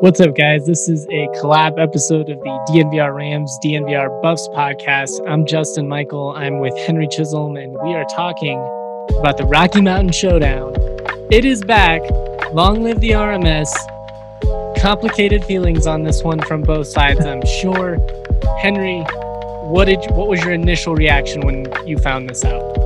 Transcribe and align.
What's 0.00 0.20
up, 0.20 0.36
guys? 0.36 0.64
This 0.66 0.88
is 0.88 1.06
a 1.06 1.26
collab 1.40 1.82
episode 1.82 2.30
of 2.30 2.38
the 2.38 2.64
DNVR 2.70 3.12
Rams 3.12 3.58
DNVR 3.64 4.22
Buffs 4.22 4.48
podcast. 4.50 5.10
I'm 5.28 5.44
Justin 5.44 5.88
Michael. 5.88 6.30
I'm 6.36 6.60
with 6.60 6.76
Henry 6.78 7.08
Chisholm, 7.08 7.56
and 7.56 7.72
we 7.82 7.94
are 7.94 8.04
talking 8.14 8.58
about 9.18 9.38
the 9.38 9.44
Rocky 9.46 9.80
Mountain 9.80 10.12
Showdown. 10.12 10.72
It 11.32 11.44
is 11.44 11.64
back. 11.64 12.02
Long 12.52 12.84
live 12.84 13.00
the 13.00 13.10
RMS. 13.10 13.70
Complicated 14.80 15.44
feelings 15.44 15.88
on 15.88 16.04
this 16.04 16.22
one 16.22 16.40
from 16.42 16.62
both 16.62 16.86
sides, 16.86 17.26
I'm 17.26 17.44
sure. 17.60 17.98
Henry, 18.60 19.00
what 19.70 19.86
did 19.86 19.98
what 20.12 20.28
was 20.28 20.40
your 20.42 20.52
initial 20.52 20.94
reaction 20.94 21.40
when 21.40 21.66
you 21.88 21.98
found 21.98 22.30
this 22.30 22.44
out? 22.44 22.79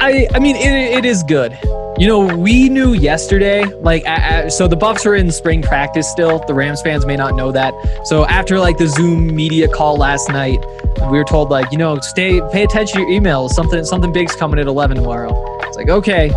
I 0.00 0.26
I 0.34 0.38
mean 0.38 0.56
it, 0.56 0.98
it 0.98 1.04
is 1.04 1.22
good. 1.22 1.58
You 1.96 2.08
know, 2.08 2.36
we 2.36 2.68
knew 2.68 2.92
yesterday, 2.92 3.64
like, 3.66 4.02
uh, 4.04 4.50
so 4.50 4.66
the 4.66 4.74
Buffs 4.74 5.06
are 5.06 5.14
in 5.14 5.30
spring 5.30 5.62
practice 5.62 6.10
still. 6.10 6.44
The 6.44 6.52
Rams 6.52 6.82
fans 6.82 7.06
may 7.06 7.14
not 7.14 7.36
know 7.36 7.52
that. 7.52 7.72
So 8.06 8.24
after 8.26 8.58
like 8.58 8.78
the 8.78 8.88
Zoom 8.88 9.32
media 9.32 9.68
call 9.68 9.96
last 9.96 10.28
night, 10.28 10.58
we 11.02 11.18
were 11.18 11.24
told 11.24 11.50
like, 11.50 11.70
you 11.70 11.78
know, 11.78 11.96
stay, 12.00 12.40
pay 12.50 12.64
attention 12.64 13.00
to 13.00 13.08
your 13.08 13.20
emails. 13.20 13.50
Something, 13.50 13.84
something 13.84 14.12
big's 14.12 14.34
coming 14.34 14.58
at 14.58 14.66
11 14.66 14.96
tomorrow. 14.96 15.32
It's 15.62 15.76
like, 15.76 15.88
okay, 15.88 16.30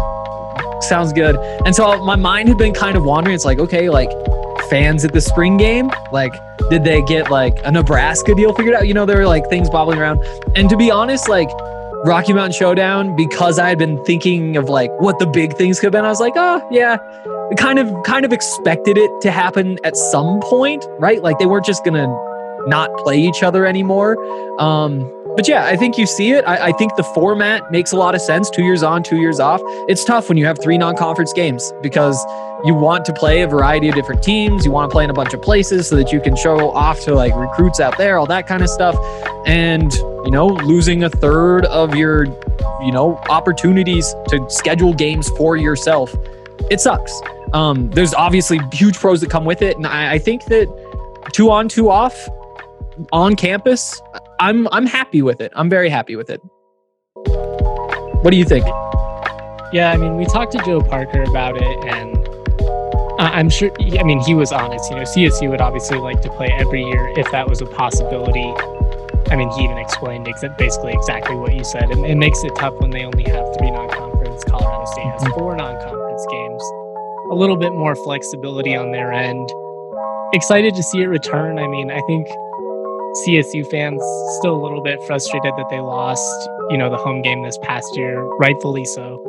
sounds 0.81 1.11
good. 1.11 1.35
And 1.65 1.75
so 1.75 2.05
my 2.05 2.15
mind 2.15 2.49
had 2.49 2.59
been 2.59 2.73
kind 2.73 2.95
of 2.95 3.03
wandering. 3.03 3.33
It's 3.33 3.45
like, 3.45 3.57
okay, 3.57 3.89
like 3.89 4.11
fans 4.69 5.03
at 5.05 5.11
the 5.11 5.21
spring 5.21 5.57
game, 5.57 5.89
like, 6.11 6.33
did 6.69 6.83
they 6.83 7.01
get 7.01 7.31
like 7.31 7.57
a 7.63 7.71
Nebraska 7.71 8.35
deal 8.35 8.53
figured 8.53 8.75
out? 8.75 8.87
You 8.87 8.93
know, 8.93 9.07
there 9.07 9.17
were 9.17 9.27
like 9.27 9.49
things 9.49 9.71
bobbling 9.71 9.97
around. 9.97 10.23
And 10.55 10.69
to 10.69 10.77
be 10.77 10.91
honest, 10.91 11.27
like 11.27 11.49
Rocky 12.07 12.31
Mountain 12.31 12.53
Showdown 12.53 13.15
because 13.17 13.59
I 13.59 13.67
had 13.67 13.77
been 13.77 14.01
thinking 14.05 14.55
of 14.55 14.69
like 14.69 14.89
what 15.01 15.19
the 15.19 15.27
big 15.27 15.57
things 15.57 15.77
could 15.77 15.87
have 15.87 15.91
been. 15.91 16.05
I 16.05 16.09
was 16.09 16.21
like, 16.21 16.33
oh 16.37 16.65
yeah, 16.71 16.97
kind 17.57 17.77
of 17.77 17.93
kind 18.05 18.23
of 18.23 18.31
expected 18.31 18.97
it 18.97 19.11
to 19.21 19.29
happen 19.29 19.77
at 19.83 19.97
some 19.97 20.39
point, 20.39 20.85
right? 20.99 21.21
Like 21.21 21.37
they 21.37 21.45
weren't 21.45 21.65
just 21.65 21.83
gonna 21.83 22.07
not 22.65 22.95
play 22.99 23.17
each 23.19 23.43
other 23.43 23.65
anymore. 23.65 24.17
Um, 24.57 25.11
but 25.35 25.49
yeah, 25.49 25.65
I 25.65 25.75
think 25.75 25.97
you 25.97 26.05
see 26.05 26.31
it. 26.31 26.45
I, 26.47 26.67
I, 26.67 26.71
think 26.71 26.95
the 26.95 27.03
format 27.03 27.69
makes 27.71 27.91
a 27.91 27.95
lot 27.95 28.15
of 28.15 28.21
sense. 28.21 28.49
Two 28.49 28.63
years 28.63 28.81
on, 28.81 29.03
two 29.03 29.17
years 29.17 29.39
off. 29.39 29.61
It's 29.87 30.03
tough 30.03 30.29
when 30.29 30.37
you 30.37 30.45
have 30.45 30.57
three 30.63 30.77
non-conference 30.77 31.31
games 31.33 31.71
because 31.83 32.17
you 32.65 32.73
want 32.73 33.05
to 33.05 33.13
play 33.13 33.41
a 33.41 33.47
variety 33.47 33.89
of 33.89 33.95
different 33.95 34.23
teams. 34.23 34.65
You 34.65 34.71
want 34.71 34.89
to 34.89 34.93
play 34.93 35.03
in 35.03 35.09
a 35.09 35.13
bunch 35.13 35.33
of 35.33 35.41
places 35.41 35.87
so 35.87 35.95
that 35.95 36.11
you 36.11 36.19
can 36.19 36.35
show 36.35 36.71
off 36.71 36.99
to 37.01 37.13
like 37.13 37.35
recruits 37.35 37.79
out 37.79 37.97
there, 37.97 38.17
all 38.17 38.25
that 38.27 38.47
kind 38.47 38.63
of 38.63 38.69
stuff. 38.69 38.95
And 39.45 39.93
you 39.93 40.31
know, 40.31 40.47
losing 40.47 41.03
a 41.03 41.09
third 41.09 41.65
of 41.65 41.95
your, 41.95 42.25
you 42.81 42.91
know, 42.91 43.17
opportunities 43.29 44.13
to 44.29 44.45
schedule 44.49 44.93
games 44.93 45.29
for 45.31 45.55
yourself, 45.55 46.13
it 46.69 46.81
sucks. 46.81 47.21
Um, 47.53 47.89
there's 47.91 48.13
obviously 48.13 48.59
huge 48.73 48.97
pros 48.97 49.21
that 49.21 49.29
come 49.29 49.45
with 49.45 49.61
it, 49.61 49.77
and 49.77 49.87
I, 49.87 50.13
I 50.13 50.19
think 50.19 50.45
that 50.45 50.67
two 51.31 51.49
on, 51.49 51.69
two 51.69 51.89
off 51.89 52.27
on 53.13 53.35
campus 53.35 54.01
I'm 54.39 54.67
I'm 54.71 54.85
happy 54.85 55.21
with 55.21 55.41
it. 55.41 55.51
I'm 55.55 55.69
very 55.69 55.89
happy 55.89 56.15
with 56.15 56.29
it. 56.29 56.39
What 58.21 58.31
do 58.31 58.37
you 58.37 58.45
think? 58.45 58.65
Yeah, 59.73 59.91
I 59.93 59.97
mean, 59.97 60.15
we 60.15 60.25
talked 60.25 60.51
to 60.53 60.59
Joe 60.59 60.81
Parker 60.81 61.23
about 61.23 61.57
it, 61.57 61.85
and 61.85 62.16
I'm 63.19 63.49
sure. 63.49 63.71
I 63.79 64.03
mean, 64.03 64.19
he 64.19 64.33
was 64.33 64.51
honest. 64.51 64.89
You 64.89 64.97
know, 64.97 65.03
CSU 65.03 65.49
would 65.49 65.61
obviously 65.61 65.97
like 65.97 66.21
to 66.21 66.29
play 66.29 66.49
every 66.51 66.83
year 66.83 67.13
if 67.17 67.29
that 67.31 67.49
was 67.49 67.61
a 67.61 67.65
possibility. 67.65 68.53
I 69.29 69.35
mean, 69.35 69.49
he 69.51 69.63
even 69.63 69.77
explained 69.77 70.27
ex- 70.27 70.43
basically 70.57 70.93
exactly 70.93 71.35
what 71.35 71.53
you 71.53 71.63
said. 71.63 71.89
It, 71.91 71.97
it 71.99 72.15
makes 72.15 72.43
it 72.43 72.55
tough 72.55 72.73
when 72.79 72.91
they 72.91 73.03
only 73.03 73.23
have 73.23 73.45
three 73.57 73.71
non-conference. 73.71 74.43
Colorado 74.45 74.85
State 74.91 75.05
has 75.05 75.21
mm-hmm. 75.23 75.39
four 75.39 75.55
non-conference 75.55 76.25
games. 76.31 76.63
A 77.31 77.35
little 77.35 77.57
bit 77.57 77.73
more 77.73 77.95
flexibility 77.95 78.75
on 78.75 78.91
their 78.91 79.11
end. 79.11 79.49
Excited 80.33 80.75
to 80.75 80.83
see 80.83 81.01
it 81.01 81.07
return. 81.07 81.59
I 81.59 81.67
mean, 81.67 81.91
I 81.91 81.99
think 82.07 82.27
CSU 83.25 83.69
fans 83.69 84.01
still 84.39 84.55
a 84.55 84.61
little 84.61 84.81
bit 84.81 84.99
frustrated 85.07 85.51
that 85.57 85.67
they 85.69 85.79
lost, 85.79 86.49
you 86.69 86.77
know, 86.77 86.89
the 86.89 86.97
home 86.97 87.21
game 87.21 87.43
this 87.43 87.57
past 87.63 87.87
year, 87.97 88.23
rightfully 88.39 88.85
so. 88.85 89.23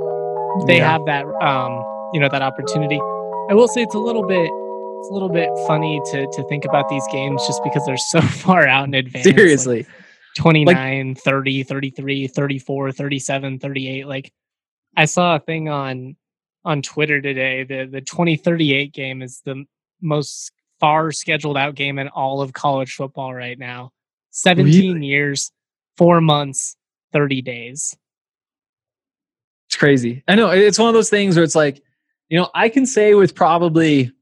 They 0.67 0.79
yeah. 0.79 0.93
have 0.93 1.05
that, 1.07 1.25
um, 1.43 1.83
you 2.13 2.21
know, 2.21 2.29
that 2.29 2.43
opportunity. 2.43 3.01
I 3.51 3.55
will 3.55 3.69
say 3.69 3.83
it's 3.83 3.95
a 3.95 3.99
little 3.99 4.27
bit, 4.27 4.51
it's 4.51 5.09
a 5.09 5.13
little 5.13 5.31
bit 5.31 5.49
funny 5.67 6.01
to 6.11 6.27
to 6.27 6.43
think 6.49 6.65
about 6.65 6.89
these 6.89 7.05
games 7.11 7.47
just 7.47 7.63
because 7.65 7.85
they're 7.87 7.97
so 7.97 8.21
far 8.45 8.67
out 8.67 8.87
in 8.87 8.95
advance. 8.95 9.25
Seriously. 9.25 9.79
Like 9.79 9.89
29, 10.37 11.09
like, 11.09 11.19
30, 11.19 11.63
33, 11.65 12.27
34, 12.29 12.93
37, 12.93 13.59
38. 13.59 14.07
Like 14.07 14.33
I 14.97 15.07
saw 15.07 15.37
a 15.37 15.41
thing 15.41 15.69
on 15.69 16.17
on 16.65 16.83
Twitter 16.83 17.21
today. 17.21 17.65
The 17.65 17.87
the 17.87 18.01
2038 18.01 18.93
game 18.93 19.23
is 19.23 19.41
the 19.45 19.65
most 20.01 20.53
far 20.79 21.11
scheduled 21.11 21.57
out 21.57 21.75
game 21.75 21.99
in 21.99 22.09
all 22.09 22.43
of 22.43 22.53
college 22.53 22.95
football 22.95 23.35
right 23.35 23.59
now. 23.59 23.93
17 24.31 24.95
really? 24.95 25.07
years, 25.07 25.51
four 25.97 26.21
months, 26.21 26.77
30 27.13 27.43
days. 27.43 27.97
It's 29.67 29.77
crazy. 29.77 30.23
I 30.29 30.35
know 30.35 30.51
it's 30.51 30.79
one 30.79 30.89
of 30.89 30.95
those 30.95 31.11
things 31.11 31.35
where 31.35 31.45
it's 31.45 31.55
like, 31.55 31.83
you 32.29 32.39
know, 32.39 32.51
I 32.55 32.69
can 32.69 32.87
say 32.87 33.15
with 33.15 33.35
probably 33.35 34.13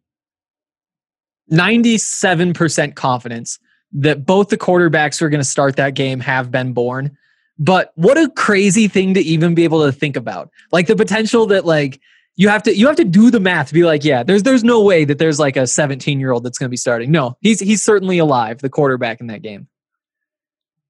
97% 1.51 2.95
confidence 2.95 3.59
that 3.93 4.27
both 4.27 4.49
the 4.49 4.59
quarterbacks 4.59 5.19
who 5.19 5.27
are 5.27 5.31
going 5.31 5.41
to 5.41 5.49
start 5.49 5.77
that 5.77 5.95
game 5.95 6.21
have 6.21 6.51
been 6.51 6.73
born. 6.73 7.17
But 7.59 7.93
what 7.95 8.19
a 8.19 8.29
crazy 8.31 8.89
thing 8.89 9.15
to 9.15 9.21
even 9.21 9.55
be 9.55 9.65
able 9.65 9.85
to 9.85 9.93
think 9.93 10.17
about. 10.17 10.51
Like 10.73 10.87
the 10.87 10.97
potential 10.97 11.47
that 11.47 11.65
like 11.65 12.01
you 12.35 12.49
have 12.49 12.63
to 12.65 12.77
you 12.77 12.87
have 12.87 12.97
to 12.97 13.05
do 13.05 13.31
the 13.31 13.41
math 13.41 13.69
to 13.69 13.75
be 13.75 13.85
like, 13.85 14.05
yeah, 14.05 14.23
there's 14.23 14.43
there's 14.43 14.63
no 14.63 14.83
way 14.83 15.05
that 15.07 15.19
there's 15.19 15.39
like 15.41 15.57
a 15.57 15.67
17 15.67 16.21
year 16.21 16.33
old 16.33 16.45
that's 16.45 16.59
going 16.59 16.67
to 16.67 16.71
be 16.71 16.77
starting. 16.77 17.11
No, 17.11 17.39
he's 17.41 17.61
he's 17.61 17.83
certainly 17.83 18.19
alive, 18.19 18.59
the 18.59 18.69
quarterback 18.69 19.21
in 19.21 19.29
that 19.29 19.43
game. 19.43 19.69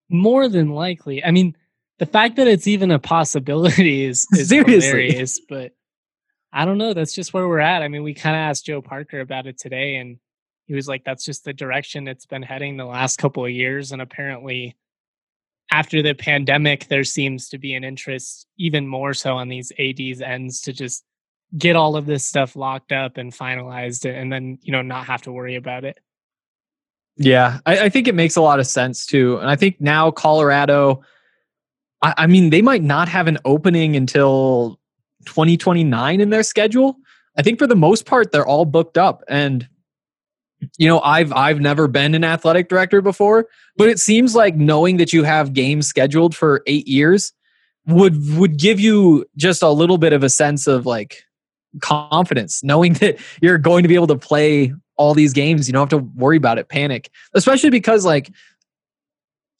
More 0.09 0.49
than 0.49 0.71
likely. 0.71 1.25
I 1.25 1.31
mean, 1.31 1.57
the 1.99 2.07
fact 2.07 2.37
that 2.37 2.49
it's 2.49 2.67
even 2.67 2.91
a 2.91 2.99
possibility 2.99 4.05
is, 4.05 4.27
is 4.33 4.51
hilarious, 4.51 5.41
but 5.49 5.73
I 6.57 6.65
don't 6.65 6.79
know. 6.79 6.95
That's 6.95 7.13
just 7.13 7.35
where 7.35 7.47
we're 7.47 7.59
at. 7.59 7.83
I 7.83 7.89
mean, 7.89 8.03
we 8.03 8.15
kind 8.15 8.35
of 8.35 8.41
asked 8.41 8.65
Joe 8.65 8.81
Parker 8.81 9.21
about 9.21 9.47
it 9.47 9.59
today, 9.59 9.97
and 9.97 10.19
he 10.65 10.75
was 10.75 10.89
like, 10.89 11.05
"That's 11.05 11.25
just 11.25 11.45
the 11.45 11.53
direction 11.53 12.09
it's 12.09 12.25
been 12.25 12.43
heading 12.43 12.79
the 12.79 12.87
last 12.87 13.19
couple 13.19 13.45
of 13.45 13.51
years." 13.51 13.93
And 13.93 14.01
apparently, 14.01 14.75
after 15.71 16.03
the 16.03 16.15
pandemic, 16.15 16.89
there 16.89 17.05
seems 17.05 17.51
to 17.51 17.59
be 17.59 17.75
an 17.75 17.85
interest 17.85 18.47
even 18.57 18.89
more 18.89 19.13
so 19.13 19.37
on 19.37 19.49
these 19.49 19.71
ads 19.79 20.23
ends 20.23 20.63
to 20.63 20.73
just 20.73 21.05
get 21.59 21.77
all 21.77 21.95
of 21.95 22.07
this 22.07 22.27
stuff 22.27 22.57
locked 22.57 22.91
up 22.91 23.19
and 23.19 23.33
finalized 23.33 24.09
and 24.11 24.33
then 24.33 24.59
you 24.63 24.73
know 24.73 24.83
not 24.83 25.07
have 25.07 25.23
to 25.23 25.33
worry 25.33 25.55
about 25.55 25.85
it 25.85 25.99
yeah 27.17 27.61
I, 27.65 27.85
I 27.85 27.89
think 27.89 28.09
it 28.09 28.15
makes 28.15 28.37
a 28.37 28.41
lot 28.41 28.59
of 28.59 28.67
sense 28.67 29.07
too 29.07 29.39
and 29.39 29.49
i 29.49 29.55
think 29.55 29.81
now 29.81 30.11
colorado 30.11 31.03
I, 32.03 32.15
I 32.19 32.27
mean 32.27 32.51
they 32.51 32.63
might 32.63 32.83
not 32.83 33.09
have 33.09 33.29
an 33.29 33.39
opening 33.45 33.95
until 33.95 34.81
2029 35.27 36.21
in 36.21 36.31
their 36.31 36.43
schedule 36.43 36.97
i 37.37 37.43
think 37.43 37.59
for 37.59 37.67
the 37.67 37.77
most 37.77 38.07
part 38.07 38.33
they're 38.33 38.47
all 38.47 38.65
booked 38.65 38.99
up 38.99 39.23
and 39.29 39.69
you 40.79 40.89
know 40.89 41.01
i've 41.01 41.33
i've 41.33 41.61
never 41.61 41.87
been 41.87 42.15
an 42.15 42.25
athletic 42.25 42.69
director 42.69 43.03
before 43.03 43.47
but 43.77 43.89
it 43.89 44.01
seems 44.01 44.35
like 44.35 44.57
knowing 44.57 44.97
that 44.97 45.13
you 45.13 45.23
have 45.23 45.53
games 45.53 45.87
scheduled 45.87 46.35
for 46.35 46.63
eight 46.67 46.89
years 46.89 47.33
would 47.87 48.17
would 48.37 48.59
give 48.59 48.81
you 48.81 49.25
just 49.37 49.63
a 49.63 49.71
little 49.71 49.99
bit 49.99 50.13
of 50.13 50.23
a 50.23 50.31
sense 50.31 50.67
of 50.67 50.87
like 50.87 51.23
confidence 51.83 52.63
knowing 52.65 52.95
that 52.95 53.19
you're 53.41 53.59
going 53.59 53.83
to 53.83 53.89
be 53.89 53.95
able 53.95 54.07
to 54.07 54.17
play 54.17 54.73
all 54.97 55.15
these 55.15 55.33
games. 55.33 55.69
You 55.69 55.73
don't 55.73 55.91
have 55.91 56.01
to 56.01 56.07
worry 56.19 56.37
about 56.37 56.59
it, 56.59 56.69
panic, 56.69 57.11
especially 57.35 57.71
because 57.71 58.05
like 58.05 58.33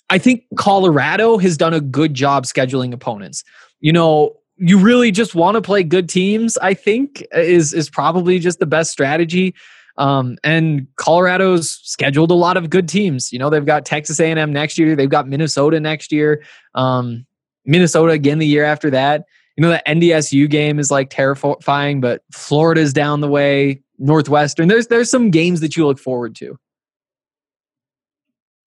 I 0.09 0.19
think 0.19 0.45
Colorado 0.57 1.39
has 1.39 1.57
done 1.57 1.75
a 1.75 1.81
good 1.81 2.15
job 2.15 2.45
scheduling 2.45 2.93
opponents. 2.93 3.45
You 3.81 3.93
know, 3.93 4.37
you 4.57 4.79
really 4.79 5.11
just 5.11 5.35
want 5.35 5.55
to 5.57 5.63
play 5.63 5.83
good 5.83 6.09
teams, 6.09 6.57
I 6.59 6.75
think 6.75 7.25
is 7.33 7.73
is 7.73 7.91
probably 7.91 8.39
just 8.39 8.59
the 8.59 8.67
best 8.67 8.91
strategy. 8.91 9.55
Um, 9.99 10.37
and 10.45 10.87
Colorado's 10.97 11.81
scheduled 11.83 12.31
a 12.31 12.35
lot 12.35 12.59
of 12.59 12.69
good 12.69 12.89
teams. 12.89 13.33
You 13.33 13.39
know, 13.39 13.49
they've 13.49 13.65
got 13.65 13.87
Texas 13.87 14.21
A&M 14.21 14.53
next 14.53 14.77
year. 14.77 14.95
They've 14.95 15.09
got 15.09 15.27
Minnesota 15.27 15.81
next 15.81 16.13
year. 16.13 16.45
Um, 16.75 17.25
Minnesota 17.65 18.13
again 18.13 18.39
the 18.39 18.47
year 18.47 18.65
after 18.65 18.91
that 18.91 19.25
you 19.57 19.63
know, 19.63 19.71
the 19.71 19.83
NDSU 19.87 20.49
game 20.51 20.79
is 20.79 20.91
like 20.91 21.09
terrifying, 21.11 22.01
but 22.01 22.23
Florida's 22.33 22.93
down 22.93 23.21
the 23.21 23.29
way, 23.29 23.83
Northwestern. 23.99 24.69
There's 24.69 24.89
there's 24.89 25.11
some 25.11 25.31
games 25.31 25.61
that 25.61 25.77
you 25.77 25.87
look 25.87 25.99
forward 25.99 26.37
to. 26.37 26.59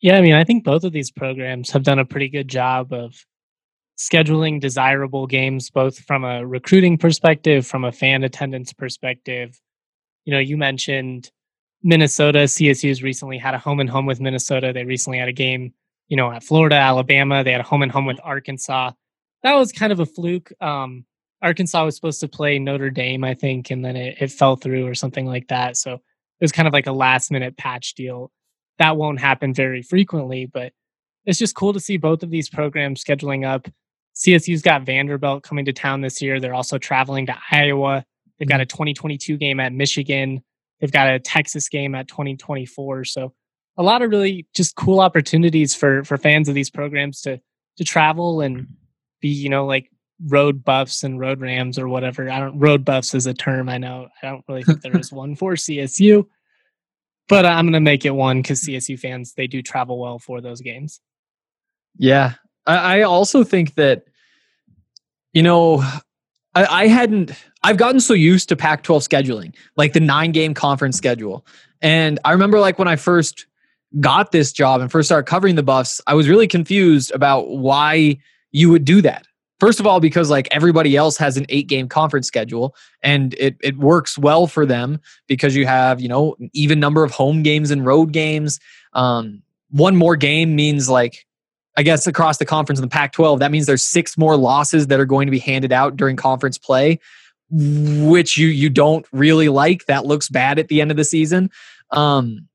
Yeah, 0.01 0.17
I 0.17 0.21
mean, 0.21 0.33
I 0.33 0.43
think 0.43 0.63
both 0.63 0.83
of 0.83 0.91
these 0.91 1.11
programs 1.11 1.69
have 1.71 1.83
done 1.83 1.99
a 1.99 2.05
pretty 2.05 2.29
good 2.29 2.47
job 2.47 2.91
of 2.91 3.23
scheduling 3.99 4.59
desirable 4.59 5.27
games, 5.27 5.69
both 5.69 5.99
from 5.99 6.23
a 6.23 6.45
recruiting 6.45 6.97
perspective, 6.97 7.67
from 7.67 7.83
a 7.83 7.91
fan 7.91 8.23
attendance 8.23 8.73
perspective. 8.73 9.59
You 10.25 10.33
know, 10.33 10.39
you 10.39 10.57
mentioned 10.57 11.31
Minnesota. 11.83 12.39
CSU's 12.39 13.03
recently 13.03 13.37
had 13.37 13.53
a 13.53 13.59
home 13.59 13.79
and 13.79 13.89
home 13.89 14.05
with 14.05 14.21
Minnesota. 14.21 14.71
They 14.73 14.85
recently 14.85 15.19
had 15.19 15.29
a 15.29 15.33
game, 15.33 15.73
you 16.07 16.17
know, 16.17 16.31
at 16.31 16.43
Florida, 16.43 16.75
Alabama. 16.75 17.43
They 17.43 17.51
had 17.51 17.61
a 17.61 17.65
home 17.65 17.83
and 17.83 17.91
home 17.91 18.05
with 18.05 18.19
Arkansas 18.23 18.91
that 19.43 19.55
was 19.55 19.71
kind 19.71 19.91
of 19.91 19.99
a 19.99 20.05
fluke. 20.05 20.51
Um, 20.61 21.05
Arkansas 21.41 21.85
was 21.85 21.95
supposed 21.95 22.19
to 22.19 22.27
play 22.27 22.59
Notre 22.59 22.89
Dame, 22.89 23.23
I 23.23 23.33
think, 23.33 23.71
and 23.71 23.83
then 23.83 23.95
it, 23.95 24.17
it 24.19 24.31
fell 24.31 24.55
through 24.55 24.85
or 24.87 24.95
something 24.95 25.25
like 25.25 25.47
that. 25.47 25.77
So 25.77 25.93
it 25.93 26.01
was 26.41 26.51
kind 26.51 26.67
of 26.67 26.73
like 26.73 26.87
a 26.87 26.91
last 26.91 27.31
minute 27.31 27.57
patch 27.57 27.93
deal. 27.93 28.31
That 28.77 28.97
won't 28.97 29.19
happen 29.19 29.53
very 29.53 29.81
frequently, 29.81 30.45
but 30.45 30.73
it's 31.25 31.39
just 31.39 31.55
cool 31.55 31.73
to 31.73 31.79
see 31.79 31.97
both 31.97 32.23
of 32.23 32.29
these 32.29 32.49
programs 32.49 33.03
scheduling 33.03 33.47
up. 33.47 33.67
CSU's 34.15 34.61
got 34.61 34.83
Vanderbilt 34.83 35.43
coming 35.43 35.65
to 35.65 35.73
town 35.73 36.01
this 36.01 36.21
year. 36.21 36.39
They're 36.39 36.53
also 36.53 36.77
traveling 36.77 37.25
to 37.27 37.35
Iowa. 37.51 38.05
They've 38.37 38.47
got 38.47 38.61
a 38.61 38.63
mm-hmm. 38.63 38.77
2022 38.77 39.37
game 39.37 39.59
at 39.59 39.73
Michigan. 39.73 40.43
They've 40.79 40.91
got 40.91 41.09
a 41.09 41.19
Texas 41.19 41.69
game 41.69 41.95
at 41.95 42.07
2024. 42.07 43.05
So 43.05 43.33
a 43.77 43.83
lot 43.83 44.01
of 44.01 44.11
really 44.11 44.47
just 44.53 44.75
cool 44.75 44.99
opportunities 44.99 45.75
for 45.75 46.03
for 46.03 46.17
fans 46.17 46.49
of 46.49 46.55
these 46.55 46.69
programs 46.69 47.21
to 47.21 47.39
to 47.77 47.83
travel 47.83 48.41
and 48.41 48.57
mm-hmm. 48.57 48.73
be, 49.21 49.29
you 49.29 49.49
know, 49.49 49.65
like 49.65 49.89
road 50.27 50.63
buffs 50.63 51.03
and 51.03 51.19
road 51.19 51.39
rams 51.39 51.79
or 51.79 51.87
whatever. 51.87 52.29
I 52.29 52.39
don't 52.39 52.59
road 52.59 52.83
buffs 52.83 53.15
is 53.15 53.25
a 53.25 53.33
term 53.33 53.69
I 53.69 53.77
know. 53.77 54.07
I 54.21 54.27
don't 54.27 54.43
really 54.47 54.63
think 54.63 54.81
there 54.81 54.97
is 54.97 55.11
one 55.13 55.35
for 55.35 55.53
CSU. 55.53 56.25
But 57.27 57.45
uh, 57.45 57.49
I'm 57.49 57.65
going 57.65 57.73
to 57.73 57.79
make 57.79 58.05
it 58.05 58.11
one 58.11 58.41
cuz 58.43 58.65
CSU 58.65 58.99
fans 58.99 59.33
they 59.33 59.47
do 59.47 59.61
travel 59.61 59.99
well 59.99 60.19
for 60.19 60.41
those 60.41 60.61
games. 60.61 60.99
Yeah. 61.97 62.33
I, 62.69 62.99
I 62.99 63.01
also 63.01 63.43
think 63.43 63.75
that 63.75 64.05
you 65.33 65.43
know, 65.43 65.81
I, 66.55 66.65
I 66.65 66.87
hadn't 66.87 67.31
I've 67.63 67.77
gotten 67.77 67.99
so 67.99 68.13
used 68.13 68.49
to 68.49 68.55
Pac 68.55 68.83
12 68.83 69.03
scheduling, 69.03 69.55
like 69.75 69.93
the 69.93 69.99
nine 69.99 70.31
game 70.31 70.53
conference 70.53 70.97
schedule. 70.97 71.45
And 71.81 72.19
I 72.25 72.31
remember 72.31 72.59
like 72.59 72.79
when 72.79 72.87
I 72.87 72.95
first 72.95 73.45
got 73.99 74.31
this 74.31 74.51
job 74.51 74.81
and 74.81 74.91
first 74.91 75.07
started 75.07 75.29
covering 75.29 75.55
the 75.55 75.63
buffs, 75.63 75.99
I 76.07 76.13
was 76.13 76.29
really 76.29 76.47
confused 76.47 77.11
about 77.11 77.49
why 77.49 78.17
you 78.51 78.69
would 78.69 78.85
do 78.85 79.01
that. 79.01 79.25
First 79.59 79.81
of 79.81 79.87
all, 79.87 79.99
because 79.99 80.29
like 80.29 80.47
everybody 80.51 80.95
else 80.95 81.17
has 81.17 81.35
an 81.35 81.45
eight 81.49 81.67
game 81.67 81.89
conference 81.89 82.27
schedule 82.27 82.75
and 83.03 83.33
it, 83.33 83.57
it 83.61 83.77
works 83.77 84.17
well 84.17 84.47
for 84.47 84.65
them 84.65 84.99
because 85.27 85.55
you 85.55 85.65
have, 85.65 85.99
you 85.99 86.07
know, 86.07 86.37
even 86.53 86.79
number 86.79 87.03
of 87.03 87.11
home 87.11 87.43
games 87.43 87.71
and 87.71 87.85
road 87.85 88.13
games. 88.13 88.59
Um, 88.93 89.41
one 89.69 89.97
more 89.97 90.15
game 90.15 90.55
means 90.55 90.89
like, 90.89 91.25
I 91.77 91.83
guess 91.83 92.07
across 92.07 92.37
the 92.37 92.45
conference 92.45 92.79
in 92.79 92.83
the 92.83 92.89
Pac 92.89 93.13
12, 93.13 93.39
that 93.39 93.51
means 93.51 93.65
there's 93.65 93.83
six 93.83 94.17
more 94.17 94.35
losses 94.35 94.87
that 94.87 94.99
are 94.99 95.05
going 95.05 95.27
to 95.27 95.31
be 95.31 95.39
handed 95.39 95.71
out 95.71 95.95
during 95.95 96.15
conference 96.15 96.57
play, 96.57 96.99
which 97.49 98.37
you, 98.37 98.47
you 98.47 98.69
don't 98.69 99.05
really 99.11 99.49
like. 99.49 99.85
That 99.85 100.05
looks 100.05 100.29
bad 100.29 100.59
at 100.59 100.67
the 100.67 100.81
end 100.81 100.91
of 100.91 100.97
the 100.97 101.03
season. 101.03 101.49
Um, 101.91 102.47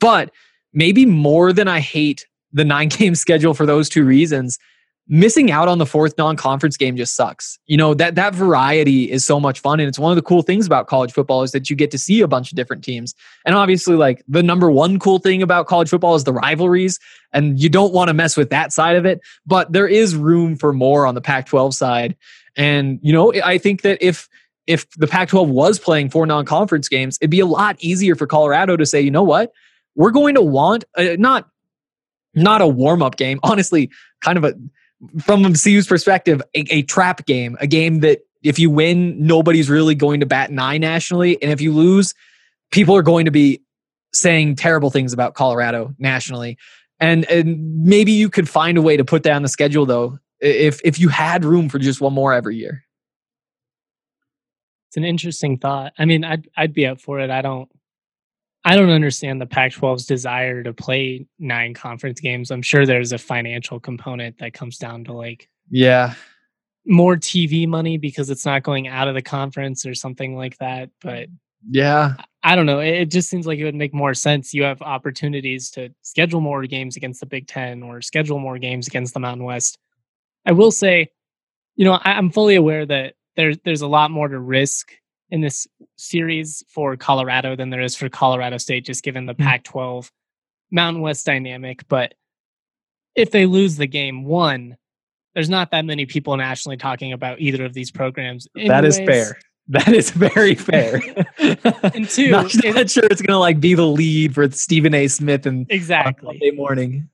but 0.00 0.30
maybe 0.72 1.06
more 1.06 1.52
than 1.52 1.68
I 1.68 1.80
hate 1.80 2.26
the 2.52 2.64
nine 2.64 2.88
game 2.88 3.14
schedule 3.16 3.54
for 3.54 3.66
those 3.66 3.88
two 3.88 4.04
reasons, 4.04 4.58
missing 5.08 5.50
out 5.50 5.68
on 5.68 5.78
the 5.78 5.86
fourth 5.86 6.16
non-conference 6.18 6.76
game 6.76 6.96
just 6.96 7.16
sucks. 7.16 7.58
You 7.66 7.76
know, 7.76 7.94
that 7.94 8.14
that 8.16 8.34
variety 8.34 9.10
is 9.10 9.24
so 9.24 9.40
much 9.40 9.60
fun 9.60 9.80
and 9.80 9.88
it's 9.88 9.98
one 9.98 10.12
of 10.12 10.16
the 10.16 10.22
cool 10.22 10.42
things 10.42 10.66
about 10.66 10.86
college 10.86 11.12
football 11.12 11.42
is 11.42 11.52
that 11.52 11.70
you 11.70 11.76
get 11.76 11.90
to 11.92 11.98
see 11.98 12.20
a 12.20 12.28
bunch 12.28 12.52
of 12.52 12.56
different 12.56 12.84
teams. 12.84 13.14
And 13.46 13.54
obviously 13.54 13.96
like 13.96 14.22
the 14.28 14.42
number 14.42 14.70
one 14.70 14.98
cool 14.98 15.18
thing 15.18 15.42
about 15.42 15.66
college 15.66 15.88
football 15.88 16.14
is 16.14 16.24
the 16.24 16.32
rivalries 16.32 16.98
and 17.32 17.58
you 17.58 17.70
don't 17.70 17.94
want 17.94 18.08
to 18.08 18.14
mess 18.14 18.36
with 18.36 18.50
that 18.50 18.72
side 18.72 18.96
of 18.96 19.06
it, 19.06 19.20
but 19.46 19.72
there 19.72 19.88
is 19.88 20.14
room 20.14 20.56
for 20.56 20.72
more 20.72 21.06
on 21.06 21.14
the 21.14 21.22
Pac-12 21.22 21.72
side. 21.72 22.14
And 22.56 22.98
you 23.02 23.12
know, 23.12 23.32
I 23.42 23.56
think 23.56 23.82
that 23.82 23.98
if 24.00 24.28
if 24.66 24.90
the 24.96 25.06
Pac-12 25.06 25.48
was 25.48 25.78
playing 25.78 26.10
four 26.10 26.26
non-conference 26.26 26.90
games, 26.90 27.16
it'd 27.22 27.30
be 27.30 27.40
a 27.40 27.46
lot 27.46 27.76
easier 27.80 28.14
for 28.14 28.26
Colorado 28.26 28.76
to 28.76 28.84
say, 28.84 29.00
you 29.00 29.10
know 29.10 29.22
what, 29.22 29.52
we're 29.94 30.10
going 30.10 30.34
to 30.34 30.42
want 30.42 30.84
uh, 30.98 31.16
not 31.18 31.48
not 32.34 32.60
a 32.60 32.66
warm-up 32.66 33.16
game, 33.16 33.40
honestly, 33.42 33.90
kind 34.20 34.36
of 34.36 34.44
a 34.44 34.54
from 35.20 35.44
CU's 35.54 35.86
perspective, 35.86 36.42
a, 36.54 36.64
a, 36.74 36.82
trap 36.82 37.24
game, 37.26 37.56
a 37.60 37.66
game 37.66 38.00
that 38.00 38.20
if 38.42 38.58
you 38.58 38.70
win, 38.70 39.24
nobody's 39.24 39.70
really 39.70 39.94
going 39.94 40.20
to 40.20 40.26
bat 40.26 40.50
an 40.50 40.58
eye 40.58 40.78
nationally. 40.78 41.40
And 41.42 41.50
if 41.52 41.60
you 41.60 41.72
lose, 41.72 42.14
people 42.70 42.96
are 42.96 43.02
going 43.02 43.24
to 43.24 43.30
be 43.30 43.62
saying 44.12 44.56
terrible 44.56 44.90
things 44.90 45.12
about 45.12 45.34
Colorado 45.34 45.94
nationally. 45.98 46.58
And, 47.00 47.24
and 47.30 47.84
maybe 47.84 48.12
you 48.12 48.28
could 48.28 48.48
find 48.48 48.76
a 48.76 48.82
way 48.82 48.96
to 48.96 49.04
put 49.04 49.22
that 49.22 49.32
on 49.32 49.42
the 49.42 49.48
schedule 49.48 49.86
though, 49.86 50.18
if 50.40 50.80
if 50.84 50.98
you 50.98 51.08
had 51.08 51.44
room 51.44 51.68
for 51.68 51.78
just 51.78 52.00
one 52.00 52.12
more 52.12 52.32
every 52.32 52.56
year. 52.56 52.84
It's 54.88 54.96
an 54.96 55.04
interesting 55.04 55.58
thought. 55.58 55.92
I 55.98 56.06
mean, 56.06 56.24
I'd 56.24 56.48
I'd 56.56 56.72
be 56.72 56.86
up 56.86 57.00
for 57.00 57.20
it. 57.20 57.30
I 57.30 57.42
don't 57.42 57.68
I 58.64 58.76
don't 58.76 58.90
understand 58.90 59.40
the 59.40 59.46
Pac 59.46 59.72
12's 59.72 60.06
desire 60.06 60.62
to 60.62 60.72
play 60.72 61.26
nine 61.38 61.74
conference 61.74 62.20
games. 62.20 62.50
I'm 62.50 62.62
sure 62.62 62.84
there's 62.84 63.12
a 63.12 63.18
financial 63.18 63.78
component 63.80 64.38
that 64.38 64.52
comes 64.52 64.78
down 64.78 65.04
to 65.04 65.12
like, 65.12 65.48
yeah, 65.70 66.14
more 66.84 67.16
TV 67.16 67.68
money 67.68 67.98
because 67.98 68.30
it's 68.30 68.44
not 68.44 68.62
going 68.62 68.88
out 68.88 69.08
of 69.08 69.14
the 69.14 69.22
conference 69.22 69.86
or 69.86 69.94
something 69.94 70.36
like 70.36 70.56
that. 70.58 70.90
But 71.00 71.28
yeah, 71.70 72.14
I 72.42 72.56
don't 72.56 72.66
know. 72.66 72.80
It 72.80 73.06
just 73.06 73.28
seems 73.28 73.46
like 73.46 73.58
it 73.58 73.64
would 73.64 73.74
make 73.74 73.94
more 73.94 74.14
sense. 74.14 74.54
You 74.54 74.64
have 74.64 74.82
opportunities 74.82 75.70
to 75.72 75.90
schedule 76.02 76.40
more 76.40 76.66
games 76.66 76.96
against 76.96 77.20
the 77.20 77.26
Big 77.26 77.46
Ten 77.46 77.82
or 77.82 78.00
schedule 78.00 78.38
more 78.38 78.58
games 78.58 78.86
against 78.86 79.14
the 79.14 79.20
Mountain 79.20 79.44
West. 79.44 79.78
I 80.46 80.52
will 80.52 80.70
say, 80.70 81.10
you 81.76 81.84
know, 81.84 81.98
I'm 82.02 82.30
fully 82.30 82.56
aware 82.56 82.86
that 82.86 83.14
there's 83.36 83.58
there's 83.64 83.82
a 83.82 83.88
lot 83.88 84.10
more 84.10 84.28
to 84.28 84.38
risk 84.38 84.92
in 85.30 85.40
this 85.40 85.66
series 85.96 86.64
for 86.68 86.96
Colorado 86.96 87.54
than 87.56 87.70
there 87.70 87.82
is 87.82 87.94
for 87.94 88.08
Colorado 88.08 88.58
State, 88.58 88.84
just 88.84 89.02
given 89.02 89.26
the 89.26 89.34
mm-hmm. 89.34 89.42
Pac 89.42 89.64
12 89.64 90.10
Mountain 90.70 91.02
West 91.02 91.26
dynamic. 91.26 91.86
But 91.88 92.14
if 93.14 93.30
they 93.30 93.46
lose 93.46 93.76
the 93.76 93.86
game, 93.86 94.24
one, 94.24 94.76
there's 95.34 95.50
not 95.50 95.70
that 95.70 95.84
many 95.84 96.06
people 96.06 96.36
nationally 96.36 96.76
talking 96.76 97.12
about 97.12 97.40
either 97.40 97.64
of 97.64 97.74
these 97.74 97.90
programs. 97.90 98.48
Anyways. 98.56 98.68
That 98.68 98.84
is 98.84 98.98
fair. 98.98 99.38
That 99.70 99.88
is 99.88 100.10
very 100.10 100.54
fair. 100.54 100.94
and 101.38 102.08
two, 102.08 102.30
not, 102.30 102.54
it, 102.54 102.74
not 102.74 102.88
sure 102.88 103.04
it's 103.04 103.20
gonna 103.20 103.38
like 103.38 103.60
be 103.60 103.74
the 103.74 103.86
lead 103.86 104.34
for 104.34 104.50
Stephen 104.50 104.94
A. 104.94 105.08
Smith 105.08 105.44
and 105.44 105.66
exactly 105.68 106.26
Monday 106.26 106.50
morning. 106.52 107.10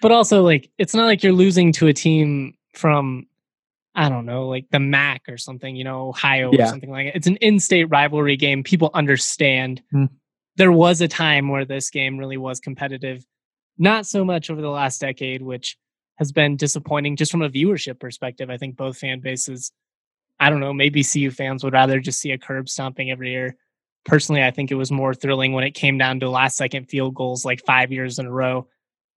but 0.00 0.10
also, 0.10 0.42
like, 0.42 0.70
it's 0.78 0.94
not 0.94 1.04
like 1.04 1.22
you're 1.22 1.34
losing 1.34 1.70
to 1.72 1.86
a 1.86 1.92
team 1.92 2.54
from 2.72 3.26
I 3.94 4.08
don't 4.08 4.26
know, 4.26 4.48
like 4.48 4.66
the 4.70 4.80
MAC 4.80 5.22
or 5.28 5.38
something, 5.38 5.76
you 5.76 5.84
know, 5.84 6.08
Ohio 6.08 6.50
yeah. 6.52 6.64
or 6.64 6.68
something 6.68 6.90
like 6.90 7.06
it. 7.08 7.16
It's 7.16 7.28
an 7.28 7.36
in-state 7.36 7.84
rivalry 7.84 8.36
game. 8.36 8.64
People 8.64 8.90
understand. 8.92 9.82
Mm. 9.92 10.08
There 10.56 10.72
was 10.72 11.00
a 11.00 11.08
time 11.08 11.48
where 11.48 11.64
this 11.64 11.90
game 11.90 12.18
really 12.18 12.36
was 12.36 12.58
competitive. 12.58 13.24
Not 13.78 14.06
so 14.06 14.24
much 14.24 14.50
over 14.50 14.60
the 14.60 14.70
last 14.70 15.00
decade, 15.00 15.42
which 15.42 15.76
has 16.16 16.32
been 16.32 16.56
disappointing 16.56 17.16
just 17.16 17.30
from 17.30 17.42
a 17.42 17.48
viewership 17.48 18.00
perspective. 18.00 18.50
I 18.50 18.56
think 18.56 18.76
both 18.76 18.98
fan 18.98 19.20
bases, 19.20 19.72
I 20.40 20.50
don't 20.50 20.60
know, 20.60 20.72
maybe 20.72 21.04
CU 21.04 21.30
fans 21.30 21.62
would 21.62 21.72
rather 21.72 22.00
just 22.00 22.20
see 22.20 22.32
a 22.32 22.38
curb 22.38 22.68
stomping 22.68 23.10
every 23.10 23.30
year. 23.30 23.56
Personally, 24.04 24.42
I 24.42 24.50
think 24.50 24.70
it 24.70 24.76
was 24.76 24.92
more 24.92 25.14
thrilling 25.14 25.52
when 25.52 25.64
it 25.64 25.72
came 25.72 25.98
down 25.98 26.20
to 26.20 26.28
last 26.28 26.56
second 26.56 26.86
field 26.86 27.14
goals 27.14 27.44
like 27.44 27.64
five 27.64 27.90
years 27.92 28.18
in 28.18 28.26
a 28.26 28.32
row. 28.32 28.68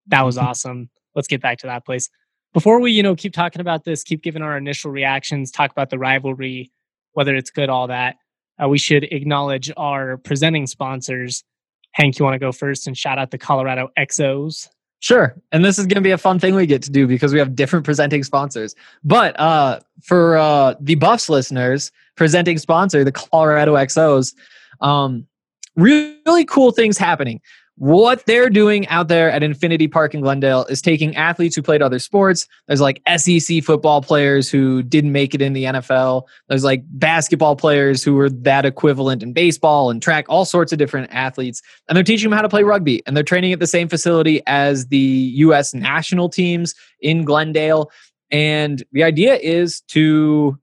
That 0.08 0.22
was 0.22 0.38
awesome. 0.38 0.90
Let's 1.16 1.28
get 1.28 1.42
back 1.42 1.60
to 1.60 1.68
that 1.68 1.86
place 1.86 2.10
before 2.58 2.82
we 2.82 2.92
you 2.92 3.04
know 3.04 3.16
keep 3.16 3.34
talking 3.34 3.62
about 3.62 3.84
this 3.84 4.02
keep 4.02 4.24
giving 4.24 4.42
our 4.42 4.58
initial 4.58 4.90
reactions 4.90 5.52
talk 5.52 5.70
about 5.70 5.92
the 5.92 6.00
rivalry 6.00 6.72
whether 7.14 7.36
it's 7.36 7.52
good 7.52 7.70
all 7.70 7.86
that 7.86 8.16
uh, 8.60 8.68
we 8.68 8.80
should 8.80 9.04
acknowledge 9.04 9.72
our 9.78 10.18
presenting 10.18 10.66
sponsors 10.66 11.44
hank 11.92 12.18
you 12.18 12.26
want 12.26 12.34
to 12.34 12.40
go 12.40 12.52
first 12.52 12.88
and 12.88 12.98
shout 12.98 13.20
out 13.20 13.30
the 13.30 13.38
colorado 13.38 13.90
exos 13.96 14.70
Sure. 15.00 15.40
And 15.52 15.64
this 15.64 15.78
is 15.78 15.86
going 15.86 15.98
to 15.98 16.02
be 16.02 16.10
a 16.10 16.18
fun 16.18 16.40
thing 16.40 16.56
we 16.56 16.66
get 16.66 16.82
to 16.82 16.90
do 16.90 17.06
because 17.06 17.32
we 17.32 17.38
have 17.38 17.56
different 17.56 17.86
presenting 17.86 18.24
sponsors. 18.24 18.74
But 19.04 19.40
uh, 19.40 19.80
for 20.02 20.38
uh, 20.38 20.74
the 20.80 20.96
Buffs 20.96 21.30
listeners, 21.30 21.92
presenting 22.16 22.58
sponsor, 22.58 23.04
the 23.04 23.12
Colorado 23.12 23.76
Exos, 23.76 24.34
um, 24.82 25.28
really 25.76 26.46
cool 26.46 26.72
things 26.72 26.98
happening 26.98 27.42
what 27.78 28.26
they're 28.26 28.50
doing 28.50 28.88
out 28.88 29.08
there 29.08 29.30
at 29.30 29.44
Infinity 29.44 29.88
Park 29.88 30.16
in 30.16 30.22
Glendale 30.22 30.66
is 30.66 30.82
taking 30.82 31.16
athletes 31.16 31.56
who 31.56 31.62
played 31.62 31.84
other 31.84 32.00
sports. 32.00 32.48
There's 32.68 32.82
like 32.82 33.04
SEC 33.18 33.64
football 33.64 34.02
players 34.02 34.50
who 34.50 34.82
didn't 34.82 35.12
make 35.12 35.36
it 35.36 35.44
in 35.44 35.54
the 35.54 35.66
NFL. 35.66 36.24
There's 36.50 36.64
like 36.64 36.82
basketball 36.88 37.56
players 37.56 38.04
who 38.04 38.16
were 38.16 38.32
that 38.32 38.66
equivalent 38.66 39.22
in 39.22 39.32
baseball 39.32 39.92
and 39.92 40.02
track, 40.02 40.26
all 40.28 40.44
sorts 40.44 40.72
of 40.72 40.80
different 40.80 41.14
athletes. 41.14 41.62
And 41.88 41.96
they're 41.96 42.04
teaching 42.04 42.32
them 42.32 42.36
how 42.36 42.42
to 42.42 42.50
play 42.50 42.64
rugby. 42.64 43.04
And 43.06 43.16
they're 43.16 43.24
training 43.24 43.54
at 43.54 43.60
the 43.60 43.68
same 43.68 43.88
facility 43.88 44.42
as 44.48 44.88
the 44.88 44.98
U.S. 44.98 45.76
national 45.76 46.30
teams 46.30 46.74
in 47.02 47.26
Glendale. 47.26 47.92
And 48.32 48.84
the 48.92 49.04
idea 49.04 49.36
is 49.36 49.82
to 49.90 50.58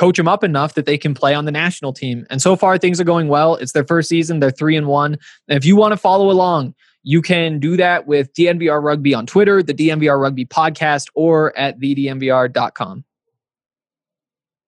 coach 0.00 0.16
them 0.16 0.26
up 0.26 0.42
enough 0.42 0.72
that 0.72 0.86
they 0.86 0.96
can 0.96 1.12
play 1.12 1.34
on 1.34 1.44
the 1.44 1.50
national 1.52 1.92
team. 1.92 2.26
And 2.30 2.40
so 2.40 2.56
far, 2.56 2.78
things 2.78 2.98
are 3.02 3.04
going 3.04 3.28
well. 3.28 3.56
It's 3.56 3.72
their 3.72 3.84
first 3.84 4.08
season. 4.08 4.40
They're 4.40 4.50
three 4.50 4.74
and 4.74 4.86
one. 4.86 5.18
And 5.46 5.58
if 5.58 5.66
you 5.66 5.76
want 5.76 5.92
to 5.92 5.98
follow 5.98 6.30
along, 6.30 6.74
you 7.02 7.20
can 7.20 7.60
do 7.60 7.76
that 7.76 8.06
with 8.06 8.32
DNVR 8.32 8.82
Rugby 8.82 9.12
on 9.12 9.26
Twitter, 9.26 9.62
the 9.62 9.74
DNVR 9.74 10.18
Rugby 10.18 10.46
podcast, 10.46 11.08
or 11.14 11.54
at 11.54 11.78
thednvr.com. 11.78 13.04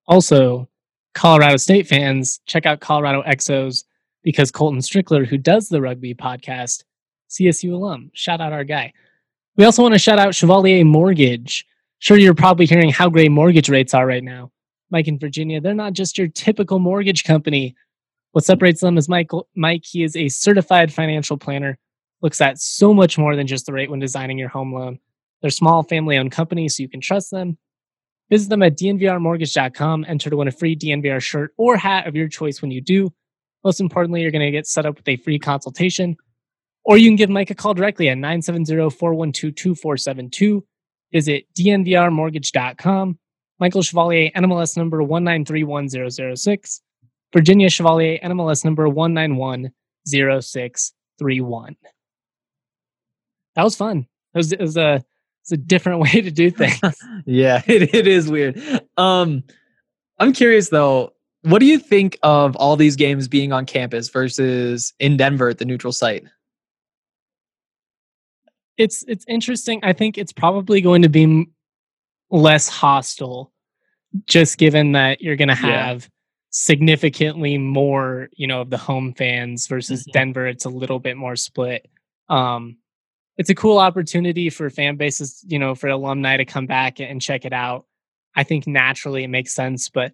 Also, 0.07 0.69
Colorado 1.15 1.57
State 1.57 1.87
fans, 1.87 2.41
check 2.45 2.67
out 2.67 2.81
Colorado 2.81 3.23
Exos 3.23 3.85
because 4.23 4.51
Colton 4.51 4.81
Strickler, 4.81 5.27
who 5.27 5.39
does 5.39 5.71
the 5.71 5.81
rugby 5.81 6.15
podcast, 6.15 6.85
CSU 7.31 7.73
alum. 7.73 8.11
Shout 8.13 8.43
out 8.43 8.53
our 8.53 8.65
guy. 8.65 8.93
We 9.57 9.65
also 9.65 9.81
want 9.81 9.95
to 9.95 9.99
shout 9.99 10.19
out 10.19 10.35
Chevalier 10.35 10.85
Mortgage. 10.85 11.65
Sure, 12.01 12.19
you're 12.19 12.35
probably 12.35 12.67
hearing 12.67 12.91
how 12.91 13.09
great 13.09 13.31
mortgage 13.31 13.71
rates 13.71 13.95
are 13.95 14.07
right 14.07 14.23
now. 14.23 14.51
Mike 14.93 15.09
in 15.09 15.19
Virginia, 15.19 15.61
they're 15.61 15.75
not 15.75 15.95
just 15.95 16.19
your 16.19 16.29
typical 16.29 16.79
mortgage 16.79 17.25
company. 17.25 17.75
What 18.33 18.45
separates 18.45 18.81
them 18.81 18.99
is 18.99 19.09
Michael 19.09 19.49
Mike, 19.57 19.85
he 19.85 20.05
is 20.05 20.15
a 20.15 20.29
certified 20.29 20.93
financial 20.93 21.37
planner, 21.37 21.79
looks 22.21 22.41
at 22.41 22.59
so 22.59 22.95
much 22.95 23.19
more 23.19 23.35
than 23.35 23.47
just 23.47 23.67
the 23.67 23.73
rate 23.73 23.91
when 23.91 24.01
designing 24.01 24.39
your 24.39 24.49
home 24.49 24.73
loan. 24.73 24.99
They're 25.41 25.51
small 25.51 25.83
family 25.83 26.17
owned 26.17 26.31
companies, 26.31 26.77
so 26.77 26.83
you 26.83 26.89
can 26.89 27.01
trust 27.01 27.31
them. 27.31 27.59
Visit 28.31 28.49
them 28.49 28.63
at 28.63 28.79
dnvrmortgage.com, 28.79 30.07
enter 30.09 30.31
to 30.31 30.37
win 30.37 30.49
a 30.49 30.53
free 30.53 30.77
DNVR 30.77 31.21
shirt 31.21 31.53
or 31.57 31.77
hat 31.77 32.07
of 32.07 32.15
your 32.15 32.29
choice 32.29 32.63
when 32.63 32.71
you 32.71 32.81
do. 32.81 33.13
Most 33.65 33.81
importantly, 33.81 34.23
you're 34.23 34.31
going 34.31 34.45
to 34.45 34.51
get 34.51 34.67
set 34.67 34.87
up 34.87 34.97
with 34.97 35.09
a 35.09 35.17
free 35.17 35.39
consultation. 35.39 36.17
Or 36.85 36.97
you 36.97 37.09
can 37.09 37.17
give 37.17 37.31
Mike 37.31 37.51
a 37.51 37.55
call 37.55 37.75
directly 37.75 38.09
at 38.09 38.19
970 38.19 38.91
412 38.91 39.55
2472. 39.55 40.65
Visit 41.13 41.47
dnvrmortgage.com. 41.55 43.19
Michael 43.63 43.83
Chevalier, 43.83 44.31
NMLS 44.35 44.77
number 44.77 44.99
1931006. 44.99 46.81
Virginia 47.33 47.71
Chevalier, 47.71 48.19
NMLS 48.19 48.65
number 48.65 48.89
1910631. 48.89 51.77
That 53.55 53.63
was 53.63 53.77
fun. 53.77 54.09
It 54.35 54.37
was, 54.37 54.53
it 54.53 54.59
was 54.59 54.77
a 54.77 55.05
it's 55.43 55.53
a 55.53 55.57
different 55.57 56.01
way 56.01 56.11
to 56.11 56.33
do 56.33 56.51
things. 56.51 56.81
yeah, 57.25 57.63
it, 57.69 57.95
it 57.95 58.09
is 58.09 58.29
weird. 58.29 58.61
Um, 58.97 59.45
I'm 60.19 60.33
curious 60.33 60.69
though, 60.69 61.13
what 61.43 61.61
do 61.61 61.67
you 61.67 61.79
think 61.79 62.19
of 62.25 62.57
all 62.57 62.75
these 62.75 62.97
games 62.97 63.29
being 63.29 63.53
on 63.53 63.65
campus 63.65 64.09
versus 64.09 64.93
in 64.99 65.17
Denver 65.17 65.51
at 65.51 65.59
the 65.59 65.65
neutral 65.65 65.93
site? 65.93 66.25
It's 68.77 69.05
it's 69.07 69.25
interesting. 69.29 69.79
I 69.85 69.93
think 69.93 70.19
it's 70.19 70.33
probably 70.33 70.81
going 70.81 71.03
to 71.03 71.09
be 71.09 71.47
less 72.33 72.69
hostile, 72.69 73.52
just 74.27 74.59
given 74.59 74.93
that 74.93 75.21
you're 75.21 75.37
going 75.37 75.49
to 75.49 75.55
have 75.55 76.03
yeah. 76.03 76.09
significantly 76.51 77.59
more, 77.59 78.29
you 78.33 78.47
know, 78.47 78.61
of 78.61 78.71
the 78.71 78.79
home 78.79 79.15
fans 79.15 79.67
versus 79.67 80.03
mm-hmm. 80.03 80.13
Denver. 80.13 80.47
It's 80.47 80.65
a 80.65 80.71
little 80.71 80.99
bit 80.99 81.17
more 81.17 81.37
split. 81.37 81.89
Um, 82.29 82.77
it's 83.39 83.51
a 83.51 83.55
cool 83.55 83.79
opportunity 83.79 84.51
for 84.51 84.69
fan 84.71 84.97
bases, 84.97 85.45
you 85.47 85.59
know, 85.59 85.75
for 85.75 85.89
alumni 85.89 86.37
to 86.37 86.45
come 86.45 86.67
back 86.67 87.01
and 87.01 87.21
check 87.21 87.45
it 87.45 87.53
out. 87.53 87.87
I 88.35 88.45
think 88.45 88.67
naturally 88.67 89.25
it 89.25 89.29
makes 89.29 89.55
sense, 89.55 89.89
but 89.89 90.13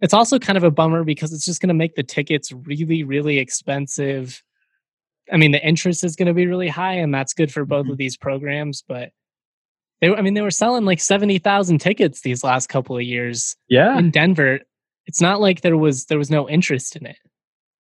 it's 0.00 0.14
also 0.14 0.38
kind 0.38 0.56
of 0.56 0.64
a 0.64 0.70
bummer 0.70 1.04
because 1.04 1.32
it's 1.32 1.44
just 1.44 1.60
going 1.60 1.68
to 1.68 1.74
make 1.74 1.94
the 1.94 2.02
tickets 2.02 2.52
really, 2.52 3.04
really 3.04 3.38
expensive. 3.38 4.42
I 5.32 5.36
mean, 5.36 5.52
the 5.52 5.64
interest 5.64 6.02
is 6.04 6.16
going 6.16 6.28
to 6.28 6.34
be 6.34 6.46
really 6.46 6.68
high, 6.68 6.94
and 6.94 7.12
that's 7.14 7.34
good 7.34 7.52
for 7.52 7.64
both 7.64 7.84
mm-hmm. 7.84 7.92
of 7.92 7.98
these 7.98 8.16
programs. 8.16 8.82
But 8.86 9.10
they, 10.00 10.14
I 10.14 10.22
mean, 10.22 10.34
they 10.34 10.42
were 10.42 10.50
selling 10.50 10.84
like 10.84 11.00
seventy 11.00 11.38
thousand 11.38 11.78
tickets 11.78 12.22
these 12.22 12.42
last 12.42 12.68
couple 12.68 12.96
of 12.96 13.02
years. 13.02 13.56
Yeah, 13.68 13.98
in 13.98 14.10
Denver, 14.10 14.60
it's 15.06 15.20
not 15.20 15.40
like 15.40 15.60
there 15.60 15.76
was 15.76 16.06
there 16.06 16.18
was 16.18 16.30
no 16.30 16.48
interest 16.48 16.96
in 16.96 17.06
it. 17.06 17.16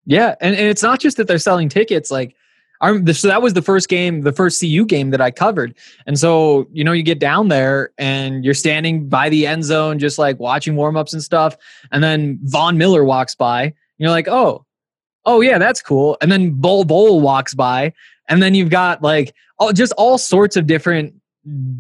Yeah, 0.06 0.36
and, 0.42 0.56
and 0.56 0.68
it's 0.68 0.84
not 0.84 1.00
just 1.00 1.18
that 1.18 1.28
they're 1.28 1.38
selling 1.38 1.70
tickets. 1.70 2.10
Like 2.12 2.36
I 2.82 3.12
so 3.12 3.28
that 3.28 3.42
was 3.42 3.54
the 3.54 3.62
first 3.62 3.90
game, 3.90 4.22
the 4.22 4.32
first 4.32 4.62
CU 4.62 4.86
game 4.86 5.10
that 5.10 5.22
I 5.22 5.32
covered. 5.32 5.76
And 6.06 6.18
so, 6.18 6.68
you 6.72 6.84
know, 6.84 6.94
you 6.94 7.04
get 7.04 7.20
down 7.20 7.50
there 7.50 7.92
and 7.98 8.46
you're 8.46 8.54
standing 8.54 9.10
by 9.10 9.30
the 9.30 9.46
end 9.46 9.66
zone, 9.66 10.00
just 10.00 10.18
like 10.18 10.40
watching 10.40 10.76
warmups 10.76 11.14
and 11.14 11.22
stuff. 11.22 11.58
And 11.92 12.04
then 12.04 12.40
Von 12.44 12.78
Miller 12.78 13.04
walks 13.04 13.36
by. 13.36 13.64
And 13.64 13.74
you're 13.98 14.12
like, 14.12 14.30
oh, 14.30 14.66
oh 15.26 15.42
yeah, 15.42 15.58
that's 15.58 15.82
cool. 15.82 16.18
And 16.22 16.32
then 16.32 16.52
Bol 16.52 16.86
Bol 16.86 17.20
walks 17.20 17.54
by. 17.54 17.94
And 18.30 18.42
then 18.42 18.56
you've 18.56 18.70
got 18.70 19.02
like 19.02 19.34
all, 19.58 19.74
just 19.74 19.92
all 19.98 20.18
sorts 20.18 20.56
of 20.56 20.66
different 20.66 21.14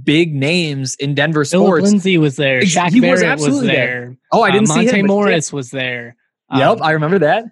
big 0.03 0.33
names 0.33 0.95
in 0.95 1.15
Denver 1.15 1.43
sports. 1.45 1.81
Phillip 1.81 1.83
Lindsay 1.83 2.17
was 2.17 2.35
there. 2.35 2.61
Shaq 2.61 2.91
he 2.91 3.01
Barrett 3.01 3.39
was, 3.39 3.47
was 3.47 3.61
there. 3.61 3.67
there. 3.75 4.17
Oh, 4.31 4.41
I 4.41 4.51
didn't 4.51 4.69
uh, 4.69 4.73
see 4.73 4.85
Monte 4.85 4.99
him. 4.99 5.07
Morris 5.07 5.53
was 5.53 5.71
there. 5.71 6.15
Yep, 6.53 6.77
um, 6.77 6.83
I 6.83 6.91
remember 6.91 7.19
that. 7.19 7.45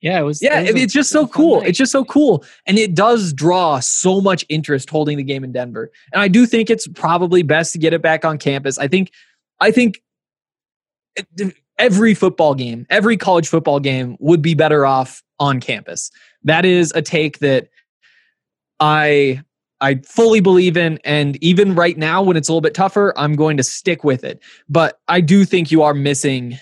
Yeah, 0.00 0.20
it 0.20 0.22
was. 0.22 0.42
Yeah, 0.42 0.60
it 0.60 0.74
was 0.74 0.82
it's 0.82 0.94
a, 0.94 0.98
just 0.98 1.10
so 1.10 1.26
cool. 1.26 1.60
Night. 1.60 1.70
It's 1.70 1.78
just 1.78 1.90
so 1.90 2.04
cool, 2.04 2.44
and 2.66 2.78
it 2.78 2.94
does 2.94 3.32
draw 3.32 3.80
so 3.80 4.20
much 4.20 4.44
interest 4.48 4.90
holding 4.90 5.16
the 5.16 5.24
game 5.24 5.42
in 5.42 5.50
Denver. 5.50 5.90
And 6.12 6.20
I 6.20 6.28
do 6.28 6.44
think 6.44 6.68
it's 6.68 6.86
probably 6.86 7.42
best 7.42 7.72
to 7.72 7.78
get 7.78 7.94
it 7.94 8.02
back 8.02 8.24
on 8.24 8.36
campus. 8.36 8.78
I 8.78 8.86
think, 8.86 9.10
I 9.60 9.70
think 9.70 10.02
every 11.78 12.14
football 12.14 12.54
game, 12.54 12.86
every 12.90 13.16
college 13.16 13.48
football 13.48 13.80
game 13.80 14.16
would 14.20 14.42
be 14.42 14.54
better 14.54 14.84
off 14.84 15.22
on 15.40 15.58
campus. 15.58 16.10
That 16.42 16.64
is 16.66 16.92
a 16.94 17.00
take 17.00 17.38
that 17.38 17.68
I 18.78 19.42
I 19.80 19.96
fully 20.06 20.40
believe 20.40 20.76
in. 20.76 20.98
And 21.04 21.36
even 21.42 21.74
right 21.74 21.98
now, 21.98 22.22
when 22.22 22.36
it's 22.36 22.48
a 22.48 22.52
little 22.52 22.60
bit 22.60 22.74
tougher, 22.74 23.12
I'm 23.16 23.34
going 23.34 23.56
to 23.56 23.62
stick 23.62 24.04
with 24.04 24.24
it. 24.24 24.40
But 24.68 25.00
I 25.08 25.20
do 25.20 25.44
think 25.44 25.70
you 25.70 25.82
are 25.82 25.94
missing 25.94 26.58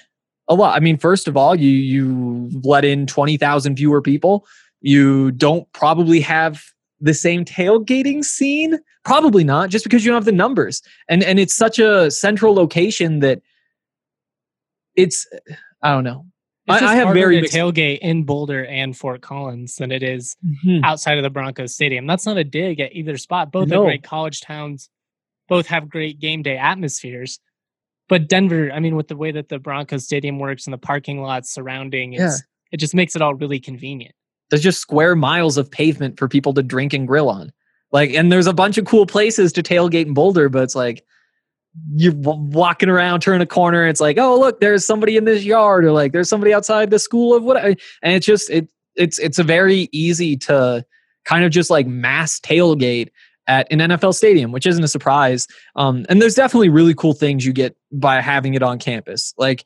a 0.49 0.55
lot. 0.55 0.77
I 0.77 0.81
mean, 0.81 0.99
first 0.99 1.29
of 1.29 1.37
all, 1.37 1.55
you 1.55 1.71
you 1.71 2.51
let 2.63 2.85
in 2.85 3.07
twenty 3.07 3.37
thousand 3.37 3.77
fewer 3.77 4.03
people. 4.03 4.47
You 4.81 5.31
don't 5.33 5.71
probably 5.73 6.21
have 6.21 6.65
the 7.01 7.15
same 7.15 7.45
tailgating 7.45 8.25
scene. 8.25 8.79
Probably 9.05 9.45
not, 9.45 9.71
just 9.71 9.85
because 9.85 10.05
you 10.05 10.11
don't 10.11 10.17
have 10.17 10.25
the 10.25 10.33
numbers. 10.33 10.83
And 11.09 11.23
and 11.23 11.39
it's 11.39 11.55
such 11.55 11.79
a 11.79 12.11
central 12.11 12.55
location 12.55 13.21
that 13.21 13.41
it's 14.97 15.27
I 15.83 15.93
don't 15.93 16.05
know. 16.05 16.27
I, 16.69 16.79
I, 16.79 16.95
have 16.95 17.13
very 17.13 17.41
mixed... 17.41 17.55
tailgate 17.55 17.99
in 17.99 18.23
Boulder 18.23 18.65
and 18.67 18.97
Fort 18.97 19.21
Collins 19.21 19.77
than 19.77 19.91
it 19.91 20.03
is 20.03 20.37
mm-hmm. 20.45 20.85
outside 20.85 21.19
of 21.19 21.25
the 21.25 21.31
Broncos 21.31 21.75
Stadium. 21.75 22.07
That's 22.07 22.25
not 22.25 22.37
a 22.37 22.45
dig 22.45 22.79
at 22.79 22.95
either 22.95 23.17
spot. 23.17 23.51
Both 23.51 23.69
no. 23.69 23.83
are 23.83 23.87
great 23.87 24.05
college 24.05 24.41
towns. 24.41 24.89
Both 25.49 25.67
have 25.67 25.89
great 25.89 26.21
game 26.21 26.43
day 26.43 26.57
atmospheres. 26.57 27.41
But 28.09 28.29
Denver, 28.29 28.71
I 28.73 28.79
mean, 28.79 28.95
with 28.95 29.09
the 29.09 29.17
way 29.17 29.33
that 29.33 29.49
the 29.49 29.59
Broncos 29.59 30.05
Stadium 30.05 30.39
works 30.39 30.67
and 30.67 30.73
the 30.73 30.79
parking 30.79 31.21
lots 31.21 31.53
surrounding, 31.53 32.13
yeah. 32.13 32.37
it 32.71 32.77
just 32.77 32.95
makes 32.95 33.17
it 33.17 33.23
all 33.23 33.35
really 33.35 33.59
convenient. 33.59 34.15
There's 34.51 34.63
just 34.63 34.81
square 34.81 35.17
miles 35.17 35.57
of 35.57 35.71
pavement 35.71 36.19
for 36.19 36.29
people 36.29 36.55
to 36.55 36.63
drink 36.63 36.93
and 36.93 37.09
grill 37.09 37.29
on. 37.29 37.53
Like, 37.91 38.11
and 38.11 38.31
there's 38.31 38.47
a 38.47 38.53
bunch 38.53 38.79
of 38.79 38.85
cool 38.85 39.07
places 39.07 39.53
to 39.55 39.63
tailgate 39.63 40.07
in 40.07 40.15
Boulder, 40.15 40.49
but 40.49 40.63
it's 40.63 40.75
like 40.75 41.05
you're 41.95 42.15
walking 42.15 42.89
around, 42.89 43.21
turn 43.21 43.41
a 43.41 43.47
corner, 43.47 43.87
it's 43.87 44.01
like, 44.01 44.19
oh 44.19 44.39
look, 44.39 44.61
there's 44.61 44.85
somebody 44.85 45.17
in 45.17 45.25
this 45.25 45.45
yard, 45.45 45.85
or 45.85 45.93
like 45.93 46.13
there's 46.13 46.29
somebody 46.29 46.53
outside 46.53 46.91
the 46.91 46.99
school 46.99 47.35
of 47.35 47.43
what, 47.43 47.57
and 47.65 47.79
it's 48.03 48.27
just 48.27 48.51
it 48.51 48.69
it's 48.95 49.19
it's 49.19 49.39
a 49.39 49.43
very 49.43 49.89
easy 49.93 50.37
to 50.37 50.85
kind 51.25 51.45
of 51.45 51.51
just 51.51 51.71
like 51.71 51.87
mass 51.87 52.41
tailgate 52.41 53.09
at 53.47 53.67
an 53.73 53.79
NFL 53.81 54.15
stadium, 54.15 54.53
which 54.53 54.67
isn't 54.67 54.85
a 54.85 54.89
surprise. 54.89 55.49
Um, 55.77 56.07
and 56.09 56.23
there's 56.23 56.35
definitely 56.35 56.69
really 56.69 56.95
cool 56.95 57.13
things 57.13 57.45
you 57.45 57.53
get 57.53 57.77
by 57.91 58.21
having 58.21 58.55
it 58.55 58.63
on 58.63 58.79
campus. 58.79 59.35
Like 59.37 59.65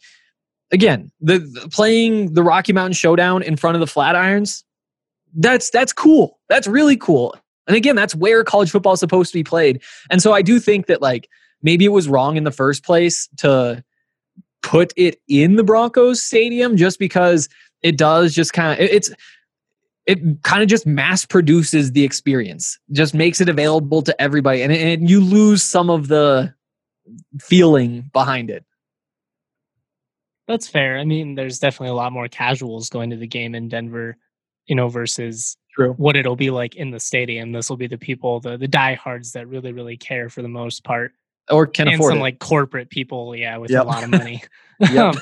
again, 0.71 1.11
the, 1.21 1.39
the, 1.39 1.69
playing 1.71 2.35
the 2.35 2.43
Rocky 2.43 2.73
Mountain 2.73 2.95
Showdown 2.95 3.43
in 3.43 3.57
front 3.57 3.77
of 3.77 3.81
the 3.81 3.87
Flatirons. 3.87 4.63
That's 5.35 5.71
that's 5.71 5.93
cool. 5.93 6.39
That's 6.49 6.67
really 6.67 6.97
cool. 6.97 7.35
And 7.67 7.77
again, 7.77 7.97
that's 7.97 8.15
where 8.15 8.45
college 8.45 8.71
football 8.71 8.93
is 8.93 9.01
supposed 9.01 9.33
to 9.33 9.39
be 9.39 9.45
played. 9.45 9.83
And 10.11 10.23
so 10.23 10.33
I 10.33 10.41
do 10.41 10.61
think 10.61 10.87
that 10.87 11.03
like 11.03 11.29
maybe 11.63 11.85
it 11.85 11.93
was 11.93 12.09
wrong 12.09 12.37
in 12.37 12.45
the 12.45 12.51
first 12.51 12.85
place 12.85 13.29
to 13.39 13.83
put 14.63 14.93
it 14.97 15.21
in 15.29 15.57
the 15.57 15.65
Broncos 15.65 16.23
stadium 16.23 16.77
just 16.77 16.99
because 16.99 17.49
it 17.83 17.97
does 17.97 18.35
just 18.35 18.53
kind 18.53 18.73
of 18.73 18.89
it's 18.89 19.11
it 20.07 20.43
kind 20.43 20.63
of 20.63 20.69
just 20.69 20.87
mass 20.87 21.25
produces 21.25 21.93
the 21.93 22.05
experience, 22.05 22.79
just 22.93 23.13
makes 23.13 23.41
it 23.41 23.49
available 23.49 24.03
to 24.03 24.21
everybody, 24.23 24.63
and, 24.63 24.73
and 24.73 25.11
you 25.11 25.21
lose 25.21 25.63
some 25.63 25.91
of 25.91 26.09
the 26.09 26.55
feeling 27.41 28.09
behind 28.13 28.51
it. 28.51 28.65
That's 30.47 30.69
fair. 30.69 30.99
I 30.99 31.05
mean, 31.05 31.35
there's 31.35 31.59
definitely 31.59 31.91
a 31.91 31.95
lot 31.95 32.13
more 32.13 32.29
casuals 32.29 32.89
going 32.89 33.11
to 33.11 33.17
the 33.17 33.27
game 33.27 33.55
in 33.55 33.69
Denver, 33.69 34.17
you 34.67 34.77
know, 34.77 34.89
versus 34.89 35.57
True. 35.75 35.93
what 35.95 36.15
it'll 36.15 36.37
be 36.37 36.51
like 36.51 36.77
in 36.77 36.93
the 36.93 37.01
stadium. 37.01 37.51
This 37.51 37.69
will 37.69 37.77
be 37.77 37.89
the 37.89 37.99
people, 37.99 38.39
the 38.39 38.57
the 38.57 38.69
diehards 38.69 39.33
that 39.33 39.49
really, 39.49 39.73
really 39.73 39.97
care 39.97 40.29
for 40.29 40.43
the 40.43 40.49
most 40.49 40.85
part 40.85 41.13
or 41.51 41.67
can 41.67 41.89
and 41.89 41.97
afford 41.97 42.13
some 42.13 42.19
it. 42.19 42.23
like 42.23 42.39
corporate 42.39 42.91
people, 42.91 43.35
yeah, 43.35 43.57
with 43.59 43.71
yep. 43.71 43.85
a 43.85 43.87
lot 43.87 44.05
of 44.05 44.11
money. 44.11 44.43
um, 44.99 45.15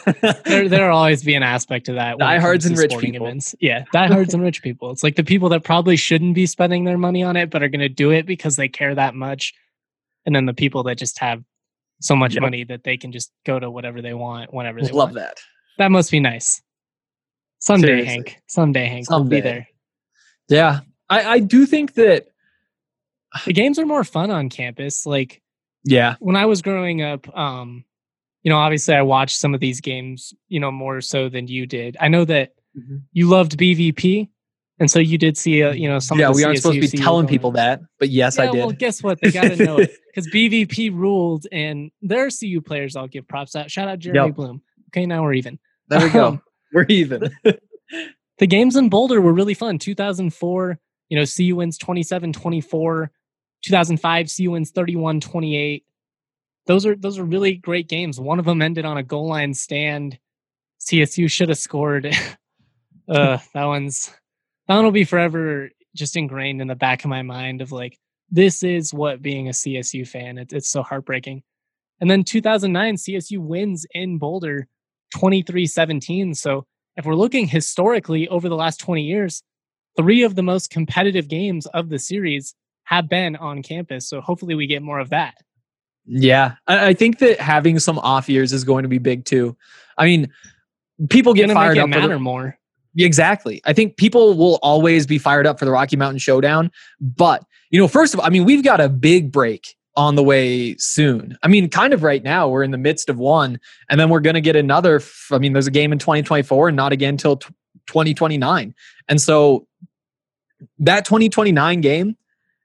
there, 0.45 0.69
there'll 0.69 0.97
always 0.97 1.23
be 1.23 1.35
an 1.35 1.43
aspect 1.43 1.87
to 1.87 1.93
that. 1.95 2.19
Diehards 2.19 2.67
and 2.67 2.77
rich 2.77 2.97
people. 2.99 3.27
Events. 3.27 3.55
Yeah, 3.61 3.85
diehards 3.93 4.35
and 4.35 4.43
rich 4.43 4.63
people. 4.63 4.91
It's 4.91 5.03
like 5.03 5.17
the 5.17 5.25
people 5.25 5.49
that 5.51 5.65
probably 5.65 5.97
shouldn't 5.97 6.35
be 6.35 6.47
spending 6.47 6.85
their 6.85 6.99
money 6.99 7.23
on 7.23 7.37
it, 7.37 7.51
but 7.51 7.63
are 7.63 7.69
going 7.69 7.81
to 7.81 7.89
do 7.89 8.11
it 8.11 8.27
because 8.27 8.57
they 8.57 8.69
care 8.69 8.95
that 8.95 9.15
much, 9.15 9.55
and 10.27 10.35
then 10.35 10.47
the 10.47 10.55
people 10.55 10.83
that 10.85 10.97
just 10.97 11.19
have 11.19 11.43
so 12.01 12.17
much 12.17 12.35
yep. 12.35 12.43
money 12.43 12.65
that 12.65 12.85
they 12.85 12.97
can 12.97 13.13
just 13.13 13.33
go 13.47 13.59
to 13.59 13.71
whatever 13.71 14.03
they 14.03 14.15
want 14.15 14.53
whenever 14.53 14.81
they 14.81 14.91
Love 14.91 15.11
want. 15.11 15.15
that. 15.15 15.41
That 15.79 15.91
must 15.91 16.11
be 16.11 16.21
nice. 16.21 16.63
Someday, 17.59 17.87
Seriously. 17.87 18.13
Hank. 18.13 18.43
Someday, 18.47 18.87
Hank. 18.87 19.07
Someday. 19.07 19.37
We'll 19.37 19.43
be 19.43 19.49
there. 19.49 19.69
Yeah, 20.49 20.81
I, 21.09 21.25
I 21.25 21.39
do 21.39 21.65
think 21.65 21.95
that 21.95 22.27
the 23.45 23.53
games 23.53 23.79
are 23.79 23.87
more 23.87 24.05
fun 24.05 24.31
on 24.31 24.49
campus. 24.49 25.07
Like 25.07 25.43
yeah. 25.85 26.17
When 26.21 26.37
I 26.37 26.47
was 26.47 26.63
growing 26.63 27.03
up, 27.03 27.35
um, 27.37 27.85
you 28.43 28.51
know, 28.51 28.59
obviously 28.59 28.95
I 28.95 29.03
watched 29.03 29.39
some 29.39 29.55
of 29.55 29.61
these 29.61 29.81
games, 29.81 30.35
you 30.49 30.61
know, 30.61 30.71
more 30.71 31.01
so 31.01 31.29
than 31.29 31.49
you 31.49 31.67
did. 31.67 31.97
I 32.01 32.09
know 32.09 32.25
that 32.27 32.55
mm-hmm. 32.77 32.99
you 33.13 33.29
loved 33.29 33.59
BVP. 33.59 34.29
And 34.81 34.91
so 34.91 34.99
you 34.99 35.19
did 35.19 35.39
see, 35.39 35.61
a, 35.61 35.73
you 35.73 35.89
know, 35.89 36.01
some. 36.01 36.19
yeah, 36.19 36.29
of 36.29 36.35
the 36.35 36.39
we 36.39 36.45
aren't 36.45 36.59
supposed 36.59 36.83
to 36.83 36.91
be 36.91 36.99
telling 36.99 37.29
people 37.29 37.53
that, 37.53 37.81
but 38.01 38.11
yes, 38.11 38.41
I 38.41 38.51
did. 38.51 38.59
well, 38.59 38.73
guess 38.73 39.05
what? 39.05 39.21
They 39.21 39.31
got 39.31 39.43
to 39.43 39.65
know 39.65 39.79
it 39.79 39.93
because 40.15 40.29
BVP 40.29 40.93
ruled, 40.93 41.47
and 41.53 41.93
there 42.03 42.27
are 42.27 42.31
CU 42.31 42.61
players 42.61 42.97
I'll 42.97 43.07
give 43.07 43.29
props 43.29 43.55
out. 43.55 43.71
Shout 43.71 43.87
out 43.87 44.01
Jeremy 44.01 44.31
Yep. 44.31 44.35
Bloom. 44.35 44.63
Okay, 44.89 45.07
now 45.07 45.23
we're 45.23 45.35
even. 45.35 45.61
there 45.89 46.01
we 46.01 46.11
go. 46.11 46.27
Um, 46.27 46.43
We're 46.73 46.87
even. 46.89 47.31
the 48.39 48.47
games 48.49 48.75
in 48.75 48.89
Boulder 48.89 49.21
were 49.21 49.33
really 49.33 49.55
fun. 49.55 49.79
2004, 49.79 50.77
you 51.09 51.17
know, 51.17 51.25
CU 51.25 51.55
wins 51.55 51.79
27 51.79 52.33
24. 52.33 53.13
2005, 53.65 54.31
CU 54.37 54.51
wins 54.51 54.71
31 54.71 55.21
28. 55.21 55.85
Those 56.67 56.87
are 56.87 56.97
those 56.97 57.19
are 57.19 57.25
really 57.25 57.55
great 57.55 57.89
games. 57.89 58.21
One 58.21 58.39
of 58.39 58.45
them 58.45 58.63
ended 58.63 58.85
on 58.85 58.97
a 58.97 59.03
goal 59.03 59.29
line 59.29 59.55
stand. 59.55 60.19
CSU 60.81 61.31
should 61.31 61.49
have 61.49 61.59
scored. 61.59 62.07
uh, 63.09 63.39
that 63.55 63.65
one's 63.65 64.13
that 64.69 64.77
one 64.77 64.85
will 64.85 64.93
be 64.93 65.05
forever 65.05 65.71
just 65.95 66.17
ingrained 66.17 66.61
in 66.61 66.69
the 66.69 66.75
back 66.75 67.05
of 67.05 67.11
my 67.11 67.23
mind 67.23 67.61
of 67.61 67.73
like 67.73 67.99
this 68.31 68.63
is 68.63 68.93
what 68.93 69.23
being 69.23 69.49
a 69.49 69.53
CSU 69.53 70.07
fan. 70.07 70.39
It's 70.39 70.53
it's 70.53 70.69
so 70.69 70.83
heartbreaking. 70.83 71.43
And 72.01 72.11
then 72.11 72.25
2009, 72.25 72.97
CSU 72.97 73.39
wins 73.39 73.87
in 73.93 74.19
Boulder 74.19 74.67
23 75.17 75.67
17. 75.67 76.35
So 76.35 76.67
if 76.97 77.05
we're 77.05 77.15
looking 77.15 77.47
historically 77.47 78.29
over 78.29 78.49
the 78.49 78.57
last 78.57 78.79
20 78.79 79.03
years, 79.03 79.43
three 79.97 80.23
of 80.23 80.35
the 80.35 80.43
most 80.43 80.71
competitive 80.71 81.29
games 81.29 81.67
of 81.67 81.89
the 81.89 81.99
series 81.99 82.55
have 82.85 83.09
been 83.09 83.37
on 83.37 83.63
campus. 83.63 84.09
So 84.09 84.21
hopefully 84.21 84.55
we 84.55 84.67
get 84.67 84.83
more 84.83 84.99
of 84.99 85.11
that. 85.11 85.35
Yeah, 86.07 86.55
I, 86.67 86.89
I 86.89 86.95
think 86.95 87.19
that 87.21 87.41
having 87.41 87.79
some 87.79 87.99
off 87.99 88.29
years 88.29 88.53
is 88.53 88.63
going 88.65 88.83
to 88.83 88.89
be 88.89 88.99
big 88.99 89.25
too. 89.25 89.57
I 89.97 90.05
mean, 90.05 90.31
people 91.09 91.33
get 91.35 91.51
fired 91.51 91.79
up. 91.79 91.91
for 91.93 92.09
the- 92.09 92.19
more. 92.19 92.59
Exactly. 92.97 93.61
I 93.65 93.73
think 93.73 93.97
people 93.97 94.35
will 94.37 94.61
always 94.63 95.05
be 95.07 95.19
fired 95.19 95.47
up 95.49 95.59
for 95.59 95.65
the 95.65 95.73
Rocky 95.73 95.97
Mountain 95.97 96.19
Showdown. 96.19 96.71
But, 97.01 97.45
you 97.71 97.81
know, 97.81 97.89
first 97.89 98.15
of 98.15 98.21
all, 98.21 98.27
I 98.27 98.29
mean, 98.29 98.45
we've 98.45 98.63
got 98.63 98.81
a 98.81 98.89
big 98.89 99.33
break 99.33 99.75
on 99.97 100.15
the 100.15 100.23
way 100.23 100.77
soon. 100.77 101.37
I 101.43 101.49
mean, 101.49 101.69
kind 101.69 101.93
of 101.93 102.05
right 102.05 102.23
now, 102.23 102.49
we're 102.49 102.63
in 102.63 102.71
the 102.71 102.79
midst 102.79 103.09
of 103.09 103.19
one, 103.19 103.59
and 103.91 103.99
then 103.99 104.11
we're 104.11 104.21
going 104.21 104.35
to 104.35 104.41
get 104.41 104.55
another. 104.55 104.97
f- 104.97 105.29
I 105.33 105.39
mean, 105.39 105.53
there's 105.55 105.67
a 105.67 105.73
game 105.73 105.93
in 105.93 105.99
2024 105.99 106.69
and 106.69 106.77
not 106.77 106.93
again 106.93 107.15
until 107.15 107.37
2029. 107.89 108.75
And 109.09 109.21
so 109.21 109.67
that 110.79 111.05
2029 111.05 111.81
game, 111.81 112.17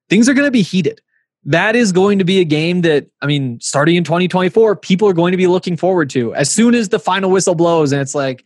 things 0.09 0.27
are 0.27 0.33
going 0.33 0.47
to 0.47 0.51
be 0.51 0.61
heated. 0.61 1.01
That 1.45 1.75
is 1.75 1.91
going 1.91 2.19
to 2.19 2.25
be 2.25 2.39
a 2.39 2.45
game 2.45 2.81
that, 2.81 3.07
I 3.21 3.25
mean, 3.25 3.59
starting 3.61 3.95
in 3.95 4.03
2024, 4.03 4.75
people 4.75 5.07
are 5.07 5.13
going 5.13 5.31
to 5.31 5.37
be 5.37 5.47
looking 5.47 5.77
forward 5.77 6.09
to. 6.11 6.33
As 6.35 6.51
soon 6.51 6.75
as 6.75 6.89
the 6.89 6.99
final 6.99 7.31
whistle 7.31 7.55
blows 7.55 7.91
and 7.91 8.01
it's 8.01 8.15
like, 8.15 8.43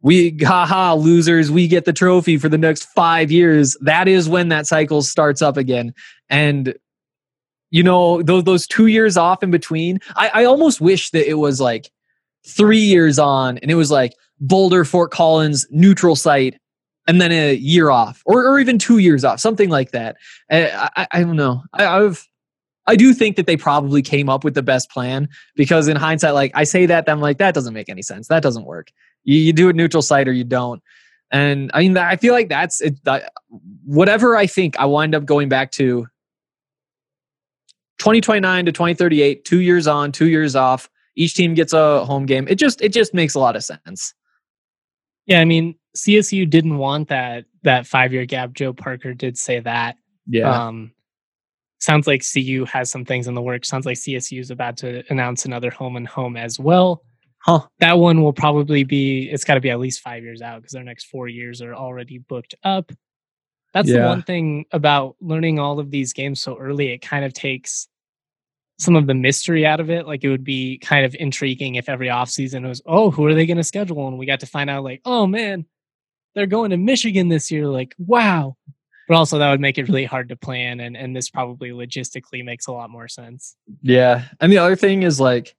we 0.00 0.36
haha 0.42 0.94
losers 0.94 1.50
we 1.50 1.66
get 1.66 1.84
the 1.84 1.92
trophy 1.92 2.38
for 2.38 2.48
the 2.48 2.58
next 2.58 2.84
five 2.94 3.30
years 3.30 3.76
that 3.80 4.06
is 4.06 4.28
when 4.28 4.48
that 4.48 4.66
cycle 4.66 5.02
starts 5.02 5.42
up 5.42 5.56
again 5.56 5.92
and 6.30 6.74
you 7.70 7.82
know 7.82 8.22
those 8.22 8.44
those 8.44 8.66
two 8.66 8.86
years 8.86 9.16
off 9.16 9.42
in 9.42 9.50
between 9.50 9.98
i, 10.16 10.30
I 10.34 10.44
almost 10.44 10.80
wish 10.80 11.10
that 11.10 11.28
it 11.28 11.34
was 11.34 11.60
like 11.60 11.90
three 12.46 12.78
years 12.78 13.18
on 13.18 13.58
and 13.58 13.70
it 13.70 13.74
was 13.74 13.90
like 13.90 14.14
boulder 14.40 14.84
fort 14.84 15.10
collins 15.10 15.66
neutral 15.70 16.14
site 16.14 16.58
and 17.08 17.20
then 17.20 17.32
a 17.32 17.54
year 17.54 17.90
off 17.90 18.22
or, 18.26 18.46
or 18.46 18.60
even 18.60 18.78
two 18.78 18.98
years 18.98 19.24
off 19.24 19.40
something 19.40 19.68
like 19.68 19.90
that 19.90 20.16
i, 20.50 20.88
I, 20.96 21.06
I 21.12 21.22
don't 21.24 21.36
know 21.36 21.62
I, 21.72 21.86
i've 21.86 22.28
I 22.88 22.96
do 22.96 23.12
think 23.12 23.36
that 23.36 23.46
they 23.46 23.56
probably 23.56 24.00
came 24.00 24.30
up 24.30 24.44
with 24.44 24.54
the 24.54 24.62
best 24.62 24.90
plan 24.90 25.28
because 25.54 25.88
in 25.88 25.96
hindsight, 25.96 26.32
like 26.32 26.50
I 26.54 26.64
say 26.64 26.86
that, 26.86 27.06
I'm 27.06 27.20
like, 27.20 27.36
that 27.36 27.52
doesn't 27.52 27.74
make 27.74 27.90
any 27.90 28.00
sense. 28.00 28.28
That 28.28 28.42
doesn't 28.42 28.64
work. 28.64 28.90
You, 29.24 29.38
you 29.38 29.52
do 29.52 29.68
a 29.68 29.74
neutral 29.74 30.00
site 30.00 30.26
or 30.26 30.32
you 30.32 30.42
don't. 30.42 30.82
And 31.30 31.70
I 31.74 31.80
mean, 31.80 31.98
I 31.98 32.16
feel 32.16 32.32
like 32.32 32.48
that's 32.48 32.80
it. 32.80 33.04
That, 33.04 33.30
whatever 33.84 34.36
I 34.36 34.46
think, 34.46 34.78
I 34.80 34.86
wind 34.86 35.14
up 35.14 35.26
going 35.26 35.50
back 35.50 35.70
to 35.72 36.06
2029 37.98 38.64
to 38.64 38.72
2038, 38.72 39.44
two 39.44 39.60
years 39.60 39.86
on, 39.86 40.10
two 40.10 40.28
years 40.28 40.56
off. 40.56 40.88
Each 41.14 41.34
team 41.34 41.52
gets 41.52 41.74
a 41.74 42.04
home 42.06 42.24
game. 42.24 42.46
It 42.48 42.54
just 42.54 42.80
it 42.80 42.92
just 42.92 43.12
makes 43.12 43.34
a 43.34 43.40
lot 43.40 43.56
of 43.56 43.64
sense. 43.64 44.14
Yeah, 45.26 45.40
I 45.40 45.44
mean, 45.44 45.74
CSU 45.96 46.48
didn't 46.48 46.78
want 46.78 47.08
that 47.08 47.44
that 47.62 47.86
five 47.86 48.12
year 48.12 48.24
gap. 48.24 48.52
Joe 48.52 48.72
Parker 48.72 49.14
did 49.14 49.36
say 49.38 49.60
that. 49.60 49.96
Yeah. 50.26 50.50
Um, 50.50 50.92
sounds 51.80 52.06
like 52.06 52.22
CU 52.24 52.64
has 52.66 52.90
some 52.90 53.04
things 53.04 53.26
in 53.26 53.34
the 53.34 53.42
works. 53.42 53.68
Sounds 53.68 53.86
like 53.86 53.96
CSU 53.96 54.40
is 54.40 54.50
about 54.50 54.76
to 54.78 55.02
announce 55.10 55.44
another 55.44 55.70
home 55.70 55.96
and 55.96 56.06
home 56.06 56.36
as 56.36 56.58
well. 56.58 57.02
Huh. 57.38 57.60
That 57.78 57.98
one 57.98 58.22
will 58.22 58.32
probably 58.32 58.84
be. 58.84 59.28
It's 59.30 59.44
got 59.44 59.54
to 59.54 59.60
be 59.60 59.70
at 59.70 59.78
least 59.78 60.00
five 60.00 60.22
years 60.22 60.42
out 60.42 60.60
because 60.60 60.72
their 60.72 60.84
next 60.84 61.04
four 61.04 61.28
years 61.28 61.62
are 61.62 61.74
already 61.74 62.18
booked 62.18 62.54
up. 62.64 62.92
That's 63.74 63.90
the 63.90 64.02
one 64.02 64.22
thing 64.22 64.64
about 64.72 65.16
learning 65.20 65.58
all 65.58 65.78
of 65.78 65.90
these 65.90 66.12
games 66.12 66.40
so 66.40 66.56
early. 66.58 66.90
It 66.90 66.98
kind 66.98 67.24
of 67.24 67.32
takes 67.32 67.86
some 68.78 68.96
of 68.96 69.06
the 69.06 69.14
mystery 69.14 69.66
out 69.66 69.78
of 69.78 69.90
it. 69.90 70.06
Like 70.06 70.24
it 70.24 70.30
would 70.30 70.44
be 70.44 70.78
kind 70.78 71.04
of 71.04 71.14
intriguing 71.18 71.74
if 71.74 71.88
every 71.88 72.08
offseason 72.08 72.66
was, 72.66 72.80
oh, 72.86 73.10
who 73.10 73.24
are 73.26 73.34
they 73.34 73.46
going 73.46 73.56
to 73.58 73.64
schedule? 73.64 74.08
And 74.08 74.18
we 74.18 74.26
got 74.26 74.40
to 74.40 74.46
find 74.46 74.70
out, 74.70 74.84
like, 74.84 75.02
oh 75.04 75.26
man, 75.26 75.66
they're 76.34 76.46
going 76.46 76.70
to 76.70 76.76
Michigan 76.76 77.28
this 77.28 77.50
year. 77.50 77.66
Like, 77.66 77.94
wow. 77.98 78.56
But 79.08 79.16
also 79.16 79.38
that 79.38 79.50
would 79.50 79.60
make 79.60 79.78
it 79.78 79.88
really 79.88 80.04
hard 80.04 80.28
to 80.28 80.36
plan, 80.36 80.80
and 80.80 80.94
and 80.94 81.16
this 81.16 81.30
probably 81.30 81.70
logistically 81.70 82.44
makes 82.44 82.66
a 82.66 82.72
lot 82.72 82.90
more 82.90 83.08
sense. 83.08 83.56
Yeah. 83.80 84.24
And 84.40 84.52
the 84.52 84.58
other 84.58 84.76
thing 84.76 85.02
is 85.02 85.18
like, 85.18 85.56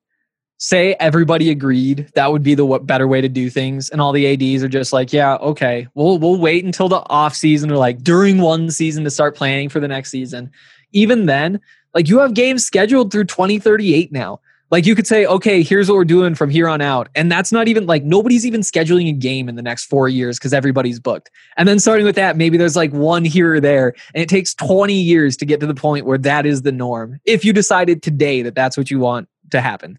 say 0.60 0.93
everybody 0.99 1.49
agreed 1.49 2.12
that 2.13 2.32
would 2.32 2.43
be 2.43 2.53
the 2.53 2.65
what 2.65 2.86
better 2.86 3.08
way 3.08 3.21
to 3.21 3.29
do 3.29 3.49
things, 3.49 3.89
and 3.89 3.99
all 3.99 4.12
the 4.12 4.27
ads 4.27 4.63
are 4.63 4.69
just 4.69 4.93
like, 4.93 5.12
yeah, 5.12 5.36
okay, 5.38 5.88
we'll 5.95 6.19
we'll 6.19 6.39
wait 6.39 6.63
until 6.63 6.89
the 6.89 7.03
off 7.10 7.36
season 7.36 7.71
or 7.71 7.77
like 7.77 8.03
during 8.03 8.39
one 8.39 8.69
season 8.69 9.03
to 9.03 9.10
start 9.10 9.36
planning 9.36 9.67
for 9.67 9.79
the 9.79 9.88
next 9.88 10.12
season. 10.12 10.51
Even 10.91 11.25
then, 11.25 11.60
like 11.95 12.08
you 12.08 12.19
have 12.19 12.36
games 12.36 12.63
scheduled 12.63 13.12
through 13.12 13.25
2038 13.25 14.12
now. 14.12 14.41
Like 14.71 14.86
you 14.86 14.93
could 14.95 15.08
say, 15.08 15.25
okay, 15.25 15.63
here's 15.63 15.89
what 15.89 15.95
we're 15.95 16.05
doing 16.05 16.36
from 16.36 16.49
here 16.51 16.67
on 16.67 16.79
out. 16.79 17.10
And 17.15 17.32
that's 17.32 17.51
not 17.51 17.67
even 17.67 17.88
like 17.88 18.03
nobody's 18.03 18.45
even 18.45 18.62
scheduling 18.62 19.10
a 19.10 19.13
game 19.13 19.49
in 19.49 19.55
the 19.55 19.63
next 19.63 19.86
four 19.86 20.08
years 20.08 20.38
because 20.38 20.53
everybody's 20.53 20.99
booked. 20.99 21.32
And 21.58 21.67
then 21.67 21.79
starting 21.79 22.05
with 22.05 22.15
that, 22.15 22.38
maybe 22.38 22.55
there's 22.58 22.75
like 22.75 22.91
one 22.93 23.25
here 23.25 23.55
or 23.55 23.60
there. 23.60 23.95
And 24.13 24.21
it 24.21 24.29
takes 24.29 24.53
20 24.53 24.93
years 24.93 25.36
to 25.38 25.45
get 25.45 25.60
to 25.62 25.67
the 25.67 25.73
point 25.73 26.05
where 26.05 26.19
that 26.19 26.45
is 26.45 26.62
the 26.62 26.71
norm. 26.71 27.19
If 27.25 27.43
you 27.43 27.51
decided 27.51 28.03
today 28.03 28.43
that 28.43 28.53
that's 28.53 28.77
what 28.77 28.91
you 28.91 28.99
want 28.99 29.27
to 29.49 29.60
happen, 29.62 29.97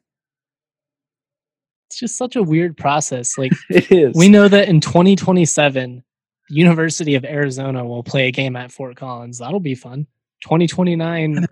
It's 1.89 1.99
just 1.99 2.17
such 2.17 2.37
a 2.37 2.43
weird 2.43 2.77
process. 2.77 3.37
Like 3.37 3.53
it 3.71 3.91
is. 3.91 4.15
we 4.15 4.29
know 4.29 4.47
that 4.47 4.69
in 4.69 4.81
2027, 4.81 6.05
the 6.49 6.55
University 6.55 7.17
of 7.17 7.25
Arizona 7.25 7.85
will 7.85 8.05
play 8.05 8.29
a 8.29 8.31
game 8.33 8.55
at 8.55 8.71
Fort 8.71 8.97
Collins. 8.97 9.39
That'll 9.39 9.59
be 9.59 9.75
fun. 9.75 10.07
2029, 10.43 11.47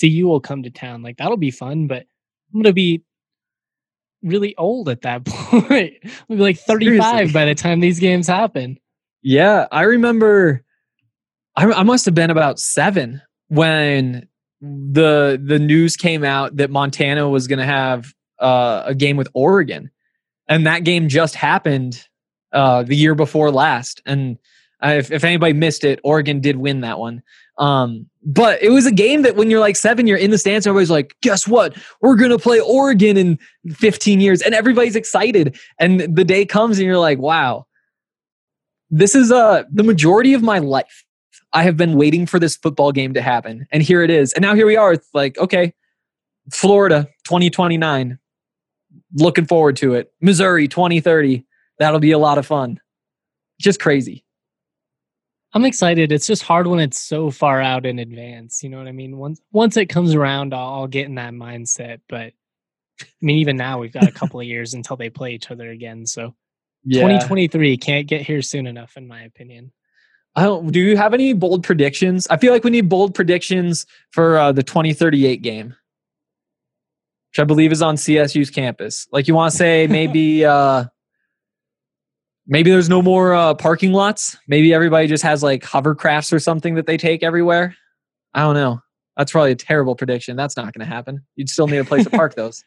CU 0.00 0.26
will 0.26 0.40
come 0.40 0.64
to 0.64 0.70
town. 0.70 1.02
Like 1.02 1.16
that'll 1.18 1.36
be 1.36 1.50
fun, 1.52 1.86
but 1.86 2.06
I'm 2.52 2.62
gonna 2.62 2.72
be 2.72 3.02
really 4.22 4.54
old 4.56 4.88
at 4.88 5.02
that 5.02 5.24
point. 5.26 5.94
I'll 6.04 6.36
be 6.36 6.42
like 6.42 6.58
35 6.58 7.02
Seriously. 7.02 7.32
by 7.32 7.44
the 7.44 7.54
time 7.54 7.80
these 7.80 8.00
games 8.00 8.26
happen. 8.26 8.78
Yeah, 9.22 9.66
I 9.72 9.82
remember. 9.82 10.64
I, 11.56 11.64
I 11.66 11.82
must 11.82 12.04
have 12.04 12.14
been 12.14 12.30
about 12.30 12.58
seven 12.60 13.20
when 13.48 14.28
the 14.60 15.40
the 15.42 15.58
news 15.58 15.96
came 15.96 16.24
out 16.24 16.56
that 16.56 16.70
Montana 16.70 17.28
was 17.28 17.46
going 17.46 17.58
to 17.58 17.64
have 17.64 18.12
uh, 18.38 18.84
a 18.86 18.94
game 18.94 19.16
with 19.16 19.28
Oregon, 19.34 19.90
and 20.48 20.66
that 20.66 20.84
game 20.84 21.08
just 21.08 21.34
happened 21.34 22.06
uh, 22.52 22.82
the 22.84 22.96
year 22.96 23.14
before 23.14 23.50
last. 23.50 24.00
And 24.06 24.38
uh, 24.82 24.94
if, 24.98 25.10
if 25.10 25.24
anybody 25.24 25.52
missed 25.52 25.84
it, 25.84 26.00
Oregon 26.04 26.40
did 26.40 26.56
win 26.56 26.82
that 26.82 26.98
one. 26.98 27.22
Um, 27.58 28.06
but 28.28 28.62
it 28.62 28.70
was 28.70 28.86
a 28.86 28.92
game 28.92 29.22
that 29.22 29.34
when 29.34 29.50
you're 29.50 29.58
like 29.58 29.74
seven, 29.74 30.06
you're 30.06 30.16
in 30.16 30.30
the 30.30 30.38
stands. 30.38 30.66
Everybody's 30.66 30.90
like, 30.90 31.16
"Guess 31.22 31.48
what? 31.48 31.76
We're 32.00 32.14
gonna 32.14 32.38
play 32.38 32.60
Oregon 32.60 33.16
in 33.16 33.38
15 33.72 34.20
years," 34.20 34.42
and 34.42 34.54
everybody's 34.54 34.94
excited. 34.94 35.58
And 35.80 36.14
the 36.14 36.24
day 36.24 36.46
comes, 36.46 36.78
and 36.78 36.86
you're 36.86 36.98
like, 36.98 37.18
"Wow." 37.18 37.66
this 38.90 39.14
is 39.14 39.30
uh 39.30 39.64
the 39.70 39.82
majority 39.82 40.34
of 40.34 40.42
my 40.42 40.58
life 40.58 41.04
i 41.52 41.62
have 41.62 41.76
been 41.76 41.96
waiting 41.96 42.26
for 42.26 42.38
this 42.38 42.56
football 42.56 42.92
game 42.92 43.14
to 43.14 43.20
happen 43.20 43.66
and 43.70 43.82
here 43.82 44.02
it 44.02 44.10
is 44.10 44.32
and 44.32 44.42
now 44.42 44.54
here 44.54 44.66
we 44.66 44.76
are 44.76 44.92
it's 44.92 45.08
like 45.14 45.36
okay 45.38 45.72
florida 46.52 47.06
2029 47.24 48.18
looking 49.14 49.46
forward 49.46 49.76
to 49.76 49.94
it 49.94 50.12
missouri 50.20 50.68
2030 50.68 51.44
that'll 51.78 52.00
be 52.00 52.12
a 52.12 52.18
lot 52.18 52.38
of 52.38 52.46
fun 52.46 52.80
just 53.60 53.80
crazy 53.80 54.24
I'm 55.54 55.64
excited. 55.64 56.12
It's 56.12 56.26
just 56.26 56.42
hard 56.42 56.66
when 56.66 56.78
it's 56.78 57.00
so 57.00 57.30
far 57.30 57.60
out 57.60 57.86
in 57.86 57.98
advance. 57.98 58.62
You 58.62 58.68
know 58.68 58.78
what 58.78 58.86
I 58.86 58.92
mean? 58.92 59.16
Once 59.16 59.40
once 59.52 59.76
it 59.76 59.86
comes 59.86 60.14
around, 60.14 60.54
I'll, 60.54 60.74
I'll 60.74 60.86
get 60.86 61.06
in 61.06 61.14
that 61.14 61.32
mindset. 61.32 62.00
But 62.08 62.32
I 63.00 63.06
mean, 63.22 63.38
even 63.38 63.56
now 63.56 63.78
we've 63.78 63.92
got 63.92 64.08
a 64.08 64.12
couple 64.12 64.40
of 64.40 64.46
years 64.46 64.74
until 64.74 64.96
they 64.96 65.10
play 65.10 65.34
each 65.34 65.50
other 65.50 65.70
again. 65.70 66.06
So 66.06 66.34
yeah 66.84 67.02
2023 67.02 67.76
can't 67.76 68.06
get 68.06 68.22
here 68.22 68.42
soon 68.42 68.66
enough, 68.66 68.96
in 68.96 69.06
my 69.06 69.22
opinion. 69.22 69.72
I 70.36 70.42
don't, 70.42 70.70
do 70.70 70.78
you 70.78 70.96
have 70.96 71.14
any 71.14 71.32
bold 71.32 71.64
predictions 71.64 72.28
i 72.28 72.36
feel 72.36 72.52
like 72.52 72.62
we 72.62 72.70
need 72.70 72.88
bold 72.88 73.12
predictions 73.12 73.86
for 74.12 74.38
uh, 74.38 74.52
the 74.52 74.62
2038 74.62 75.42
game 75.42 75.74
which 77.30 77.40
i 77.40 77.44
believe 77.44 77.72
is 77.72 77.82
on 77.82 77.96
csu's 77.96 78.48
campus 78.48 79.08
like 79.10 79.26
you 79.26 79.34
want 79.34 79.50
to 79.50 79.56
say 79.56 79.86
maybe 79.90 80.44
uh 80.44 80.84
Maybe 82.50 82.70
there's 82.70 82.88
no 82.88 83.02
more 83.02 83.34
uh, 83.34 83.54
parking 83.54 83.92
lots. 83.92 84.36
Maybe 84.48 84.72
everybody 84.72 85.06
just 85.06 85.22
has 85.22 85.42
like 85.42 85.62
hovercrafts 85.62 86.32
or 86.32 86.38
something 86.38 86.74
that 86.76 86.86
they 86.86 86.96
take 86.96 87.22
everywhere. 87.22 87.76
I 88.32 88.40
don't 88.40 88.54
know. 88.54 88.80
That's 89.18 89.32
probably 89.32 89.52
a 89.52 89.56
terrible 89.56 89.94
prediction. 89.94 90.36
That's 90.36 90.56
not 90.56 90.72
going 90.72 90.86
to 90.86 90.92
happen. 90.92 91.26
You'd 91.36 91.50
still 91.50 91.66
need 91.66 91.78
a 91.78 91.84
place 91.84 92.04
to 92.04 92.10
park 92.10 92.34
those. 92.36 92.64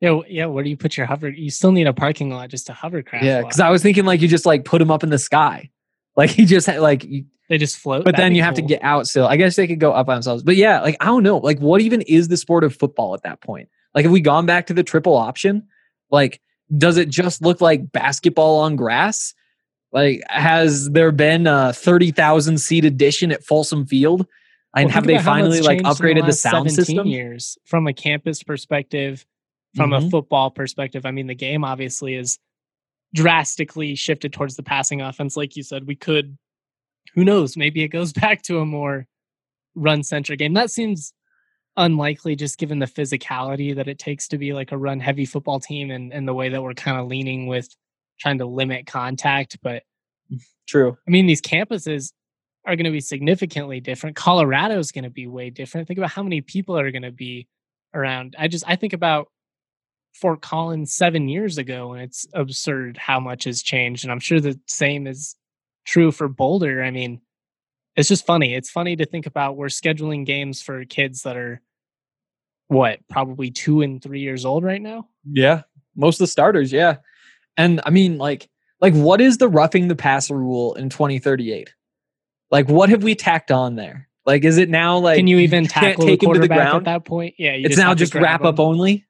Yeah, 0.00 0.20
yeah. 0.28 0.46
Where 0.46 0.64
do 0.64 0.70
you 0.70 0.76
put 0.76 0.96
your 0.96 1.06
hover? 1.06 1.28
You 1.28 1.50
still 1.50 1.72
need 1.72 1.86
a 1.86 1.92
parking 1.92 2.30
lot 2.30 2.48
just 2.48 2.66
to 2.66 2.72
hovercraft. 2.72 3.24
Yeah, 3.24 3.42
because 3.42 3.60
I 3.60 3.70
was 3.70 3.82
thinking 3.82 4.04
like 4.06 4.20
you 4.20 4.28
just 4.28 4.46
like 4.46 4.64
put 4.64 4.78
them 4.78 4.90
up 4.90 5.02
in 5.02 5.10
the 5.10 5.18
sky, 5.18 5.70
like 6.16 6.38
you 6.38 6.46
just 6.46 6.68
like 6.68 7.04
you, 7.04 7.24
they 7.48 7.58
just 7.58 7.76
float. 7.76 8.04
But 8.04 8.12
That'd 8.12 8.24
then 8.24 8.34
you 8.34 8.42
cool. 8.42 8.46
have 8.46 8.54
to 8.54 8.62
get 8.62 8.82
out 8.82 9.06
still. 9.06 9.26
I 9.26 9.36
guess 9.36 9.56
they 9.56 9.66
could 9.66 9.80
go 9.80 9.92
up 9.92 10.06
by 10.06 10.14
themselves. 10.14 10.42
But 10.42 10.56
yeah, 10.56 10.80
like 10.80 10.96
I 11.00 11.06
don't 11.06 11.22
know. 11.22 11.38
Like 11.38 11.58
what 11.58 11.80
even 11.80 12.00
is 12.02 12.28
the 12.28 12.36
sport 12.36 12.64
of 12.64 12.74
football 12.74 13.14
at 13.14 13.22
that 13.24 13.40
point? 13.40 13.68
Like 13.94 14.04
have 14.04 14.12
we 14.12 14.20
gone 14.20 14.46
back 14.46 14.66
to 14.66 14.74
the 14.74 14.82
triple 14.82 15.16
option? 15.16 15.68
Like 16.10 16.40
does 16.76 16.96
it 16.96 17.08
just 17.08 17.42
look 17.42 17.60
like 17.60 17.92
basketball 17.92 18.60
on 18.60 18.76
grass? 18.76 19.34
Like 19.92 20.22
has 20.28 20.90
there 20.90 21.12
been 21.12 21.46
a 21.46 21.72
30,000 21.72 22.58
seat 22.58 22.84
addition 22.84 23.30
at 23.32 23.44
Folsom 23.44 23.86
Field? 23.86 24.26
And 24.76 24.86
Well, 24.86 24.94
have 24.94 25.06
they 25.06 25.18
finally 25.18 25.60
like 25.60 25.80
upgraded 25.82 26.22
the 26.22 26.26
last 26.28 26.40
sound 26.40 26.70
17 26.70 26.74
system? 26.84 27.06
Years 27.06 27.56
from 27.64 27.86
a 27.86 27.92
campus 27.92 28.42
perspective, 28.42 29.24
from 29.76 29.92
a 29.92 30.00
Mhm. 30.00 30.10
football 30.10 30.50
perspective. 30.50 31.06
I 31.06 31.12
mean, 31.12 31.28
the 31.28 31.34
game 31.34 31.64
obviously 31.64 32.14
is 32.14 32.38
drastically 33.14 33.94
shifted 33.94 34.32
towards 34.32 34.56
the 34.56 34.62
passing 34.62 35.00
offense. 35.00 35.36
Like 35.36 35.56
you 35.56 35.62
said, 35.62 35.86
we 35.86 35.94
could, 35.94 36.36
who 37.14 37.24
knows, 37.24 37.56
maybe 37.56 37.82
it 37.82 37.88
goes 37.88 38.12
back 38.24 38.42
to 38.42 38.58
a 38.58 38.66
more 38.66 39.06
run 39.76 40.02
centric 40.02 40.38
game. 40.40 40.54
That 40.54 40.70
seems 40.70 41.12
unlikely 41.76 42.36
just 42.36 42.58
given 42.58 42.78
the 42.78 42.86
physicality 42.86 43.74
that 43.74 43.88
it 43.88 43.98
takes 43.98 44.28
to 44.28 44.38
be 44.38 44.52
like 44.52 44.72
a 44.72 44.78
run 44.78 45.00
heavy 45.00 45.24
football 45.24 45.60
team 45.60 45.90
and, 45.90 46.12
and 46.12 46.26
the 46.26 46.34
way 46.34 46.48
that 46.48 46.62
we're 46.62 46.74
kind 46.74 46.98
of 46.98 47.08
leaning 47.08 47.46
with 47.46 47.68
trying 48.20 48.38
to 48.38 48.46
limit 48.46 48.86
contact. 48.86 49.58
But 49.62 49.82
True. 50.66 50.96
I 51.06 51.10
mean, 51.10 51.26
these 51.26 51.42
campuses 51.42 52.12
are 52.66 52.76
going 52.76 52.84
to 52.84 52.90
be 52.90 53.00
significantly 53.00 53.80
different. 53.80 54.16
Colorado 54.16 54.78
is 54.78 54.92
going 54.92 55.04
to 55.04 55.10
be 55.10 55.26
way 55.26 55.50
different. 55.50 55.86
Think 55.86 55.98
about 55.98 56.10
how 56.10 56.22
many 56.22 56.40
people 56.40 56.78
are 56.78 56.90
going 56.90 57.02
to 57.02 57.12
be 57.12 57.48
around. 57.92 58.34
I 58.38 58.48
just 58.48 58.64
I 58.66 58.76
think 58.76 58.92
about 58.92 59.28
Fort 60.14 60.40
Collins 60.40 60.94
seven 60.94 61.28
years 61.28 61.58
ago, 61.58 61.92
and 61.92 62.02
it's 62.02 62.26
absurd 62.32 62.96
how 62.96 63.20
much 63.20 63.44
has 63.44 63.62
changed. 63.62 64.04
And 64.04 64.12
I'm 64.12 64.20
sure 64.20 64.40
the 64.40 64.58
same 64.66 65.06
is 65.06 65.36
true 65.84 66.10
for 66.10 66.28
Boulder. 66.28 66.82
I 66.82 66.90
mean, 66.90 67.20
it's 67.96 68.08
just 68.08 68.26
funny. 68.26 68.54
It's 68.54 68.70
funny 68.70 68.96
to 68.96 69.06
think 69.06 69.26
about 69.26 69.56
we're 69.56 69.66
scheduling 69.66 70.26
games 70.26 70.60
for 70.60 70.84
kids 70.84 71.22
that 71.22 71.36
are 71.36 71.60
what 72.68 73.00
probably 73.08 73.50
two 73.50 73.82
and 73.82 74.02
three 74.02 74.20
years 74.20 74.44
old 74.44 74.64
right 74.64 74.82
now. 74.82 75.08
Yeah. 75.30 75.62
Most 75.94 76.16
of 76.16 76.20
the 76.20 76.26
starters, 76.28 76.72
yeah. 76.72 76.96
And 77.56 77.80
I 77.84 77.90
mean, 77.90 78.18
like, 78.18 78.48
like 78.80 78.94
what 78.94 79.20
is 79.20 79.38
the 79.38 79.48
roughing 79.48 79.88
the 79.88 79.94
passer 79.94 80.36
rule 80.36 80.74
in 80.74 80.88
2038? 80.88 81.72
Like, 82.50 82.68
what 82.68 82.88
have 82.88 83.02
we 83.02 83.14
tacked 83.14 83.50
on 83.50 83.76
there? 83.76 84.08
Like, 84.26 84.44
is 84.44 84.58
it 84.58 84.68
now 84.68 84.98
like 84.98 85.18
Can 85.18 85.26
you 85.26 85.38
even 85.38 85.66
can't 85.66 85.96
tackle 85.96 86.06
the 86.06 86.12
take 86.12 86.22
him 86.22 86.32
to 86.32 86.40
the 86.40 86.48
quarterback 86.48 86.74
at 86.74 86.84
that 86.84 87.04
point? 87.04 87.34
Yeah, 87.38 87.54
you 87.54 87.66
it's 87.66 87.76
now 87.76 87.94
just 87.94 88.14
wrap 88.14 88.42
up 88.42 88.58
only? 88.58 89.04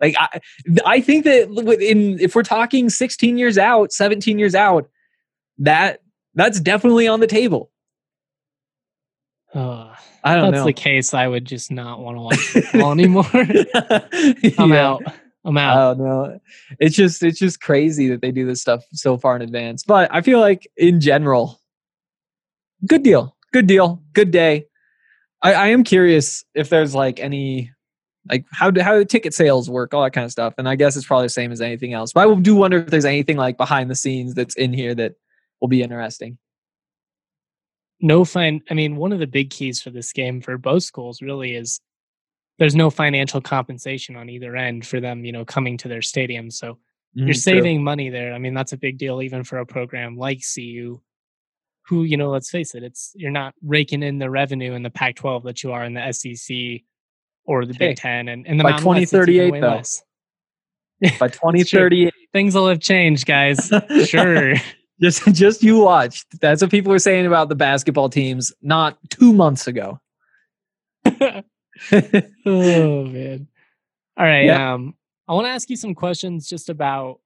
Like, 0.00 0.14
I, 0.18 0.40
I 0.86 1.00
think 1.00 1.24
that 1.24 1.48
in 1.80 2.18
if 2.20 2.34
we're 2.34 2.42
talking 2.42 2.90
16 2.90 3.38
years 3.38 3.58
out, 3.58 3.92
17 3.92 4.38
years 4.38 4.54
out, 4.54 4.88
that 5.58 6.02
that's 6.34 6.58
definitely 6.58 7.06
on 7.06 7.20
the 7.20 7.26
table. 7.26 7.70
Ugh. 9.54 9.96
I 10.22 10.34
don't 10.34 10.44
know. 10.44 10.50
that's 10.50 10.60
know. 10.60 10.64
the 10.66 10.72
case, 10.72 11.14
I 11.14 11.26
would 11.26 11.44
just 11.44 11.70
not 11.70 12.00
want 12.00 12.16
to 12.16 12.20
watch 12.20 12.38
football 12.38 12.92
anymore. 12.92 13.24
I'm 14.58 14.72
Yeah. 14.72 14.86
out. 14.86 15.02
I'm 15.44 15.56
out. 15.56 15.76
Oh, 15.76 15.94
don't 15.94 16.06
know. 16.06 16.40
It's 16.78 16.94
just 16.94 17.22
it's 17.22 17.38
just 17.38 17.60
crazy 17.60 18.08
that 18.08 18.20
they 18.20 18.30
do 18.30 18.46
this 18.46 18.60
stuff 18.60 18.84
so 18.92 19.16
far 19.16 19.36
in 19.36 19.42
advance. 19.42 19.82
But 19.82 20.14
I 20.14 20.20
feel 20.20 20.38
like 20.38 20.70
in 20.76 21.00
general, 21.00 21.60
good 22.86 23.02
deal. 23.02 23.36
Good 23.52 23.66
deal. 23.66 24.02
Good 24.12 24.30
day. 24.30 24.66
I, 25.42 25.54
I 25.54 25.66
am 25.68 25.82
curious 25.82 26.44
if 26.54 26.68
there's 26.68 26.94
like 26.94 27.18
any 27.20 27.72
like 28.28 28.44
how 28.52 28.70
do 28.70 28.82
how 28.82 28.92
do 28.98 29.04
ticket 29.04 29.32
sales 29.32 29.70
work, 29.70 29.94
all 29.94 30.02
that 30.04 30.12
kind 30.12 30.26
of 30.26 30.30
stuff. 30.30 30.54
And 30.58 30.68
I 30.68 30.76
guess 30.76 30.94
it's 30.94 31.06
probably 31.06 31.24
the 31.26 31.30
same 31.30 31.50
as 31.52 31.62
anything 31.62 31.94
else. 31.94 32.12
But 32.12 32.28
I 32.28 32.34
do 32.34 32.54
wonder 32.54 32.76
if 32.78 32.88
there's 32.88 33.06
anything 33.06 33.38
like 33.38 33.56
behind 33.56 33.90
the 33.90 33.94
scenes 33.94 34.34
that's 34.34 34.54
in 34.56 34.74
here 34.74 34.94
that 34.96 35.14
will 35.60 35.68
be 35.68 35.82
interesting. 35.82 36.36
No 38.00 38.24
fine. 38.24 38.62
I 38.70 38.74
mean, 38.74 38.96
one 38.96 39.12
of 39.12 39.18
the 39.18 39.26
big 39.26 39.50
keys 39.50 39.80
for 39.82 39.90
this 39.90 40.12
game 40.12 40.40
for 40.40 40.56
both 40.58 40.82
schools 40.84 41.20
really 41.20 41.54
is 41.54 41.80
there's 42.58 42.74
no 42.76 42.90
financial 42.90 43.40
compensation 43.40 44.16
on 44.16 44.28
either 44.28 44.54
end 44.56 44.86
for 44.86 45.00
them, 45.00 45.24
you 45.24 45.32
know, 45.32 45.44
coming 45.44 45.76
to 45.78 45.88
their 45.88 46.02
stadium. 46.02 46.50
So 46.50 46.78
you're 47.14 47.28
Mm, 47.28 47.32
true. 47.32 47.34
saving 47.34 47.82
money 47.84 48.08
there. 48.10 48.32
I 48.32 48.38
mean, 48.38 48.54
that's 48.54 48.72
a 48.72 48.76
big 48.76 48.98
deal 48.98 49.20
even 49.22 49.42
for 49.44 49.58
a 49.58 49.66
program 49.66 50.16
like 50.16 50.40
CU, 50.54 51.00
who, 51.86 52.04
you 52.04 52.16
know, 52.16 52.30
let's 52.30 52.50
face 52.50 52.74
it, 52.74 52.82
it's 52.84 53.12
you're 53.16 53.30
not 53.32 53.54
raking 53.62 54.02
in 54.02 54.18
the 54.18 54.30
revenue 54.30 54.74
in 54.74 54.82
the 54.82 54.90
Pac-12 54.90 55.42
that 55.44 55.62
you 55.62 55.72
are 55.72 55.84
in 55.84 55.94
the 55.94 56.12
SEC 56.12 56.82
or 57.44 57.64
the 57.66 57.72
Hey, 57.72 57.88
Big 57.88 57.96
Ten, 57.96 58.28
and, 58.28 58.46
and 58.46 58.60
the 58.60 58.64
by 58.64 58.70
Mountain 58.70 58.88
West, 58.88 59.10
2038 59.10 59.50
way 59.52 59.60
though. 59.60 59.68
less. 59.68 60.02
by 61.18 61.28
2038. 61.28 62.12
Things 62.32 62.54
will 62.54 62.68
have 62.68 62.80
changed, 62.80 63.26
guys. 63.26 63.72
Sure. 64.06 64.54
Just 65.00 65.24
just 65.34 65.62
you 65.62 65.78
watch. 65.78 66.24
That's 66.40 66.62
what 66.62 66.70
people 66.70 66.90
were 66.90 66.98
saying 66.98 67.26
about 67.26 67.48
the 67.48 67.54
basketball 67.54 68.08
teams 68.08 68.52
not 68.62 68.98
two 69.10 69.32
months 69.32 69.66
ago. 69.66 70.00
oh 71.06 71.42
man. 72.44 73.48
All 74.16 74.26
right. 74.26 74.44
Yeah. 74.44 74.74
Um, 74.74 74.94
I 75.28 75.34
want 75.34 75.46
to 75.46 75.50
ask 75.50 75.70
you 75.70 75.76
some 75.76 75.94
questions 75.94 76.48
just 76.48 76.68
about, 76.68 77.20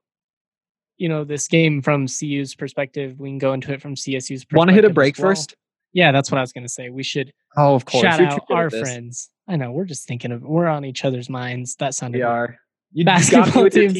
you 0.96 1.08
know, 1.08 1.24
this 1.24 1.48
game 1.48 1.82
from 1.82 2.06
CU's 2.06 2.54
perspective. 2.54 3.18
We 3.18 3.30
can 3.30 3.38
go 3.38 3.52
into 3.52 3.72
it 3.72 3.80
from 3.82 3.94
CSU's 3.94 4.44
perspective. 4.44 4.56
Want 4.56 4.68
to 4.68 4.74
hit 4.74 4.84
a 4.84 4.90
break 4.90 5.18
well. 5.18 5.28
first? 5.28 5.56
Yeah, 5.92 6.12
that's 6.12 6.30
what 6.30 6.38
I 6.38 6.40
was 6.40 6.52
going 6.52 6.64
to 6.64 6.68
say. 6.68 6.90
We 6.90 7.02
should 7.02 7.32
Oh, 7.56 7.74
of 7.74 7.84
course. 7.84 8.02
shout 8.02 8.20
You're 8.20 8.28
out 8.28 8.34
too 8.34 8.40
good 8.48 8.54
at 8.56 8.60
our 8.60 8.70
friends. 8.70 9.30
I 9.48 9.56
know 9.56 9.70
we're 9.70 9.84
just 9.84 10.06
thinking 10.06 10.32
of 10.32 10.42
we're 10.42 10.66
on 10.66 10.84
each 10.84 11.04
other's 11.04 11.28
minds. 11.28 11.76
That 11.76 11.94
sounded 11.94 12.18
We 12.18 12.22
are. 12.22 12.58
You 12.92 13.04
Basketball 13.04 13.46
got 13.46 13.56
me 13.56 13.62
with 13.62 13.76
your 13.76 13.92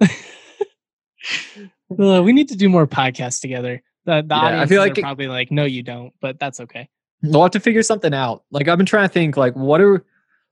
teams. 0.00 1.70
We 1.88 2.32
need 2.32 2.48
to 2.48 2.56
do 2.56 2.68
more 2.68 2.86
podcasts 2.86 3.40
together. 3.40 3.82
The, 4.04 4.22
the 4.22 4.34
Yeah, 4.34 4.40
I 4.40 4.46
audience 4.52 4.68
feel 4.70 4.82
are 4.82 4.86
like 4.88 4.98
it- 4.98 5.02
probably 5.02 5.28
like, 5.28 5.50
no, 5.50 5.64
you 5.64 5.82
don't, 5.82 6.12
but 6.20 6.38
that's 6.38 6.60
okay. 6.60 6.88
We'll 7.22 7.42
have 7.42 7.50
to 7.52 7.60
figure 7.60 7.82
something 7.82 8.14
out. 8.14 8.44
Like 8.52 8.68
I've 8.68 8.78
been 8.78 8.86
trying 8.86 9.08
to 9.08 9.12
think, 9.12 9.36
like 9.36 9.54
what 9.56 9.80
are 9.80 10.04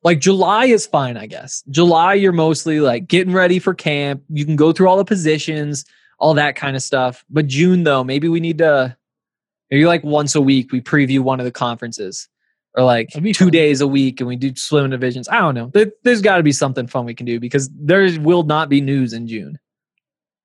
like 0.03 0.19
July 0.19 0.65
is 0.67 0.87
fine, 0.87 1.17
I 1.17 1.27
guess. 1.27 1.63
July 1.71 2.15
you're 2.15 2.33
mostly 2.33 2.81
like 2.81 3.07
getting 3.07 3.33
ready 3.33 3.59
for 3.61 3.73
camp. 3.73 4.23
You 4.31 4.45
can 4.45 4.57
go 4.57 4.73
through 4.73 4.89
all 4.89 4.97
the 4.97 5.05
positions, 5.05 5.85
all 6.19 6.35
that 6.35 6.57
kind 6.57 6.75
of 6.75 6.83
stuff. 6.83 7.25
But 7.31 7.47
June 7.47 7.85
though, 7.85 8.03
maybe 8.03 8.29
we 8.29 8.41
need 8.41 8.59
to 8.59 8.97
maybe 9.71 9.87
like 9.87 10.03
once 10.03 10.35
a 10.35 10.41
week 10.41 10.73
we 10.73 10.81
preview 10.81 11.21
one 11.21 11.39
of 11.41 11.45
the 11.45 11.53
conferences. 11.53 12.29
Or 12.75 12.85
like 12.85 13.09
two 13.11 13.33
fun. 13.33 13.49
days 13.51 13.81
a 13.81 13.87
week 13.87 14.21
and 14.21 14.29
we 14.29 14.37
do 14.37 14.55
swim 14.55 14.91
divisions. 14.91 15.29
I 15.31 15.39
don't 15.39 15.55
know. 15.55 15.71
There, 15.73 15.87
there's 16.03 16.21
got 16.21 16.37
to 16.37 16.43
be 16.43 16.53
something 16.53 16.87
fun 16.87 17.07
we 17.07 17.15
can 17.15 17.25
do 17.25 17.41
because 17.41 17.71
there 17.71 18.07
will 18.21 18.43
not 18.43 18.69
be 18.69 18.83
news 18.83 19.15
in 19.15 19.27
June. 19.27 19.59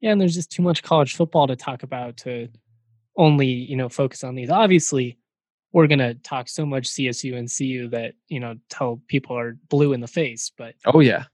Yeah, 0.02 0.12
and 0.12 0.20
there's 0.20 0.36
just 0.36 0.52
too 0.52 0.64
much 0.64 0.84
college 0.84 1.16
football 1.16 1.48
to 1.48 1.56
talk 1.56 1.84
about 1.84 2.18
to 2.18 2.50
only, 3.18 3.48
you 3.48 3.76
know, 3.76 3.90
focus 3.90 4.24
on 4.24 4.36
these. 4.36 4.50
Obviously, 4.50 5.18
we're 5.74 5.88
gonna 5.88 6.16
talk 6.16 6.50
so 6.50 6.66
much 6.66 6.88
CSU 6.88 7.36
and 7.38 7.50
CU 7.50 7.88
that, 7.90 8.14
you 8.28 8.40
know, 8.40 8.56
tell 8.70 9.02
people 9.08 9.38
are 9.38 9.58
blue 9.70 9.94
in 9.94 10.02
the 10.02 10.08
face, 10.08 10.52
but 10.58 10.76
Oh 10.86 11.00
yeah. 11.00 11.26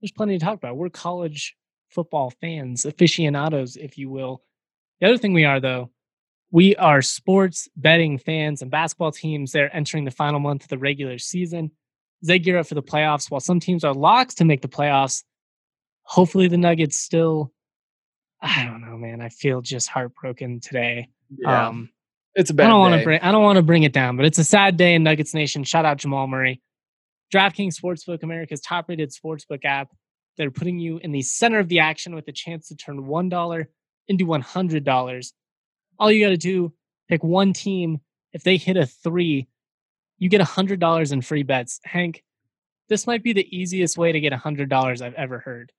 there's 0.00 0.12
plenty 0.12 0.38
to 0.38 0.44
talk 0.44 0.56
about. 0.58 0.76
We're 0.76 0.90
college 0.90 1.56
football 1.88 2.30
fans, 2.40 2.84
aficionados, 2.84 3.76
if 3.76 3.96
you 3.96 4.10
will. 4.10 4.42
The 5.00 5.06
other 5.06 5.16
thing 5.18 5.32
we 5.32 5.44
are 5.44 5.60
though, 5.60 5.90
we 6.50 6.74
are 6.76 7.02
sports 7.02 7.68
betting 7.76 8.18
fans 8.18 8.62
and 8.62 8.70
basketball 8.70 9.12
teams. 9.12 9.52
They're 9.52 9.74
entering 9.74 10.04
the 10.04 10.10
final 10.10 10.40
month 10.40 10.64
of 10.64 10.68
the 10.68 10.78
regular 10.78 11.18
season. 11.18 11.70
They 12.22 12.38
gear 12.38 12.58
up 12.58 12.66
for 12.66 12.74
the 12.74 12.82
playoffs. 12.82 13.30
While 13.30 13.40
some 13.40 13.60
teams 13.60 13.84
are 13.84 13.94
locks 13.94 14.34
to 14.36 14.44
make 14.44 14.60
the 14.62 14.68
playoffs, 14.68 15.22
hopefully 16.02 16.48
the 16.48 16.56
Nuggets 16.56 16.98
still. 16.98 17.52
I 18.40 18.64
don't 18.64 18.80
know, 18.80 18.96
man. 18.96 19.20
I 19.20 19.28
feel 19.30 19.60
just 19.60 19.88
heartbroken 19.88 20.60
today. 20.60 21.08
Um, 21.44 21.90
it's 22.34 22.50
a 22.50 22.54
I 22.54 22.56
bad 22.56 22.66
I 22.66 22.68
don't 22.68 22.80
want 22.80 22.94
to 22.94 23.04
bring 23.04 23.20
I 23.20 23.32
don't 23.32 23.42
want 23.42 23.56
to 23.56 23.62
bring 23.62 23.82
it 23.82 23.92
down, 23.92 24.16
but 24.16 24.26
it's 24.26 24.38
a 24.38 24.44
sad 24.44 24.76
day 24.76 24.94
in 24.94 25.02
Nuggets 25.02 25.34
Nation. 25.34 25.64
Shout 25.64 25.84
out 25.84 25.98
Jamal 25.98 26.26
Murray. 26.26 26.60
DraftKings 27.32 27.74
Sportsbook, 27.74 28.22
America's 28.22 28.60
top-rated 28.60 29.12
sportsbook 29.12 29.64
app. 29.64 29.88
They're 30.36 30.50
putting 30.50 30.78
you 30.78 30.98
in 30.98 31.12
the 31.12 31.20
center 31.20 31.58
of 31.58 31.68
the 31.68 31.80
action 31.80 32.14
with 32.14 32.28
a 32.28 32.32
chance 32.32 32.68
to 32.68 32.76
turn 32.76 33.06
one 33.06 33.28
dollar 33.28 33.68
into 34.06 34.24
one 34.24 34.40
hundred 34.40 34.84
dollars. 34.84 35.34
All 35.98 36.10
you 36.10 36.24
got 36.24 36.30
to 36.30 36.36
do 36.36 36.72
pick 37.08 37.24
one 37.24 37.52
team. 37.52 38.00
If 38.32 38.44
they 38.44 38.56
hit 38.56 38.76
a 38.76 38.86
three, 38.86 39.48
you 40.18 40.28
get 40.28 40.40
a 40.40 40.44
hundred 40.44 40.78
dollars 40.80 41.12
in 41.12 41.22
free 41.22 41.42
bets. 41.42 41.80
Hank, 41.84 42.22
this 42.88 43.06
might 43.06 43.22
be 43.22 43.32
the 43.32 43.48
easiest 43.56 43.98
way 43.98 44.12
to 44.12 44.20
get 44.20 44.32
a 44.32 44.38
hundred 44.38 44.68
dollars 44.68 45.02
I've 45.02 45.14
ever 45.14 45.40
heard. 45.40 45.72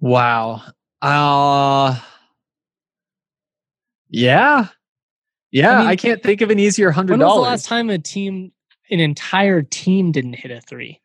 Wow. 0.00 0.62
Uh 1.02 1.98
Yeah. 4.08 4.68
Yeah, 5.52 5.80
I, 5.80 5.88
mean, 5.88 5.96
can't 5.96 6.22
think 6.22 6.42
of 6.42 6.50
an 6.50 6.60
easier 6.60 6.92
hundred 6.92 7.14
When 7.14 7.20
was 7.20 7.26
the 7.26 7.34
dollars. 7.34 7.48
last 7.50 7.66
time 7.66 7.90
a 7.90 7.98
team, 7.98 8.52
an 8.90 9.00
entire 9.00 9.62
team, 9.62 10.12
didn't 10.12 10.34
hit 10.34 10.52
a 10.52 10.60
three? 10.60 11.00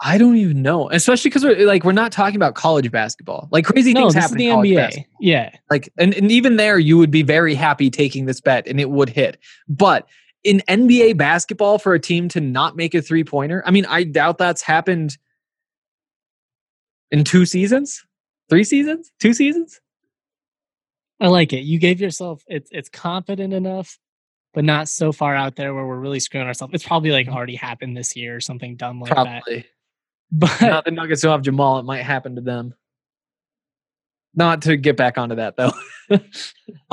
I 0.00 0.18
don't 0.18 0.36
even 0.36 0.62
know, 0.62 0.88
especially 0.90 1.30
because 1.30 1.42
we're 1.42 1.66
like 1.66 1.82
we're 1.82 1.90
not 1.90 2.12
talking 2.12 2.36
about 2.36 2.54
college 2.54 2.88
basketball. 2.92 3.48
Like 3.50 3.64
crazy 3.64 3.92
No, 3.92 4.02
things 4.02 4.14
happen 4.14 4.36
the 4.38 4.46
in 4.50 4.54
college 4.54 4.70
NBA. 4.70 4.76
basketball. 4.76 5.16
Yeah. 5.20 5.50
Like, 5.70 5.92
and, 5.98 6.14
and 6.14 6.30
even 6.30 6.56
there, 6.56 6.78
you 6.78 6.96
would 6.98 7.10
be 7.10 7.22
very 7.22 7.56
happy 7.56 7.90
taking 7.90 8.26
this 8.26 8.40
bet, 8.40 8.68
and 8.68 8.78
it 8.80 8.90
would 8.90 9.08
hit. 9.08 9.38
But 9.68 10.06
in 10.44 10.62
NBA 10.68 11.16
basketball, 11.16 11.78
for 11.80 11.94
a 11.94 11.98
team 11.98 12.28
to 12.28 12.40
not 12.40 12.76
make 12.76 12.94
a 12.94 13.02
three 13.02 13.24
pointer, 13.24 13.64
I 13.66 13.72
mean, 13.72 13.86
I 13.86 14.04
doubt 14.04 14.38
that's 14.38 14.62
happened 14.62 15.18
in 17.10 17.24
two 17.24 17.44
seasons, 17.44 18.04
three 18.48 18.64
seasons, 18.64 19.12
two 19.20 19.32
seasons. 19.32 19.80
I 21.20 21.28
like 21.28 21.52
it. 21.52 21.60
You 21.60 21.78
gave 21.78 22.00
yourself 22.00 22.42
it's 22.46 22.70
it's 22.72 22.88
confident 22.88 23.52
enough, 23.52 23.98
but 24.54 24.64
not 24.64 24.88
so 24.88 25.12
far 25.12 25.34
out 25.34 25.56
there 25.56 25.74
where 25.74 25.86
we're 25.86 25.98
really 25.98 26.20
screwing 26.20 26.46
ourselves. 26.46 26.74
It's 26.74 26.86
probably 26.86 27.10
like 27.10 27.28
already 27.28 27.56
happened 27.56 27.96
this 27.96 28.14
year 28.14 28.36
or 28.36 28.40
something 28.40 28.76
dumb 28.76 29.00
like 29.00 29.14
that. 29.14 29.64
But 30.30 30.60
Not 30.60 30.84
the 30.84 30.90
Nuggets 30.90 31.22
don't 31.22 31.32
have 31.32 31.42
Jamal. 31.42 31.78
It 31.78 31.84
might 31.84 32.02
happen 32.02 32.34
to 32.36 32.40
them. 32.40 32.74
Not 34.34 34.62
to 34.62 34.76
get 34.76 34.96
back 34.96 35.18
onto 35.18 35.36
that 35.36 35.56
though. 35.56 35.72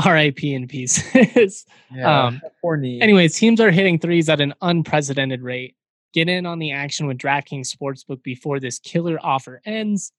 RIP 0.05 0.43
in 0.43 0.67
pieces. 0.67 1.65
Um, 2.03 2.41
poor 2.61 2.77
knee. 2.77 3.01
Anyways, 3.01 3.37
teams 3.37 3.61
are 3.61 3.71
hitting 3.71 3.99
threes 3.99 4.29
at 4.29 4.41
an 4.41 4.53
unprecedented 4.61 5.41
rate. 5.41 5.75
Get 6.13 6.29
in 6.29 6.45
on 6.45 6.59
the 6.59 6.71
action 6.71 7.07
with 7.07 7.17
DraftKings 7.17 7.73
Sportsbook 7.73 8.23
before 8.23 8.59
this 8.59 8.79
killer 8.79 9.19
offer 9.21 9.61
ends. 9.65 10.11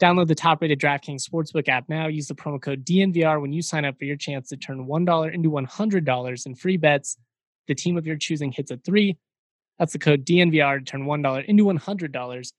Download 0.00 0.26
the 0.26 0.34
top 0.34 0.60
rated 0.60 0.78
DraftKings 0.78 1.26
Sportsbook 1.26 1.68
app 1.68 1.88
now. 1.88 2.06
Use 2.06 2.28
the 2.28 2.34
promo 2.34 2.60
code 2.60 2.84
DNVR 2.84 3.40
when 3.40 3.52
you 3.52 3.62
sign 3.62 3.84
up 3.86 3.98
for 3.98 4.04
your 4.04 4.16
chance 4.16 4.48
to 4.50 4.56
turn 4.56 4.86
$1 4.86 5.34
into 5.34 5.50
$100 5.50 6.46
in 6.46 6.54
free 6.54 6.76
bets. 6.76 7.16
The 7.66 7.74
team 7.74 7.96
of 7.96 8.06
your 8.06 8.16
choosing 8.16 8.52
hits 8.52 8.70
a 8.70 8.76
three. 8.76 9.16
That's 9.78 9.92
the 9.92 9.98
code 9.98 10.24
DNVR 10.24 10.78
to 10.78 10.84
turn 10.84 11.04
$1 11.04 11.44
into 11.46 11.64
$100. 11.64 12.52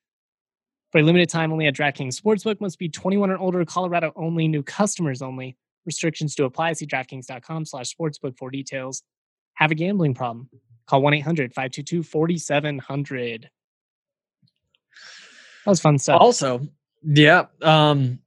For 0.91 0.99
a 0.99 1.03
limited 1.03 1.29
time 1.29 1.51
only 1.51 1.67
at 1.67 1.75
DraftKings 1.75 2.19
Sportsbook, 2.19 2.59
must 2.59 2.79
be 2.79 2.89
21 2.89 3.29
or 3.29 3.37
older, 3.37 3.63
Colorado 3.65 4.13
only, 4.15 4.47
new 4.47 4.63
customers 4.63 5.21
only. 5.21 5.55
Restrictions 5.85 6.33
to 6.35 6.45
apply. 6.45 6.73
See 6.73 6.87
DraftKings.com 6.87 7.65
slash 7.65 7.93
sportsbook 7.95 8.37
for 8.37 8.49
details. 8.49 9.03
Have 9.55 9.71
a 9.71 9.75
gambling 9.75 10.13
problem? 10.13 10.49
Call 10.87 11.01
1 11.01 11.13
800 11.15 11.53
522 11.53 12.03
4700. 12.03 13.49
That 15.65 15.69
was 15.69 15.81
fun 15.81 15.97
stuff. 15.97 16.21
Also, 16.21 16.67
yeah. 17.03 17.45
Um, 17.61 18.19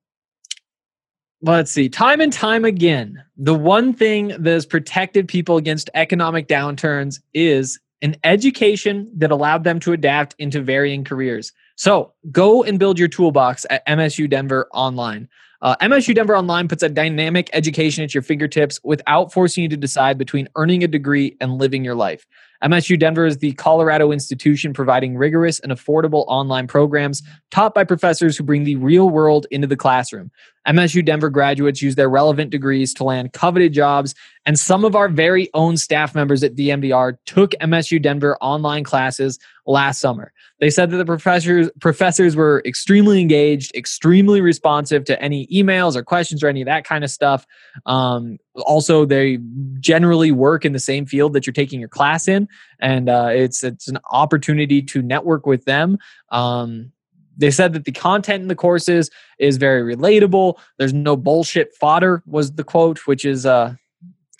let's 1.43 1.71
see. 1.71 1.89
Time 1.89 2.21
and 2.21 2.33
time 2.33 2.65
again, 2.65 3.23
the 3.37 3.55
one 3.55 3.93
thing 3.93 4.29
that 4.29 4.47
has 4.47 4.67
protected 4.67 5.29
people 5.29 5.57
against 5.57 5.91
economic 5.95 6.49
downturns 6.49 7.21
is 7.35 7.79
an 8.03 8.17
education 8.25 9.11
that 9.17 9.31
allowed 9.31 9.65
them 9.65 9.79
to 9.81 9.93
adapt 9.93 10.35
into 10.39 10.63
varying 10.63 11.05
careers. 11.05 11.53
So 11.77 12.13
go 12.31 12.63
and 12.63 12.79
build 12.79 12.99
your 12.99 13.09
toolbox 13.09 13.67
at 13.71 13.87
MSU 13.87 14.29
Denver 14.29 14.69
Online. 14.73 15.29
Uh, 15.63 15.77
MSU 15.83 16.15
Denver 16.15 16.37
Online 16.37 16.69
puts 16.69 16.83
a 16.83 16.89
dynamic 16.89 17.51
education 17.53 18.03
at 18.03 18.15
your 18.15 18.23
fingertips 18.23 18.81
without 18.83 19.33
forcing 19.33 19.63
you 19.63 19.69
to 19.69 19.77
decide 19.77 20.17
between 20.17 20.49
earning 20.57 20.83
a 20.83 20.89
degree 20.89 21.37
and 21.41 21.59
living 21.59 21.85
your 21.85 21.95
life. 21.95 22.27
MSU 22.63 22.99
Denver 22.99 23.27
is 23.27 23.39
the 23.39 23.53
Colorado 23.53 24.13
institution 24.13 24.73
providing 24.73 25.17
rigorous 25.17 25.61
and 25.61 25.73
affordable 25.73 26.25
online 26.29 26.67
programs 26.67 27.23
taught 27.51 27.75
by 27.75 27.85
professors 27.85 28.37
who 28.37 28.45
bring 28.45 28.65
the 28.65 28.77
real 28.77 29.09
world 29.09 29.47
into 29.51 29.67
the 29.67 29.77
classroom. 29.77 30.31
MSU 30.69 31.05
Denver 31.05 31.31
graduates 31.31 31.81
use 31.81 31.95
their 31.95 32.11
relevant 32.11 32.51
degrees 32.51 32.93
to 32.95 33.05
land 33.05 33.33
coveted 33.33 33.73
jobs, 33.73 34.15
and 34.45 34.59
some 34.59 34.85
of 34.85 34.95
our 34.95 35.09
very 35.09 35.49
own 35.55 35.77
staff 35.77 36.15
members 36.15 36.43
at 36.43 36.55
DNVR 36.55 37.17
took 37.25 37.53
MSU 37.53 38.01
Denver 38.01 38.37
online 38.41 38.85
classes 38.85 39.39
last 39.67 40.01
summer. 40.01 40.33
They 40.59 40.69
said 40.69 40.91
that 40.91 40.99
the 40.99 41.07
professors 41.07 41.71
professors 41.81 42.37
were 42.37 42.63
extremely 42.67 43.23
engaged, 43.23 43.75
extremely 43.75 44.43
responsive 44.43 45.05
to 45.07 45.21
any 45.23 45.47
emails 45.47 45.97
or 45.97 46.03
questions 46.03 46.43
or 46.43 46.49
any 46.49 46.61
of 46.61 46.67
that 46.67 46.85
kind 46.85 47.05
of 47.05 47.11
stuff. 47.11 47.47
Um, 47.87 48.39
also, 48.57 49.07
they 49.07 49.39
generally 49.79 50.31
work 50.31 50.67
in 50.67 50.73
the 50.73 50.79
same 50.79 51.07
field 51.07 51.33
that 51.33 51.47
you're 51.47 51.55
taking 51.55 51.81
your 51.81 51.89
class 51.89 52.29
in, 52.29 52.49
and 52.81 53.09
uh, 53.09 53.29
it's 53.31 53.63
it's 53.63 53.89
an 53.89 53.99
opportunity 54.11 54.83
to 54.83 55.03
network 55.03 55.47
with 55.47 55.65
them. 55.65 55.99
Um, 56.31 56.93
they 57.37 57.51
said 57.51 57.73
that 57.73 57.85
the 57.85 57.93
content 57.93 58.43
in 58.43 58.49
the 58.49 58.55
courses 58.55 59.11
is 59.39 59.57
very 59.57 59.97
relatable. 59.97 60.59
There's 60.79 60.93
no 60.93 61.17
bullshit 61.17 61.75
fodder, 61.75 62.23
was 62.27 62.53
the 62.53 62.65
quote, 62.65 63.07
which 63.07 63.25
is 63.25 63.47
uh, 63.47 63.75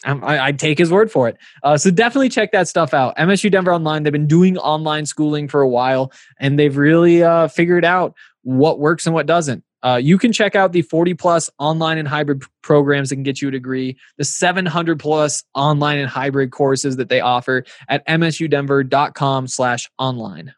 I, 0.05 0.39
I'd 0.39 0.59
take 0.59 0.79
his 0.79 0.91
word 0.91 1.11
for 1.11 1.29
it. 1.29 1.37
Uh, 1.63 1.77
so 1.77 1.91
definitely 1.91 2.29
check 2.29 2.53
that 2.53 2.69
stuff 2.69 2.95
out. 2.95 3.17
MSU 3.17 3.51
Denver 3.51 3.73
Online. 3.73 4.03
They've 4.03 4.13
been 4.13 4.27
doing 4.27 4.57
online 4.59 5.07
schooling 5.07 5.49
for 5.49 5.61
a 5.61 5.69
while, 5.69 6.13
and 6.39 6.59
they've 6.59 6.77
really 6.77 7.23
uh, 7.23 7.49
figured 7.49 7.85
out 7.85 8.15
what 8.43 8.79
works 8.79 9.07
and 9.07 9.15
what 9.15 9.27
doesn't. 9.27 9.63
Uh, 9.83 10.01
you 10.03 10.19
can 10.19 10.33
check 10.33 10.55
out 10.55 10.73
the 10.73 10.83
40 10.83 11.15
plus 11.15 11.51
online 11.59 11.99
and 11.99 12.07
hybrid 12.07 12.43
programs 12.63 13.09
that 13.09 13.17
can 13.17 13.23
get 13.23 13.41
you 13.41 13.49
a 13.49 13.53
degree, 13.53 13.97
the 14.19 14.25
700 14.25 14.99
plus 14.99 15.43
online 15.55 15.99
and 15.99 16.09
hybrid 16.09 16.51
courses 16.51 16.97
that 16.97 17.09
they 17.09 17.21
offer 17.21 17.65
at 17.89 18.07
msudenver.com 18.07 19.47
slash 19.47 19.91
online. 19.99 20.55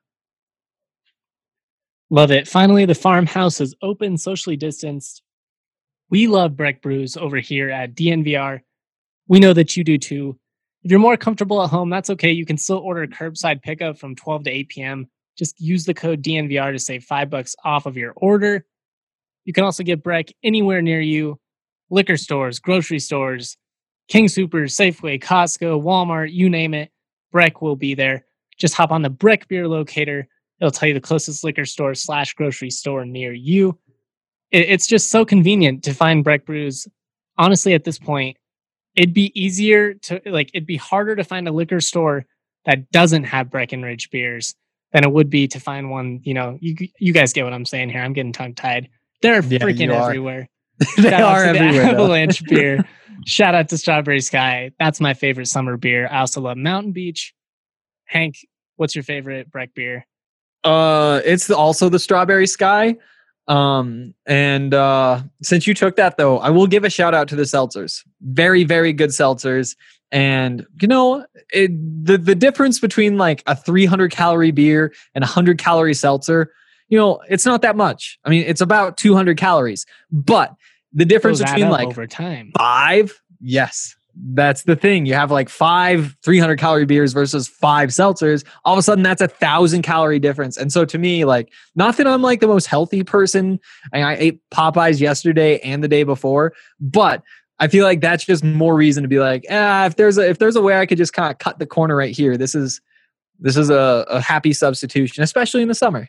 Love 2.11 2.31
it. 2.31 2.47
Finally, 2.47 2.85
the 2.85 2.95
farmhouse 2.95 3.61
is 3.61 3.75
open, 3.81 4.19
socially 4.19 4.57
distanced. 4.57 5.23
We 6.11 6.27
love 6.27 6.57
Breck 6.57 6.83
Brews 6.83 7.17
over 7.17 7.39
here 7.39 7.71
at 7.71 7.95
DNVR. 7.95 8.61
We 9.29 9.41
know 9.41 9.55
that 9.55 9.77
you 9.79 9.85
do 9.85 9.97
too. 9.97 10.39
If 10.85 10.91
you're 10.91 11.01
more 11.01 11.17
comfortable 11.17 11.63
at 11.63 11.71
home, 11.71 11.89
that's 11.89 12.11
okay. 12.11 12.33
You 12.33 12.45
can 12.45 12.59
still 12.59 12.79
order 12.79 13.07
curbside 13.07 13.63
pickup 13.63 13.97
from 13.97 14.15
12 14.17 14.45
to 14.45 14.51
8 14.51 14.69
p.m. 14.69 15.07
Just 15.39 15.59
use 15.59 15.85
the 15.85 15.95
code 15.95 16.23
DNVR 16.23 16.73
to 16.73 16.79
save 16.79 17.05
five 17.05 17.31
bucks 17.31 17.57
off 17.65 17.87
of 17.87 17.97
your 17.97 18.13
order. 18.17 18.67
You 19.45 19.53
can 19.53 19.65
also 19.65 19.83
get 19.83 20.03
Breck 20.03 20.29
anywhere 20.43 20.83
near 20.83 21.01
you 21.01 21.39
liquor 21.91 22.17
stores, 22.17 22.59
grocery 22.59 22.99
stores, 22.99 23.57
King 24.09 24.27
Soopers, 24.27 24.73
Safeway, 24.73 25.23
Costco, 25.23 25.83
Walmart, 25.83 26.33
you 26.33 26.51
name 26.51 26.75
it. 26.75 26.91
Breck 27.31 27.63
will 27.63 27.77
be 27.77 27.95
there. 27.95 28.27
Just 28.59 28.75
hop 28.75 28.91
on 28.91 29.03
the 29.03 29.11
Breck 29.11 29.49
Beer 29.49 29.69
Locator. 29.69 30.27
It'll 30.61 30.71
tell 30.71 30.89
you 30.89 30.95
the 30.95 31.01
closest 31.01 31.45
liquor 31.45 31.65
store 31.65 31.95
slash 31.95 32.35
grocery 32.35 32.71
store 32.71 33.05
near 33.05 33.33
you. 33.33 33.79
It's 34.51 34.87
just 34.87 35.11
so 35.11 35.25
convenient 35.25 35.83
to 35.85 35.95
find 35.95 36.23
Breck 36.23 36.45
brews. 36.45 36.87
Honestly, 37.39 37.73
at 37.73 37.85
this 37.85 37.99
point, 37.99 38.37
it'd 38.95 39.15
be 39.15 39.33
easier 39.41 39.95
to 39.95 40.21
like 40.27 40.51
it'd 40.53 40.67
be 40.67 40.77
harder 40.77 41.17
to 41.17 41.25
find 41.25 41.49
a 41.49 41.53
liquor 41.53 41.81
store 41.81 42.27
that 42.67 42.91
doesn't 42.91 43.25
have 43.25 43.51
Breckenridge 43.51 44.11
beers 44.11 44.55
than 44.93 45.05
it 45.05 45.13
would 45.13 45.31
be 45.31 45.49
to 45.49 45.59
find 45.59 45.91
one. 45.91 46.21
You 46.23 46.35
know, 46.35 46.59
you 46.61 46.77
you 46.99 47.13
guys 47.13 47.33
get 47.33 47.45
what 47.45 47.55
I'm 47.55 47.65
saying 47.65 47.89
here. 47.89 48.03
I'm 48.03 48.13
getting 48.13 48.33
tongue 48.33 48.55
tied. 48.55 48.91
They're 49.23 49.43
Yeah, 49.43 49.59
freaking 49.61 49.87
you 49.87 49.93
are. 49.95 50.09
everywhere. 50.09 50.49
they 50.97 51.03
Shout 51.03 51.13
out 51.15 51.23
are 51.23 51.53
to 51.53 51.59
everywhere. 51.59 51.87
Avalanche 51.95 52.45
beer. 52.49 52.85
Shout 53.27 53.55
out 53.55 53.69
to 53.69 53.79
Strawberry 53.79 54.21
Sky. 54.21 54.73
That's 54.79 55.01
my 55.01 55.15
favorite 55.15 55.47
summer 55.47 55.77
beer. 55.77 56.09
I 56.11 56.21
also 56.21 56.41
love 56.41 56.57
Mountain 56.57 56.93
Beach. 56.93 57.35
Hank, 58.07 58.37
what's 58.77 58.95
your 58.95 59.05
favorite 59.05 59.51
Breck 59.51 59.75
beer? 59.75 60.07
Uh, 60.65 61.21
it's 61.25 61.51
also 61.51 61.89
the 61.89 61.99
strawberry 61.99 62.47
sky. 62.47 62.97
Um, 63.49 64.15
and 64.27 64.73
uh, 64.75 65.23
since 65.43 65.67
you 65.67 65.75
took 65.75 65.97
that 65.97 66.17
though, 66.17 66.39
I 66.39 66.51
will 66.51 66.67
give 66.69 66.85
a 66.85 66.91
shout 66.91 67.15
out 67.15 67.29
to 67.29 67.37
the 67.37 67.43
seltzers. 67.43 68.03
Very, 68.21 68.63
very 68.65 68.93
good 68.93 69.11
seltzers. 69.11 69.77
And 70.13 70.65
you 70.81 70.87
know, 70.89 71.27
it, 71.53 71.71
the 72.05 72.19
the 72.19 72.35
difference 72.35 72.79
between 72.79 73.19
like 73.19 73.43
a 73.47 73.57
300 73.57 74.11
calorie 74.13 74.51
beer 74.53 74.93
and 75.15 75.25
a 75.25 75.27
100 75.27 75.59
calorie 75.59 75.95
seltzer, 75.95 76.53
you 76.93 76.99
know, 76.99 77.23
it's 77.31 77.47
not 77.47 77.63
that 77.63 77.75
much. 77.75 78.19
I 78.23 78.29
mean, 78.29 78.45
it's 78.47 78.61
about 78.61 78.99
200 78.99 79.39
calories, 79.39 79.87
but 80.11 80.55
the 80.93 81.07
difference 81.07 81.41
between 81.41 81.71
like 81.71 81.89
over 81.89 82.07
time. 82.07 82.53
five 82.59 83.19
yes 83.41 83.97
that's 84.35 84.65
the 84.65 84.77
thing. 84.77 85.07
You 85.07 85.15
have 85.15 85.31
like 85.31 85.49
five 85.49 86.15
300 86.23 86.59
calorie 86.59 86.85
beers 86.85 87.15
versus 87.15 87.49
five 87.49 87.89
seltzers. 87.89 88.45
All 88.67 88.75
of 88.75 88.79
a 88.79 88.83
sudden 88.83 89.03
that's 89.03 89.23
a 89.23 89.27
thousand 89.27 89.81
calorie 89.81 90.19
difference. 90.19 90.59
And 90.59 90.71
so 90.71 90.85
to 90.85 90.99
me 90.99 91.25
like 91.25 91.51
not 91.75 91.97
that 91.97 92.07
i'm 92.07 92.21
like 92.21 92.41
the 92.41 92.47
most 92.47 92.67
healthy 92.67 93.03
person. 93.05 93.59
I, 93.95 94.03
I 94.03 94.17
ate 94.17 94.41
popeyes 94.51 95.01
yesterday 95.01 95.61
and 95.61 95.83
the 95.83 95.89
day 95.89 96.03
before 96.03 96.53
but 96.79 97.23
i 97.59 97.69
feel 97.69 97.87
like 97.87 98.03
that's 98.03 98.27
just 98.27 98.45
more 98.45 98.77
reason 98.77 99.03
to 99.03 99.09
be 99.09 99.19
like 99.19 99.47
ah, 99.51 99.87
if 99.87 99.97
there's 99.97 100.19
a 100.19 100.29
if 100.29 100.39
there's 100.39 100.57
a 100.57 100.63
way 100.63 100.79
i 100.79 100.85
could 100.85 100.99
just 100.99 101.15
kind 101.15 101.33
of 101.33 101.39
cut 101.39 101.59
the 101.59 101.67
corner 101.67 101.97
right 101.97 102.15
here 102.15 102.37
this 102.37 102.55
is 102.55 102.83
this 103.39 103.57
is 103.57 103.71
a, 103.71 104.05
a 104.11 104.21
happy 104.21 104.53
substitution 104.53 105.23
especially 105.23 105.63
in 105.63 105.69
the 105.69 105.75
summer 105.75 106.09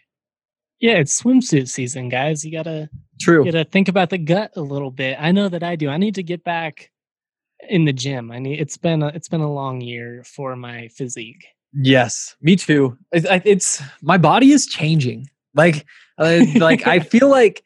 Yeah, 0.84 0.96
it's 0.96 1.24
swimsuit 1.24 1.70
season, 1.70 2.10
guys. 2.10 2.44
You 2.44 2.52
gotta 2.52 2.90
true 3.22 3.46
you 3.46 3.54
gotta 3.54 3.64
think 3.64 3.88
about 3.88 4.10
the 4.10 4.18
gut 4.18 4.52
a 4.58 4.62
little 4.62 4.92
bit. 4.92 5.16
I 5.18 5.32
know 5.32 5.48
that 5.48 5.64
I 5.64 5.78
do. 5.78 5.88
I 5.88 5.96
need 5.96 6.16
to 6.16 6.24
get 6.24 6.44
back 6.44 6.92
in 7.70 7.86
the 7.86 7.94
gym. 7.94 8.32
I 8.32 8.40
need. 8.40 8.60
It's 8.60 8.76
been 8.76 9.02
a, 9.02 9.08
it's 9.08 9.30
been 9.30 9.40
a 9.40 9.50
long 9.50 9.80
year 9.80 10.26
for 10.26 10.58
my 10.58 10.90
physique. 10.90 11.46
Yes, 11.72 12.36
me 12.42 12.58
too. 12.58 12.98
It's, 13.14 13.26
it's 13.46 13.82
my 14.02 14.18
body 14.18 14.52
is 14.52 14.68
changing. 14.68 15.30
Like, 15.56 15.86
uh, 16.18 16.42
like 16.58 16.86
I 16.86 17.00
feel 17.12 17.30
like 17.30 17.64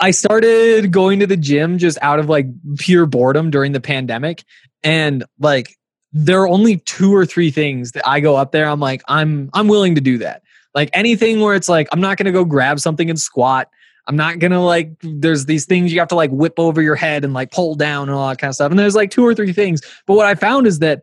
I 0.00 0.10
started 0.10 0.90
going 0.90 1.20
to 1.20 1.28
the 1.28 1.36
gym 1.36 1.78
just 1.78 1.98
out 2.02 2.18
of 2.18 2.28
like 2.28 2.48
pure 2.78 3.06
boredom 3.06 3.52
during 3.52 3.70
the 3.70 3.80
pandemic, 3.80 4.42
and 4.82 5.24
like 5.38 5.76
there 6.12 6.40
are 6.42 6.48
only 6.48 6.78
two 6.78 7.14
or 7.14 7.24
three 7.24 7.52
things 7.52 7.92
that 7.92 8.04
I 8.04 8.18
go 8.18 8.34
up 8.34 8.50
there. 8.50 8.66
I'm 8.66 8.80
like, 8.80 9.04
I'm 9.06 9.50
I'm 9.54 9.68
willing 9.68 9.94
to 9.94 10.00
do 10.00 10.18
that. 10.18 10.42
Like 10.74 10.90
anything 10.92 11.40
where 11.40 11.54
it's 11.54 11.68
like, 11.68 11.88
I'm 11.92 12.00
not 12.00 12.16
going 12.16 12.26
to 12.26 12.32
go 12.32 12.44
grab 12.44 12.80
something 12.80 13.08
and 13.08 13.18
squat. 13.18 13.68
I'm 14.06 14.16
not 14.16 14.38
to 14.38 14.60
like, 14.60 14.90
there's 15.00 15.46
these 15.46 15.64
things 15.64 15.92
you 15.92 15.98
have 15.98 16.08
to 16.08 16.14
like 16.14 16.30
whip 16.30 16.54
over 16.58 16.82
your 16.82 16.96
head 16.96 17.24
and 17.24 17.32
like 17.32 17.52
pull 17.52 17.74
down 17.74 18.08
and 18.08 18.16
all 18.16 18.28
that 18.28 18.38
kind 18.38 18.50
of 18.50 18.54
stuff. 18.54 18.70
And 18.70 18.78
there's 18.78 18.94
like 18.94 19.10
two 19.10 19.24
or 19.24 19.34
three 19.34 19.52
things. 19.52 19.80
But 20.06 20.14
what 20.14 20.26
I 20.26 20.34
found 20.34 20.66
is 20.66 20.80
that 20.80 21.02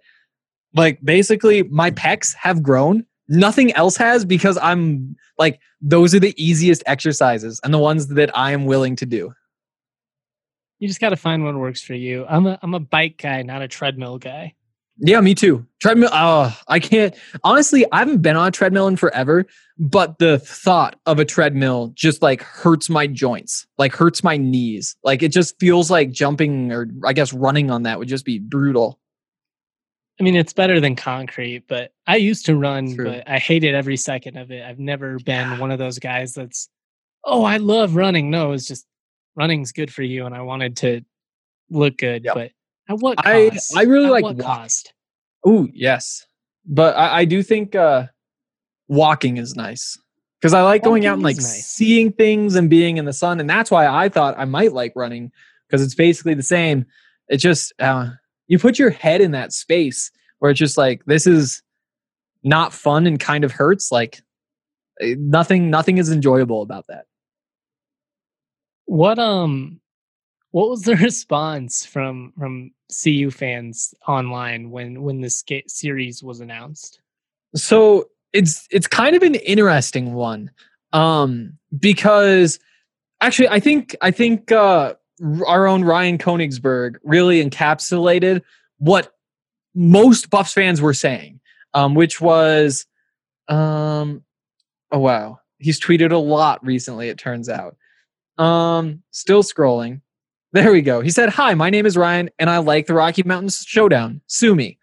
like 0.76 1.04
basically 1.04 1.64
my 1.64 1.92
pecs 1.92 2.36
have 2.36 2.62
grown. 2.62 3.06
Nothing 3.28 3.72
else 3.74 3.98
has 3.98 4.26
because 4.26 4.58
I'm 4.62 5.16
like, 5.38 5.60
those 5.82 6.14
are 6.14 6.20
the 6.20 6.36
easiest 6.42 6.84
exercises 6.86 7.60
and 7.64 7.74
the 7.74 7.80
ones 7.80 8.08
that 8.08 8.38
I 8.38 8.52
am 8.52 8.66
willing 8.66 8.96
to 8.98 9.06
do. 9.06 9.34
You 10.80 10.88
just 10.88 11.00
got 11.00 11.10
to 11.10 11.16
find 11.16 11.44
what 11.44 11.56
works 11.56 11.82
for 11.82 11.94
you. 11.94 12.26
I'm 12.28 12.46
a 12.48 12.60
I'm 12.62 12.74
a 12.74 12.80
bike 12.80 13.18
guy, 13.22 13.44
not 13.44 13.62
a 13.62 13.68
treadmill 13.68 14.18
guy. 14.18 14.56
Yeah, 15.04 15.20
me 15.20 15.34
too. 15.34 15.66
Treadmill. 15.80 16.12
Oh, 16.14 16.56
I 16.68 16.80
can't. 16.80 17.16
Honestly, 17.44 17.86
I 17.92 18.00
haven't 18.00 18.22
been 18.22 18.36
on 18.36 18.48
a 18.48 18.52
treadmill 18.52 18.88
in 18.88 18.98
forever, 18.98 19.48
but 19.80 20.20
the 20.20 20.38
thought 20.38 20.96
of 21.08 21.18
a 21.18 21.26
treadmill 21.26 21.92
just 21.96 22.22
like 22.22 22.44
hurts 22.44 22.88
my 22.88 23.08
joints, 23.08 23.66
like 23.80 23.96
hurts 23.96 24.24
my 24.24 24.38
knees. 24.38 24.96
Like 25.04 25.24
it 25.24 25.32
just 25.32 25.60
feels 25.60 25.90
like 25.90 26.12
jumping 26.12 26.72
or 26.72 26.88
I 27.04 27.14
guess 27.14 27.34
running 27.34 27.72
on 27.72 27.84
that 27.84 27.98
would 27.98 28.08
just 28.08 28.26
be 28.26 28.38
brutal. 28.38 29.00
I 30.20 30.24
mean, 30.24 30.36
it's 30.36 30.54
better 30.54 30.80
than 30.80 30.96
concrete, 30.96 31.64
but 31.68 31.94
I 32.06 32.18
used 32.18 32.46
to 32.46 32.56
run, 32.56 32.94
True. 32.94 33.06
but 33.06 33.28
I 33.28 33.40
hated 33.40 33.74
every 33.74 33.98
second 33.98 34.38
of 34.38 34.52
it. 34.52 34.64
I've 34.64 34.78
never 34.78 35.18
been 35.18 35.58
one 35.58 35.72
of 35.72 35.80
those 35.80 35.98
guys 35.98 36.34
that's, 36.34 36.70
oh, 37.26 37.44
I 37.44 37.58
love 37.58 37.96
running. 37.96 38.30
No, 38.30 38.52
it's 38.52 38.68
just 38.68 38.86
running's 39.36 39.72
good 39.72 39.92
for 39.92 40.04
you, 40.04 40.28
and 40.28 40.36
I 40.36 40.42
wanted 40.42 40.78
to 40.78 41.02
look 41.72 41.98
good, 41.98 42.24
yep. 42.24 42.36
but 42.36 42.52
at 42.92 43.00
what 43.00 43.18
cost? 43.18 43.76
I 43.76 43.80
I 43.80 43.84
really 43.84 44.06
At 44.08 44.12
like 44.12 44.24
what 44.24 44.40
cost. 44.40 44.94
Oh 45.46 45.68
yes, 45.74 46.26
but 46.66 46.96
I, 46.96 47.20
I 47.20 47.26
do 47.26 47.44
think 47.44 47.76
uh, 47.76 48.08
walking 48.88 49.38
is 49.38 49.56
nice 49.56 49.98
because 50.40 50.54
I 50.54 50.62
like 50.62 50.84
walking 50.84 50.92
going 50.92 51.06
out 51.08 51.14
and 51.16 51.24
like 51.24 51.38
nice. 51.38 51.68
seeing 51.68 52.12
things 52.12 52.56
and 52.56 52.70
being 52.70 52.98
in 52.98 53.06
the 53.06 53.14
sun, 53.14 53.40
and 53.40 53.50
that's 53.50 53.72
why 53.72 53.88
I 53.88 54.10
thought 54.10 54.36
I 54.38 54.46
might 54.46 54.74
like 54.74 54.94
running 54.96 55.32
because 55.68 55.82
it's 55.82 55.96
basically 55.96 56.34
the 56.34 56.44
same. 56.44 56.86
It 57.30 57.38
just 57.38 57.74
uh, 57.80 58.12
you 58.48 58.60
put 58.60 58.78
your 58.78 58.90
head 58.90 59.22
in 59.22 59.32
that 59.32 59.54
space 59.54 60.12
where 60.40 60.52
it's 60.52 60.60
just 60.60 60.78
like 60.78 61.04
this 61.06 61.26
is 61.26 61.64
not 62.44 62.74
fun 62.74 63.08
and 63.08 63.20
kind 63.20 63.44
of 63.44 63.52
hurts. 63.52 63.92
Like 63.92 64.22
eh, 65.00 65.16
nothing, 65.18 65.70
nothing 65.70 65.98
is 65.98 66.12
enjoyable 66.12 66.62
about 66.62 66.86
that. 66.90 67.06
What 68.86 69.20
um 69.20 69.81
what 70.52 70.70
was 70.70 70.84
the 70.84 70.96
response 70.98 71.86
from 71.86 72.34
from 72.38 72.72
CU 73.04 73.32
fans 73.32 73.94
online 74.08 74.70
when 74.70 75.02
when 75.02 75.22
this 75.22 75.44
series 75.68 76.24
was 76.24 76.40
announced? 76.40 77.02
So 77.56 78.10
it's 78.34 78.68
it's 78.72 78.88
kind 78.88 79.16
of 79.16 79.24
an 79.24 79.36
interesting 79.36 80.14
one 80.14 80.52
um 80.94 81.58
because 81.80 82.60
actually 83.22 83.50
I 83.50 83.60
think 83.60 83.96
I 84.02 84.12
think 84.12 84.52
uh 84.52 84.94
our 85.46 85.68
own 85.68 85.84
Ryan 85.84 86.18
Koenigsberg 86.18 86.96
really 87.04 87.44
encapsulated 87.44 88.42
what 88.78 89.14
most 89.76 90.30
Buffs 90.30 90.54
fans 90.54 90.82
were 90.82 90.94
saying 90.94 91.40
um 91.74 91.94
which 91.94 92.22
was 92.22 92.86
um 93.48 94.24
oh 94.92 95.00
wow 95.00 95.40
he's 95.60 95.80
tweeted 95.80 96.12
a 96.12 96.18
lot 96.18 96.66
recently 96.66 97.10
it 97.10 97.18
turns 97.18 97.50
out 97.50 97.76
um 98.38 99.04
still 99.12 99.44
scrolling 99.44 100.02
there 100.54 100.72
we 100.72 100.82
go. 100.82 101.02
He 101.02 101.10
said, 101.10 101.30
Hi, 101.30 101.54
my 101.54 101.70
name 101.70 101.86
is 101.86 101.98
Ryan, 101.98 102.30
and 102.40 102.50
I 102.50 102.58
like 102.58 102.88
the 102.88 102.94
Rocky 102.94 103.24
Mountains 103.24 103.64
Showdown. 103.68 104.22
Sue 104.28 104.56
me. 104.56 104.78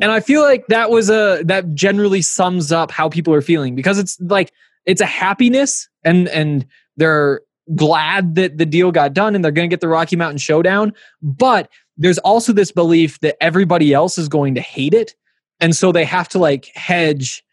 And 0.00 0.10
I 0.10 0.20
feel 0.20 0.42
like 0.42 0.66
that 0.66 0.90
was 0.90 1.08
a 1.08 1.42
that 1.44 1.74
generally 1.74 2.22
sums 2.22 2.70
up 2.70 2.90
how 2.90 3.08
people 3.08 3.32
are 3.32 3.40
feeling 3.40 3.74
because 3.74 3.98
it's 3.98 4.20
like 4.20 4.52
it's 4.84 5.00
a 5.00 5.06
happiness 5.06 5.88
and 6.04 6.28
and 6.28 6.66
they're 6.96 7.40
glad 7.74 8.34
that 8.34 8.58
the 8.58 8.66
deal 8.66 8.90
got 8.92 9.14
done 9.14 9.34
and 9.34 9.44
they're 9.44 9.52
going 9.52 9.68
to 9.68 9.72
get 9.72 9.80
the 9.80 9.88
Rocky 9.88 10.16
Mountain 10.16 10.38
Showdown, 10.38 10.92
but 11.22 11.70
there's 11.96 12.18
also 12.18 12.52
this 12.52 12.72
belief 12.72 13.20
that 13.20 13.42
everybody 13.42 13.94
else 13.94 14.18
is 14.18 14.28
going 14.28 14.54
to 14.54 14.60
hate 14.60 14.94
it 14.94 15.14
and 15.60 15.76
so 15.76 15.92
they 15.92 16.04
have 16.04 16.28
to 16.30 16.38
like 16.38 16.66
hedge 16.74 17.44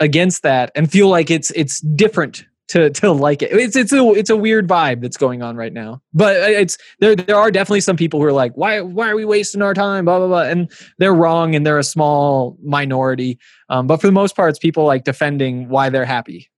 against 0.00 0.42
that 0.42 0.70
and 0.74 0.90
feel 0.90 1.08
like 1.08 1.30
it's 1.30 1.50
it's 1.52 1.80
different 1.80 2.46
to 2.72 2.88
to 2.88 3.12
like 3.12 3.42
it. 3.42 3.52
It's 3.52 3.76
it's 3.76 3.92
a 3.92 4.02
it's 4.12 4.30
a 4.30 4.36
weird 4.36 4.66
vibe 4.66 5.02
that's 5.02 5.18
going 5.18 5.42
on 5.42 5.56
right 5.56 5.72
now. 5.72 6.00
But 6.14 6.36
it's 6.36 6.78
there 7.00 7.14
there 7.14 7.36
are 7.36 7.50
definitely 7.50 7.82
some 7.82 7.98
people 7.98 8.18
who 8.18 8.24
are 8.24 8.32
like, 8.32 8.54
why 8.54 8.80
why 8.80 9.10
are 9.10 9.14
we 9.14 9.26
wasting 9.26 9.60
our 9.60 9.74
time? 9.74 10.06
Blah 10.06 10.18
blah 10.18 10.28
blah, 10.28 10.42
and 10.44 10.72
they're 10.96 11.14
wrong, 11.14 11.54
and 11.54 11.66
they're 11.66 11.78
a 11.78 11.84
small 11.84 12.56
minority. 12.64 13.38
Um, 13.68 13.86
but 13.86 14.00
for 14.00 14.06
the 14.06 14.12
most 14.12 14.34
part, 14.34 14.48
it's 14.50 14.58
people 14.58 14.86
like 14.86 15.04
defending 15.04 15.68
why 15.68 15.90
they're 15.90 16.06
happy. 16.06 16.50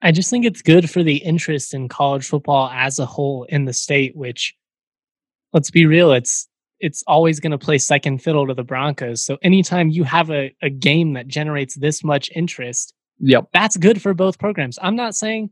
I 0.00 0.12
just 0.12 0.30
think 0.30 0.44
it's 0.44 0.62
good 0.62 0.88
for 0.88 1.02
the 1.02 1.16
interest 1.16 1.74
in 1.74 1.88
college 1.88 2.28
football 2.28 2.70
as 2.72 3.00
a 3.00 3.06
whole 3.06 3.44
in 3.48 3.64
the 3.64 3.72
state. 3.72 4.14
Which, 4.14 4.54
let's 5.52 5.72
be 5.72 5.86
real, 5.86 6.12
it's 6.12 6.46
it's 6.78 7.02
always 7.08 7.40
going 7.40 7.50
to 7.50 7.58
play 7.58 7.78
second 7.78 8.22
fiddle 8.22 8.46
to 8.46 8.54
the 8.54 8.62
Broncos. 8.62 9.24
So 9.24 9.38
anytime 9.42 9.88
you 9.88 10.04
have 10.04 10.30
a, 10.30 10.54
a 10.62 10.70
game 10.70 11.14
that 11.14 11.26
generates 11.26 11.74
this 11.74 12.04
much 12.04 12.30
interest 12.36 12.92
Yep. 13.20 13.48
That's 13.52 13.76
good 13.76 14.00
for 14.02 14.14
both 14.14 14.38
programs. 14.38 14.78
I'm 14.80 14.96
not 14.96 15.14
saying 15.14 15.50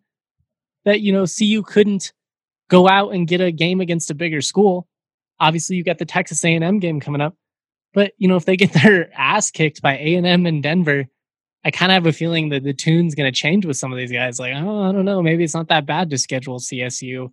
that, 0.85 1.01
you 1.01 1.13
know, 1.13 1.27
CU 1.27 1.63
couldn't 1.63 2.13
go 2.69 2.89
out 2.89 3.15
and 3.15 3.27
get 3.27 3.41
a 3.41 3.51
game 3.51 3.81
against 3.81 4.11
a 4.11 4.15
bigger 4.15 4.41
school. 4.41 4.87
Obviously, 5.41 5.77
you 5.77 5.85
got 5.85 5.99
the 5.99 6.05
Texas 6.05 6.45
A&M 6.45 6.79
game 6.79 7.01
coming 7.01 7.21
up. 7.21 7.37
But, 7.93 8.13
you 8.19 8.29
know, 8.29 8.37
if 8.37 8.45
they 8.45 8.57
get 8.57 8.73
their 8.83 9.11
ass 9.19 9.51
kicked 9.51 9.83
by 9.83 9.97
A&M 9.97 10.47
and 10.47 10.63
Denver, 10.63 11.07
I 11.65 11.71
kind 11.71 11.91
of 11.91 11.95
have 11.95 12.07
a 12.07 12.13
feeling 12.13 12.51
that 12.51 12.63
the 12.63 12.75
tune's 12.75 13.15
going 13.15 13.33
to 13.33 13.37
change 13.37 13.65
with 13.65 13.79
some 13.79 13.91
of 13.91 13.99
these 13.99 14.13
guys. 14.13 14.39
Like, 14.39 14.53
oh, 14.55 14.83
I 14.83 14.93
don't 14.93 15.07
know, 15.07 15.23
maybe 15.23 15.45
it's 15.45 15.55
not 15.55 15.69
that 15.69 15.87
bad 15.87 16.11
to 16.11 16.19
schedule 16.19 16.59
CSU. 16.59 17.31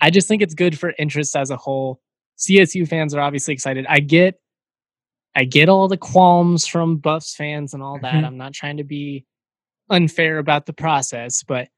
I 0.00 0.08
just 0.08 0.26
think 0.26 0.40
it's 0.40 0.54
good 0.54 0.78
for 0.78 0.94
interest 0.98 1.36
as 1.36 1.50
a 1.50 1.56
whole. 1.56 2.00
CSU 2.38 2.88
fans 2.88 3.14
are 3.14 3.20
obviously 3.20 3.52
excited. 3.52 3.84
I 3.86 4.00
get 4.00 4.40
I 5.36 5.44
get 5.44 5.68
all 5.68 5.88
the 5.88 5.96
qualms 5.96 6.66
from 6.66 6.96
Buffs 6.96 7.34
fans 7.34 7.72
and 7.72 7.82
all 7.82 7.98
that. 8.00 8.14
Mm-hmm. 8.14 8.24
I'm 8.24 8.36
not 8.36 8.52
trying 8.52 8.78
to 8.78 8.84
be 8.84 9.24
unfair 9.88 10.38
about 10.38 10.66
the 10.66 10.72
process, 10.72 11.42
but 11.42 11.68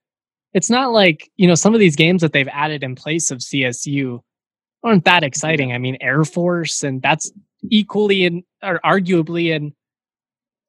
it's 0.52 0.70
not 0.70 0.92
like, 0.92 1.30
you 1.36 1.46
know, 1.46 1.54
some 1.54 1.74
of 1.74 1.80
these 1.80 1.96
games 1.96 2.22
that 2.22 2.32
they've 2.32 2.48
added 2.48 2.82
in 2.82 2.94
place 2.94 3.30
of 3.30 3.38
CSU 3.38 4.20
aren't 4.84 5.04
that 5.04 5.22
exciting. 5.22 5.72
I 5.72 5.78
mean, 5.78 5.96
Air 6.00 6.24
Force, 6.24 6.82
and 6.82 7.00
that's 7.02 7.30
equally 7.70 8.26
and 8.26 8.42
or 8.62 8.80
arguably 8.84 9.54
and 9.54 9.72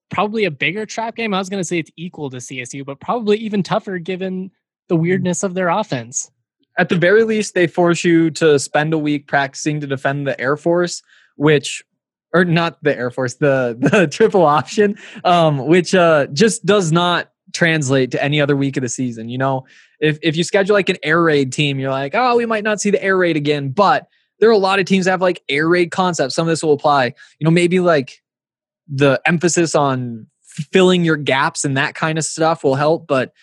probably 0.10 0.46
a 0.46 0.52
bigger 0.52 0.86
trap 0.86 1.15
game. 1.15 1.34
I 1.34 1.39
was 1.39 1.50
going 1.50 1.62
to 1.62 1.67
say 1.67 1.80
it's 1.80 1.91
equal 1.98 2.30
to 2.30 2.38
CSU, 2.38 2.86
but 2.86 3.00
probably 3.00 3.38
even 3.38 3.63
tougher 3.63 3.98
given 3.98 4.52
the 4.88 4.96
mm-hmm. 4.96 5.04
weirdness 5.04 5.43
of 5.43 5.54
their 5.54 5.69
offense. 5.69 6.30
At 6.78 6.89
the 6.89 6.98
very 6.98 7.24
least, 7.24 7.54
they 7.54 7.67
force 7.67 8.04
you 8.04 8.32
to 8.32 8.58
spend 8.58 8.93
a 8.93 8.98
week 8.98 9.28
practicing 9.28 9.80
to 9.82 9.88
defend 9.88 10.26
the 10.26 10.39
Air 10.39 10.58
Force, 10.58 11.04
which 11.36 11.84
or 12.34 12.46
not 12.46 12.84
the 12.84 12.98
Air 12.98 13.12
Force, 13.12 13.36
the 13.36 13.78
the 13.80 14.08
triple 14.12 14.46
option, 14.46 14.98
um, 15.24 15.65
which 15.67 15.93
uh, 15.93 16.28
just 16.28 16.65
does 16.65 16.91
not 16.91 17.30
translate 17.54 18.12
to 18.12 18.24
any 18.24 18.41
other 18.41 18.56
week 18.56 18.76
of 18.78 18.82
the 18.82 18.89
season. 18.89 19.30
You 19.30 19.38
know, 19.38 19.65
if 20.00 20.17
if 20.22 20.36
you 20.36 20.43
schedule 20.43 20.74
like 20.74 20.89
an 20.89 20.98
air 21.04 21.22
raid 21.22 21.54
team, 21.54 21.80
you're 21.80 21.91
like, 21.91 22.15
oh, 22.15 22.36
we 22.36 22.46
might 22.46 22.63
not 22.63 22.82
see 22.82 22.89
the 22.89 23.04
air 23.04 23.15
raid 23.15 23.38
again, 23.38 23.69
but 23.69 24.08
there 24.39 24.50
are 24.50 24.54
a 24.54 24.58
lot 24.58 24.80
of 24.80 24.86
teams 24.86 25.06
that 25.06 25.12
have 25.12 25.22
like 25.22 25.41
air 25.48 25.67
raid 25.67 25.91
concepts. 25.91 26.36
Some 26.36 26.48
of 26.48 26.52
this 26.52 26.63
will 26.63 26.74
apply. 26.74 27.06
You 27.39 27.46
know, 27.46 27.52
maybe 27.52 27.80
like 27.80 28.22
the 28.88 29.22
emphasis 29.26 29.76
on 29.76 30.28
filling 30.72 31.06
your 31.06 31.17
gaps 31.17 31.63
and 31.63 31.78
that 31.78 31.96
kind 31.96 32.17
of 32.17 32.24
stuff 32.24 32.63
will 32.63 32.76
help, 32.76 33.08
but 33.08 33.34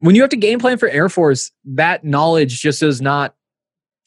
when 0.00 0.14
you 0.14 0.22
have 0.22 0.30
to 0.30 0.36
game 0.36 0.60
plan 0.60 0.78
for 0.78 0.88
Air 0.88 1.08
Force, 1.08 1.50
that 1.64 2.04
knowledge 2.04 2.60
just 2.60 2.80
does 2.80 3.00
not 3.00 3.34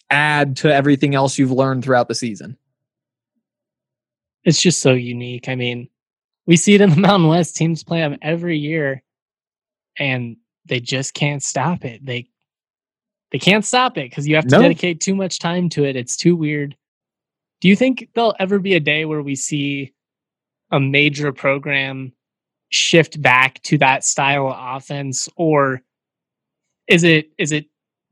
add 0.10 0.58
to 0.58 0.74
everything 0.74 1.16
else 1.16 1.38
you've 1.38 1.52
learned 1.52 1.84
throughout 1.84 2.08
the 2.08 2.16
season 2.16 2.58
it's 4.44 4.62
just 4.62 4.82
so 4.82 4.94
unique. 4.94 5.50
I 5.50 5.56
mean, 5.56 5.90
we 6.46 6.56
see 6.56 6.74
it 6.74 6.82
in 6.82 6.90
the 6.90 6.96
Mountain 6.98 7.30
West. 7.30 7.56
Teams 7.56 7.84
play 7.84 8.00
them 8.00 8.18
every 8.22 8.58
year, 8.58 9.04
and 9.98 10.38
they 10.66 10.80
just 10.80 11.14
can't 11.14 11.44
stop 11.44 11.86
it. 11.86 12.06
They 12.06 12.30
they 13.32 13.40
can't 13.40 13.66
stop 13.66 13.98
it 13.98 14.10
because 14.10 14.28
you 14.28 14.36
have 14.36 14.48
to 14.48 14.58
no. 14.58 14.62
dedicate 14.62 15.00
too 15.00 15.16
much 15.16 15.40
time 15.40 15.70
to 15.70 15.86
it. 15.86 15.96
It's 15.96 16.18
too 16.18 16.36
weird. 16.36 16.76
Do 17.62 17.68
you 17.68 17.76
think 17.76 18.10
there'll 18.14 18.36
ever 18.40 18.60
be 18.60 18.74
a 18.74 18.80
day 18.80 19.06
where 19.06 19.22
we 19.22 19.36
see 19.36 19.94
a 20.72 20.80
major 20.80 21.32
program 21.32 22.12
shift 22.70 23.22
back 23.22 23.62
to 23.64 23.78
that 23.78 24.04
style 24.04 24.48
of 24.50 24.56
offense, 24.78 25.30
or 25.36 25.82
is 26.88 27.04
it 27.04 27.30
is 27.38 27.52
it 27.52 27.66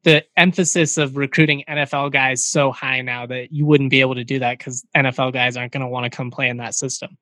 the 0.10 0.26
emphasis 0.38 0.98
of 0.98 1.18
recruiting 1.18 1.64
NFL 1.70 2.12
guys 2.12 2.44
so 2.44 2.72
high 2.72 3.02
now 3.02 3.28
that 3.28 3.52
you 3.52 3.64
wouldn't 3.64 3.92
be 3.92 4.02
able 4.02 4.16
to 4.16 4.24
do 4.24 4.40
that 4.40 4.58
because 4.58 4.84
NFL 4.98 5.34
guys 5.34 5.56
aren't 5.56 5.72
going 5.72 5.82
to 5.82 5.88
want 5.88 6.06
to 6.06 6.10
come 6.10 6.32
play 6.32 6.50
in 6.50 6.58
that 6.58 6.74
system. 6.74 7.16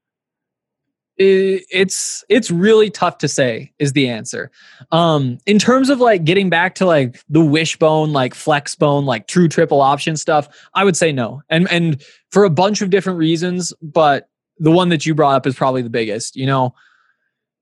It's 1.17 2.23
it's 2.29 2.51
really 2.51 2.89
tough 2.91 3.17
to 3.17 3.27
say 3.27 3.73
is 3.79 3.93
the 3.93 4.07
answer. 4.07 4.51
Um, 4.91 5.39
in 5.47 5.57
terms 5.57 5.89
of 5.89 5.99
like 5.99 6.23
getting 6.23 6.49
back 6.49 6.75
to 6.75 6.85
like 6.85 7.19
the 7.27 7.43
wishbone, 7.43 8.13
like 8.13 8.35
flex 8.35 8.75
bone, 8.75 9.05
like 9.05 9.27
true 9.27 9.47
triple 9.47 9.81
option 9.81 10.15
stuff, 10.15 10.47
I 10.75 10.85
would 10.85 10.95
say 10.95 11.11
no, 11.11 11.41
and 11.49 11.67
and 11.71 12.01
for 12.29 12.45
a 12.45 12.51
bunch 12.51 12.83
of 12.83 12.91
different 12.91 13.17
reasons. 13.17 13.73
But 13.81 14.29
the 14.59 14.71
one 14.71 14.89
that 14.89 15.07
you 15.07 15.15
brought 15.15 15.35
up 15.35 15.47
is 15.47 15.55
probably 15.55 15.81
the 15.81 15.89
biggest. 15.89 16.35
You 16.35 16.45
know, 16.45 16.75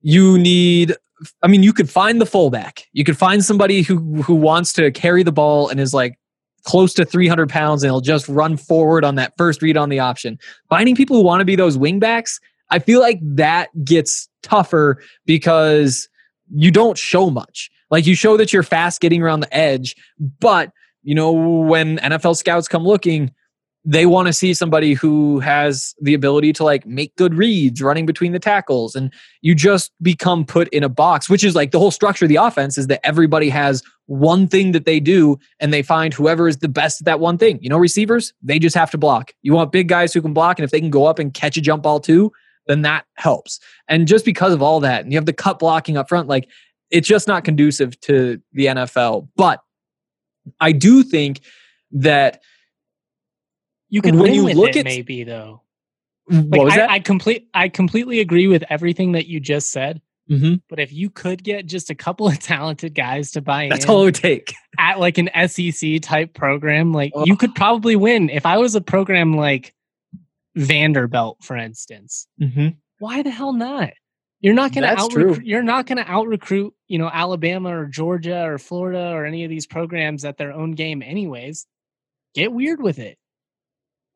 you 0.02 0.38
need 0.38 0.94
I 1.42 1.48
mean, 1.48 1.64
you 1.64 1.74
could 1.74 1.90
find 1.90 2.20
the 2.20 2.26
fullback. 2.26 2.88
You 2.94 3.04
could 3.04 3.18
find 3.18 3.44
somebody 3.44 3.82
who 3.82 4.22
who 4.22 4.36
wants 4.36 4.74
to 4.74 4.92
carry 4.92 5.24
the 5.24 5.32
ball 5.32 5.70
and 5.70 5.80
is 5.80 5.94
like 5.94 6.20
close 6.66 6.94
to 6.96 7.06
300 7.06 7.48
pounds 7.50 7.84
and 7.84 7.92
he'll 7.92 8.02
just 8.02 8.28
run 8.28 8.58
forward 8.58 9.06
on 9.06 9.16
that 9.16 9.34
first 9.38 9.62
read 9.62 9.78
on 9.78 9.90
the 9.90 10.00
option. 10.00 10.38
Finding 10.70 10.96
people 10.96 11.16
who 11.16 11.24
want 11.24 11.40
to 11.42 11.46
be 11.46 11.56
those 11.56 11.78
wingbacks, 11.78 12.40
I 12.72 12.80
feel 12.80 13.00
like 13.00 13.20
that 13.22 13.70
gets 13.86 14.28
tougher 14.42 15.02
because 15.26 16.10
you 16.54 16.72
don't 16.72 16.98
show 16.98 17.30
much. 17.30 17.70
Like 17.92 18.06
you 18.06 18.16
show 18.16 18.36
that 18.38 18.52
you're 18.52 18.64
fast 18.64 19.00
getting 19.00 19.22
around 19.22 19.42
the 19.42 19.56
edge, 19.56 19.96
but 20.40 20.72
you 21.04 21.16
know 21.16 21.32
when 21.32 21.98
NFL 22.00 22.36
scouts 22.36 22.68
come 22.68 22.84
looking, 22.84 23.32
they 23.88 24.08
want 24.08 24.26
to 24.26 24.34
see 24.34 24.54
somebody 24.54 24.94
who 24.94 25.40
has 25.40 25.94
the 26.02 26.16
ability 26.16 26.52
to 26.52 26.64
like 26.64 26.86
make 26.88 27.16
good 27.16 27.36
reads 27.36 27.82
running 27.82 28.06
between 28.06 28.32
the 28.32 28.40
tackles 28.40 28.96
and 28.96 29.14
you 29.42 29.54
just 29.54 29.92
become 30.02 30.44
put 30.44 30.68
in 30.70 30.84
a 30.84 30.90
box 30.90 31.30
which 31.30 31.44
is 31.44 31.56
like 31.56 31.72
the 31.72 31.80
whole 31.80 31.92
structure 31.92 32.26
of 32.26 32.30
the 32.30 32.36
offense 32.36 32.78
is 32.78 32.88
that 32.88 33.06
everybody 33.06 33.48
has 33.48 33.84
one 34.08 34.48
thing 34.48 34.72
that 34.72 34.86
they 34.86 35.00
do 35.00 35.38
and 35.60 35.72
they 35.72 35.84
find 35.84 36.14
whoever 36.14 36.48
is 36.48 36.58
the 36.58 36.68
best 36.68 37.02
at 37.02 37.06
that 37.06 37.20
one 37.20 37.38
thing. 37.38 37.60
You 37.62 37.70
know 37.70 37.78
receivers 37.78 38.34
they 38.42 38.60
just 38.60 38.76
have 38.76 38.92
to 38.92 38.98
block. 38.98 39.34
You 39.44 39.54
want 39.54 39.72
big 39.72 39.88
guys 39.88 40.14
who 40.14 40.22
can 40.22 40.34
block 40.34 40.58
and 40.58 40.64
if 40.64 40.72
they 40.72 40.80
can 40.80 40.90
go 40.90 41.06
up 41.06 41.20
and 41.20 41.34
catch 41.34 41.56
a 41.58 41.62
jump 41.62 41.84
ball 41.84 42.00
too 42.00 42.32
then 42.68 42.82
that 42.82 43.06
helps. 43.14 43.60
And 43.88 44.08
just 44.08 44.26
because 44.26 44.52
of 44.52 44.64
all 44.64 44.80
that 44.80 45.04
and 45.04 45.14
you 45.14 45.18
have 45.18 45.28
the 45.28 45.34
cut 45.34 45.60
blocking 45.60 45.98
up 45.98 46.10
front 46.10 46.28
like 46.28 46.50
it's 46.90 47.08
just 47.08 47.28
not 47.28 47.44
conducive 47.44 48.00
to 48.02 48.42
the 48.54 48.66
NFL 48.66 49.28
but 49.36 49.62
i 50.60 50.72
do 50.72 51.04
think 51.04 51.42
that 51.92 52.42
you 53.90 54.02
can 54.02 54.16
when 54.16 54.24
win 54.24 54.34
you 54.34 54.46
with 54.46 54.56
look 54.56 54.70
it, 54.72 54.78
at- 54.78 54.86
maybe 54.86 55.24
though. 55.24 55.62
what 56.26 56.50
Like, 56.50 56.62
was 56.62 56.74
I, 56.74 56.78
that 56.78 56.90
I 56.90 57.00
complete 57.00 57.48
I 57.54 57.70
completely 57.70 58.20
agree 58.20 58.48
with 58.48 58.64
everything 58.70 59.14
that 59.14 59.28
you 59.28 59.40
just 59.40 59.72
said. 59.72 60.02
Mhm. 60.30 60.62
But 60.70 60.80
if 60.80 60.92
you 60.92 61.12
could 61.12 61.44
get 61.44 61.68
just 61.68 61.90
a 61.92 61.96
couple 61.96 62.28
of 62.30 62.40
talented 62.40 62.96
guys 62.96 63.32
to 63.32 63.42
buy 63.42 63.70
that's 63.70 63.86
in 63.86 63.92
all 63.92 64.02
it 64.02 64.06
would 64.06 64.16
take 64.16 64.54
at 64.80 65.00
like 65.00 65.18
an 65.18 65.30
SEC 65.48 66.02
type 66.02 66.34
program, 66.34 66.94
like 66.94 67.12
you 67.26 67.36
could 67.36 67.54
probably 67.56 67.96
win. 67.96 68.30
If 68.30 68.46
I 68.46 68.58
was 68.58 68.76
a 68.76 68.82
program 68.82 69.36
like 69.36 69.74
Vanderbilt, 70.56 71.44
for 71.44 71.58
instance, 71.58 72.28
mm-hmm. 72.42 72.70
why 73.00 73.22
the 73.22 73.30
hell 73.30 73.54
not? 73.54 73.92
You're 74.42 74.54
not 74.54 74.74
going 74.74 74.84
to 74.84 74.90
That's 74.90 75.16
out 75.16 75.44
you're 75.44 75.64
not 75.64 75.88
going 75.88 75.98
to 75.98 76.10
out 76.10 76.28
recruit, 76.28 76.74
you 76.88 77.00
know, 77.00 77.10
Alabama 77.12 77.76
or 77.76 77.86
Georgia 77.86 78.44
or 78.44 78.58
Florida 78.58 79.10
or 79.12 79.26
any 79.26 79.44
of 79.44 79.50
these 79.50 79.66
programs 79.66 80.24
at 80.24 80.38
their 80.38 80.52
own 80.52 80.74
game 80.74 81.02
anyways. 81.02 81.66
Get 82.36 82.52
weird 82.52 82.82
with 82.82 83.00
it. 83.00 83.18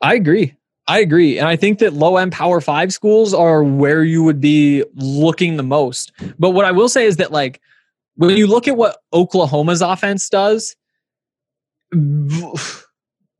I 0.01 0.15
agree. 0.15 0.55
I 0.87 0.99
agree. 0.99 1.37
And 1.37 1.47
I 1.47 1.55
think 1.55 1.79
that 1.79 1.93
low 1.93 2.17
end 2.17 2.31
power 2.31 2.59
five 2.61 2.91
schools 2.91 3.33
are 3.33 3.63
where 3.63 4.03
you 4.03 4.23
would 4.23 4.41
be 4.41 4.83
looking 4.95 5.57
the 5.57 5.63
most. 5.63 6.11
But 6.39 6.51
what 6.51 6.65
I 6.65 6.71
will 6.71 6.89
say 6.89 7.05
is 7.05 7.17
that, 7.17 7.31
like, 7.31 7.61
when 8.15 8.35
you 8.35 8.47
look 8.47 8.67
at 8.67 8.75
what 8.75 8.97
Oklahoma's 9.13 9.81
offense 9.81 10.27
does, 10.29 10.75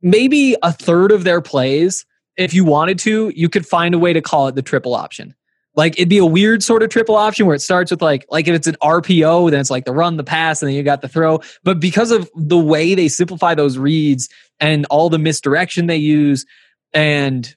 maybe 0.02 0.56
a 0.62 0.72
third 0.72 1.12
of 1.12 1.24
their 1.24 1.40
plays, 1.40 2.06
if 2.36 2.54
you 2.54 2.64
wanted 2.64 2.98
to, 3.00 3.32
you 3.34 3.48
could 3.48 3.66
find 3.66 3.94
a 3.94 3.98
way 3.98 4.12
to 4.12 4.22
call 4.22 4.48
it 4.48 4.54
the 4.54 4.62
triple 4.62 4.94
option. 4.94 5.34
Like 5.76 5.94
it'd 5.94 6.08
be 6.08 6.18
a 6.18 6.26
weird 6.26 6.62
sort 6.62 6.82
of 6.82 6.90
triple 6.90 7.14
option 7.14 7.46
where 7.46 7.54
it 7.54 7.60
starts 7.60 7.90
with 7.90 8.02
like 8.02 8.26
like 8.28 8.48
if 8.48 8.54
it's 8.54 8.66
an 8.66 8.76
RPO, 8.82 9.50
then 9.50 9.60
it's 9.60 9.70
like 9.70 9.84
the 9.84 9.92
run, 9.92 10.16
the 10.16 10.24
pass, 10.24 10.62
and 10.62 10.68
then 10.68 10.76
you 10.76 10.82
got 10.82 11.00
the 11.00 11.08
throw. 11.08 11.40
But 11.62 11.78
because 11.78 12.10
of 12.10 12.28
the 12.34 12.58
way 12.58 12.94
they 12.94 13.08
simplify 13.08 13.54
those 13.54 13.78
reads 13.78 14.28
and 14.60 14.86
all 14.90 15.08
the 15.08 15.18
misdirection 15.18 15.86
they 15.86 15.96
use 15.96 16.44
and 16.92 17.54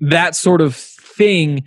that 0.00 0.34
sort 0.34 0.60
of 0.60 0.74
thing, 0.74 1.64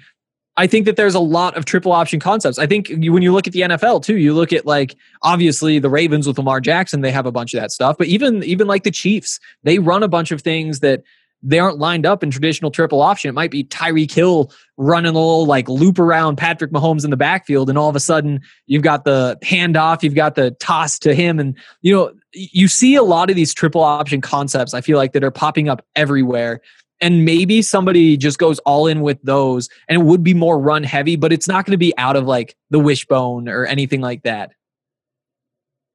I 0.58 0.68
think 0.68 0.86
that 0.86 0.96
there's 0.96 1.16
a 1.16 1.20
lot 1.20 1.58
of 1.58 1.66
triple 1.66 1.92
option 1.92 2.20
concepts. 2.20 2.60
I 2.60 2.66
think 2.66 2.90
you, 2.90 3.12
when 3.12 3.24
you 3.24 3.34
look 3.34 3.48
at 3.48 3.54
the 3.54 3.62
NFL 3.62 4.04
too, 4.04 4.18
you 4.18 4.34
look 4.34 4.54
at 4.54 4.66
like 4.66 4.96
obviously 5.22 5.80
the 5.80 5.90
Ravens 5.90 6.28
with 6.28 6.38
Lamar 6.38 6.62
Jackson, 6.62 7.02
they 7.02 7.12
have 7.12 7.26
a 7.26 7.32
bunch 7.32 7.54
of 7.54 7.60
that 7.60 7.72
stuff. 7.72 7.98
But 7.98 8.08
even 8.08 8.44
even 8.44 8.68
like 8.68 8.84
the 8.84 8.92
Chiefs, 8.92 9.40
they 9.64 9.80
run 9.80 10.04
a 10.04 10.08
bunch 10.08 10.32
of 10.32 10.42
things 10.42 10.80
that 10.80 11.04
they 11.44 11.60
aren't 11.60 11.78
lined 11.78 12.06
up 12.06 12.24
in 12.24 12.32
traditional 12.32 12.72
triple 12.72 13.02
option. 13.02 13.30
It 13.30 13.34
might 13.34 13.52
be 13.52 13.64
Tyreek 13.64 14.12
Hill 14.12 14.52
running 14.78 15.12
a 15.12 15.20
little 15.20 15.46
like 15.46 15.70
loop 15.70 16.00
around 16.00 16.38
Patrick 16.38 16.72
Mahomes 16.72 17.04
in 17.04 17.12
the 17.12 17.18
backfield, 17.18 17.70
and 17.70 17.78
all 17.78 17.90
of 17.90 17.96
a 17.96 18.00
sudden 18.00 18.42
you've 18.66 18.82
got 18.82 19.04
the 19.04 19.38
handoff, 19.44 20.04
you've 20.04 20.16
got 20.16 20.36
the 20.36 20.52
toss 20.52 20.98
to 21.00 21.14
him, 21.14 21.40
and 21.40 21.58
you 21.82 21.94
know 21.94 22.14
you 22.36 22.68
see 22.68 22.96
a 22.96 23.04
lot 23.04 23.30
of 23.30 23.36
these 23.36 23.54
triple 23.54 23.82
option 23.82 24.22
concepts. 24.22 24.74
I 24.74 24.82
feel 24.82 24.98
like 24.98 25.14
that 25.14 25.24
are 25.24 25.32
popping 25.32 25.70
up 25.70 25.86
everywhere. 25.96 26.62
And 27.02 27.26
maybe 27.26 27.62
somebody 27.62 28.16
just 28.16 28.38
goes 28.38 28.60
all 28.60 28.88
in 28.88 29.02
with 29.02 29.22
those, 29.22 29.68
and 29.90 30.02
it 30.02 30.06
would 30.06 30.24
be 30.24 30.34
more 30.34 30.58
run 30.58 30.84
heavy, 30.84 31.18
but 31.18 31.34
it's 31.34 31.48
not 31.48 31.66
going 31.66 31.72
to 31.72 31.78
be 31.78 31.96
out 31.98 32.16
of 32.16 32.26
like 32.26 32.56
the 32.70 32.80
wishbone 32.80 33.50
or 33.50 33.66
anything 33.66 34.00
like 34.00 34.24
that. 34.24 34.52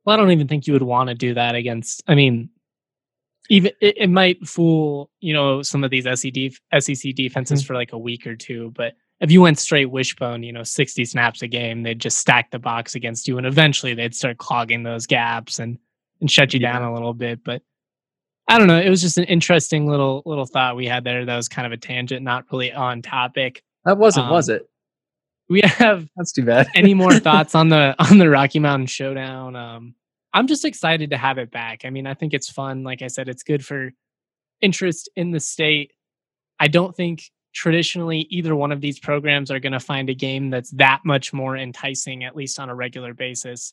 Well, 0.05 0.15
I 0.15 0.17
don't 0.19 0.31
even 0.31 0.47
think 0.47 0.67
you 0.67 0.75
would 0.75 0.83
want 0.83 1.09
to 1.09 1.15
do 1.15 1.35
that 1.35 1.55
against. 1.55 2.03
I 2.07 2.15
mean, 2.15 2.51
even 3.49 3.73
it, 3.81 3.97
it 3.99 4.11
might 4.11 4.47
fool 4.47 5.11
you 5.21 5.33
know 5.33 5.63
some 5.63 5.85
of 5.85 5.91
these 5.91 6.05
SEC 6.05 6.35
SEC 6.79 7.15
defenses 7.15 7.61
mm-hmm. 7.61 7.67
for 7.67 7.75
like 7.75 7.93
a 7.93 7.99
week 7.99 8.27
or 8.27 8.37
two, 8.37 8.71
but 8.77 8.95
if 9.21 9.31
you 9.31 9.41
went 9.41 9.59
straight 9.59 9.91
wishbone, 9.91 10.43
you 10.43 10.53
know, 10.53 10.65
sixty 10.65 11.07
snaps 11.07 11.41
a 11.41 11.49
game, 11.49 11.83
they'd 11.83 11.99
just 11.99 12.19
stack 12.19 12.51
the 12.51 12.59
box 12.59 12.95
against 12.95 13.27
you, 13.27 13.39
and 13.39 13.47
eventually 13.47 13.95
they'd 13.95 14.15
start 14.15 14.37
clogging 14.37 14.83
those 14.83 15.07
gaps 15.07 15.59
and 15.59 15.79
and 16.21 16.31
shut 16.31 16.53
you 16.55 16.61
down 16.61 16.83
a 16.83 16.93
little 16.93 17.15
bit. 17.15 17.43
But 17.45 17.63
I 18.49 18.59
don't 18.59 18.67
know. 18.69 18.81
It 18.81 18.91
was 18.91 19.01
just 19.03 19.19
an 19.19 19.25
interesting 19.25 19.87
little 19.87 20.23
little 20.27 20.47
thought 20.47 20.77
we 20.77 20.87
had 20.87 21.05
there. 21.05 21.25
That 21.25 21.37
was 21.37 21.49
kind 21.49 21.67
of 21.67 21.73
a 21.73 21.77
tangent, 21.77 22.23
not 22.23 22.45
really 22.53 22.73
on 22.73 23.03
topic. 23.03 23.63
That 23.85 23.99
wasn't, 23.99 24.27
Um, 24.27 24.33
was 24.33 24.49
it? 24.49 24.69
We 25.49 25.61
have 25.65 26.09
That's 26.17 26.33
too 26.33 26.45
bad. 26.45 26.69
any 26.75 26.95
more 26.95 27.15
thoughts 27.21 27.55
on 27.55 27.69
the 27.69 27.95
on 27.99 28.19
the 28.19 28.29
Rocky 28.29 28.59
Mountain 28.59 28.87
Showdown? 28.87 29.57
Um, 29.57 29.95
I'm 30.33 30.47
just 30.47 30.65
excited 30.65 31.11
to 31.11 31.17
have 31.17 31.39
it 31.39 31.51
back. 31.51 31.85
I 31.85 31.91
mean, 31.91 32.07
I 32.07 32.15
think 32.15 32.35
it's 32.35 32.51
fun. 32.51 32.85
Like 32.85 33.03
I 33.03 33.09
said, 33.09 33.29
it's 33.29 33.43
good 33.43 33.65
for 33.65 33.91
interest 34.61 35.09
in 35.17 35.31
the 35.33 35.41
state. 35.41 35.93
I 36.61 36.69
don't 36.69 36.95
think 36.95 37.25
traditionally 37.53 38.21
either 38.31 38.55
one 38.55 38.71
of 38.71 38.81
these 38.81 39.01
programs 39.01 39.51
are 39.51 39.59
going 39.59 39.73
to 39.73 39.81
find 39.81 40.09
a 40.09 40.15
game 40.15 40.51
that's 40.51 40.71
that 40.73 41.01
much 41.05 41.33
more 41.33 41.57
enticing, 41.57 42.23
at 42.23 42.37
least 42.37 42.61
on 42.61 42.69
a 42.69 42.75
regular 42.75 43.13
basis. 43.13 43.73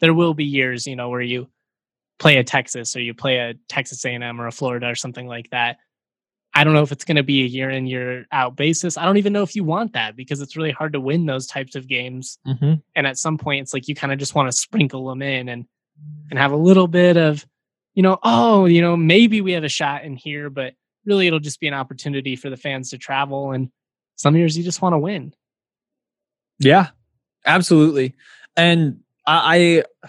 There 0.00 0.12
will 0.12 0.34
be 0.34 0.44
years, 0.44 0.86
you 0.86 0.94
know, 0.96 1.08
where 1.08 1.22
you 1.22 1.48
play 2.18 2.36
a 2.36 2.44
Texas 2.44 2.94
or 2.96 3.00
you 3.00 3.14
play 3.14 3.38
a 3.38 3.54
Texas 3.68 4.04
A&M 4.04 4.40
or 4.40 4.46
a 4.46 4.52
Florida 4.52 4.88
or 4.88 4.94
something 4.94 5.26
like 5.26 5.50
that. 5.50 5.78
I 6.56 6.62
don't 6.62 6.72
know 6.74 6.82
if 6.82 6.92
it's 6.92 7.04
going 7.04 7.16
to 7.16 7.24
be 7.24 7.42
a 7.42 7.46
year 7.46 7.68
in 7.68 7.86
year 7.86 8.26
out 8.30 8.54
basis. 8.54 8.96
I 8.96 9.04
don't 9.04 9.16
even 9.16 9.32
know 9.32 9.42
if 9.42 9.56
you 9.56 9.64
want 9.64 9.94
that 9.94 10.14
because 10.14 10.40
it's 10.40 10.56
really 10.56 10.70
hard 10.70 10.92
to 10.92 11.00
win 11.00 11.26
those 11.26 11.46
types 11.48 11.74
of 11.74 11.88
games 11.88 12.38
Mm-hmm. 12.46 12.74
and 12.94 13.06
at 13.06 13.18
some 13.18 13.38
point 13.38 13.62
it's 13.62 13.74
like 13.74 13.88
you 13.88 13.94
kind 13.96 14.12
of 14.12 14.18
just 14.20 14.34
want 14.36 14.48
to 14.50 14.56
sprinkle 14.56 15.08
them 15.08 15.20
in 15.22 15.48
and 15.48 15.66
and 16.30 16.38
have 16.38 16.52
a 16.52 16.56
little 16.56 16.86
bit 16.88 17.16
of 17.16 17.44
you 17.94 18.02
know 18.02 18.18
oh 18.22 18.66
you 18.66 18.80
know 18.80 18.96
maybe 18.96 19.40
we 19.40 19.52
have 19.52 19.64
a 19.64 19.68
shot 19.68 20.04
in 20.04 20.14
here 20.16 20.50
but 20.50 20.74
really 21.04 21.26
it'll 21.26 21.40
just 21.40 21.60
be 21.60 21.68
an 21.68 21.74
opportunity 21.74 22.36
for 22.36 22.50
the 22.50 22.56
fans 22.56 22.90
to 22.90 22.98
travel 22.98 23.50
and 23.52 23.70
some 24.16 24.36
years 24.36 24.56
you 24.56 24.62
just 24.64 24.80
want 24.82 24.92
to 24.92 24.98
win 24.98 25.32
Yeah, 26.60 26.88
absolutely. 27.44 28.14
And 28.56 29.00
I, 29.26 29.82
I 30.04 30.08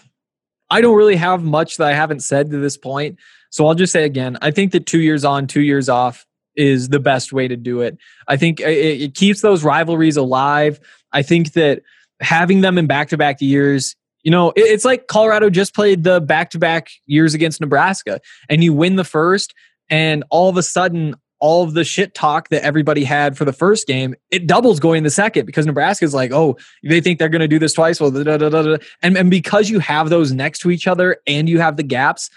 I 0.76 0.82
don't 0.82 0.97
really 0.97 1.15
have 1.15 1.41
much 1.41 1.78
that 1.78 1.88
I 1.88 1.93
haven't 1.93 2.19
said 2.19 2.51
to 2.51 2.57
this 2.57 2.76
point. 2.76 3.17
So 3.49 3.65
I'll 3.65 3.76
just 3.76 3.93
say 3.93 4.03
again, 4.03 4.38
I 4.41 4.51
think 4.51 4.73
that 4.73 4.86
two 4.86 4.99
years 4.99 5.23
on, 5.23 5.47
two 5.47 5.61
years 5.61 5.88
off 5.88 6.26
is 6.57 6.89
the 6.89 6.99
best 6.99 7.32
way 7.32 7.47
to 7.47 7.55
do 7.55 7.80
it. 7.80 7.97
I 8.28 8.36
think 8.36 8.59
it, 8.59 9.01
it 9.01 9.15
keeps 9.15 9.39
those 9.39 9.63
rivalries 9.63 10.17
alive. 10.17 10.82
I 11.13 11.21
think 11.21 11.53
that 11.53 11.82
having 12.19 12.59
them 12.59 12.78
in 12.78 12.88
back 12.88 13.07
to 13.09 13.17
back 13.17 13.39
years, 13.39 13.95
you 14.23 14.32
know, 14.32 14.49
it, 14.49 14.63
it's 14.63 14.84
like 14.84 15.07
Colorado 15.07 15.49
just 15.49 15.73
played 15.73 16.03
the 16.03 16.19
back 16.19 16.49
to 16.49 16.59
back 16.59 16.89
years 17.05 17.34
against 17.34 17.61
Nebraska 17.61 18.19
and 18.49 18.61
you 18.61 18.73
win 18.73 18.97
the 18.97 19.05
first, 19.05 19.53
and 19.89 20.26
all 20.30 20.49
of 20.49 20.57
a 20.57 20.63
sudden, 20.63 21.15
all 21.46 21.62
of 21.62 21.76
the 21.76 21.84
shit 21.84 22.16
talk 22.16 22.50
that 22.50 22.64
everybody 22.64 23.04
had 23.04 23.38
for 23.38 23.46
the 23.46 23.54
first 23.54 23.86
game, 23.86 24.16
it 24.32 24.48
doubles 24.48 24.80
going 24.80 25.04
the 25.04 25.12
second 25.12 25.46
because 25.46 25.68
Nebraska's 25.68 26.12
like, 26.12 26.32
oh, 26.32 26.58
they 26.84 27.00
think 27.00 27.20
they're 27.20 27.30
going 27.30 27.39
to 27.39 27.48
do 27.48 27.60
this 27.60 27.74
twice. 27.74 28.02
Well, 28.02 28.10
da, 28.10 28.24
da, 28.24 28.50
da. 28.50 28.78
And, 29.04 29.16
and 29.16 29.30
because 29.30 29.70
you 29.70 29.78
have 29.78 30.10
those 30.10 30.32
next 30.32 30.58
to 30.62 30.72
each 30.72 30.88
other 30.88 31.18
and 31.28 31.48
you 31.48 31.60
have 31.60 31.78
the 31.78 31.84
gaps, 31.84 32.32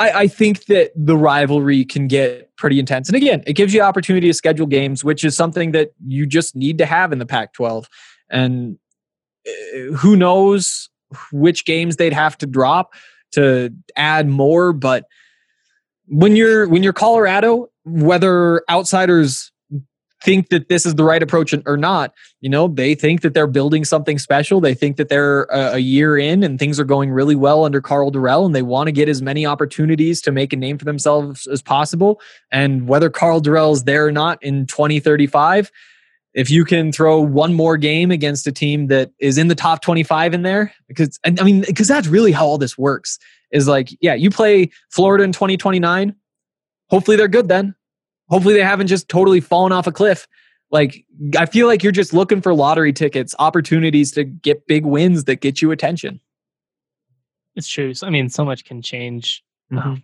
I, 0.00 0.10
I 0.10 0.26
think 0.26 0.64
that 0.64 0.90
the 0.96 1.16
rivalry 1.16 1.84
can 1.84 2.08
get 2.08 2.50
pretty 2.56 2.80
intense. 2.80 3.08
And 3.08 3.14
again, 3.14 3.44
it 3.46 3.52
gives 3.52 3.72
you 3.72 3.82
opportunity 3.82 4.26
to 4.26 4.34
schedule 4.34 4.66
games, 4.66 5.04
which 5.04 5.22
is 5.22 5.36
something 5.36 5.70
that 5.70 5.92
you 6.04 6.26
just 6.26 6.56
need 6.56 6.78
to 6.78 6.86
have 6.86 7.12
in 7.12 7.20
the 7.20 7.26
Pac 7.26 7.52
12. 7.52 7.88
And 8.30 8.78
uh, 9.46 9.92
who 9.94 10.16
knows 10.16 10.90
which 11.30 11.64
games 11.64 11.98
they'd 11.98 12.12
have 12.12 12.36
to 12.38 12.48
drop 12.48 12.94
to 13.34 13.72
add 13.94 14.26
more. 14.26 14.72
But 14.72 15.04
when 16.06 16.36
you're 16.36 16.68
when 16.68 16.82
you're 16.82 16.92
Colorado, 16.92 17.68
whether 17.84 18.62
outsiders 18.70 19.52
think 20.22 20.50
that 20.50 20.68
this 20.68 20.86
is 20.86 20.94
the 20.94 21.04
right 21.04 21.22
approach 21.22 21.52
or 21.66 21.76
not, 21.76 22.14
you 22.40 22.48
know, 22.48 22.68
they 22.68 22.94
think 22.94 23.22
that 23.22 23.34
they're 23.34 23.46
building 23.46 23.84
something 23.84 24.18
special. 24.18 24.60
They 24.60 24.74
think 24.74 24.96
that 24.96 25.08
they're 25.08 25.44
a, 25.44 25.74
a 25.74 25.78
year 25.78 26.16
in 26.16 26.42
and 26.44 26.58
things 26.58 26.78
are 26.78 26.84
going 26.84 27.10
really 27.10 27.34
well 27.34 27.64
under 27.64 27.80
Karl 27.80 28.12
Dorrell 28.12 28.46
and 28.46 28.54
they 28.54 28.62
want 28.62 28.86
to 28.86 28.92
get 28.92 29.08
as 29.08 29.20
many 29.20 29.44
opportunities 29.44 30.20
to 30.22 30.32
make 30.32 30.52
a 30.52 30.56
name 30.56 30.78
for 30.78 30.84
themselves 30.84 31.46
as 31.48 31.60
possible. 31.60 32.20
And 32.50 32.88
whether 32.88 33.10
Karl 33.10 33.40
Dorrell 33.40 33.72
is 33.72 33.84
there 33.84 34.06
or 34.06 34.12
not 34.12 34.42
in 34.42 34.66
2035, 34.66 35.72
if 36.34 36.50
you 36.50 36.64
can 36.64 36.92
throw 36.92 37.20
one 37.20 37.52
more 37.52 37.76
game 37.76 38.10
against 38.10 38.46
a 38.46 38.52
team 38.52 38.86
that 38.86 39.10
is 39.18 39.38
in 39.38 39.48
the 39.48 39.54
top 39.54 39.82
25 39.82 40.32
in 40.32 40.42
there 40.42 40.72
because 40.88 41.20
i 41.24 41.30
mean 41.30 41.60
because 41.66 41.88
that's 41.88 42.08
really 42.08 42.32
how 42.32 42.46
all 42.46 42.56
this 42.56 42.78
works 42.78 43.18
is 43.52 43.68
like 43.68 43.88
yeah 44.00 44.14
you 44.14 44.30
play 44.30 44.70
florida 44.90 45.24
in 45.24 45.32
2029 45.32 46.14
hopefully 46.88 47.16
they're 47.16 47.28
good 47.28 47.48
then 47.48 47.74
hopefully 48.28 48.54
they 48.54 48.62
haven't 48.62 48.86
just 48.86 49.08
totally 49.08 49.40
fallen 49.40 49.72
off 49.72 49.86
a 49.86 49.92
cliff 49.92 50.26
like 50.70 51.04
i 51.38 51.46
feel 51.46 51.66
like 51.66 51.82
you're 51.82 51.92
just 51.92 52.12
looking 52.12 52.40
for 52.40 52.54
lottery 52.54 52.92
tickets 52.92 53.34
opportunities 53.38 54.10
to 54.12 54.24
get 54.24 54.66
big 54.66 54.84
wins 54.84 55.24
that 55.24 55.36
get 55.36 55.62
you 55.62 55.70
attention 55.70 56.20
it's 57.54 57.68
true 57.68 57.92
i 58.02 58.10
mean 58.10 58.28
so 58.28 58.44
much 58.44 58.64
can 58.64 58.82
change 58.82 59.44
mm-hmm. 59.72 59.88
um, 59.88 60.02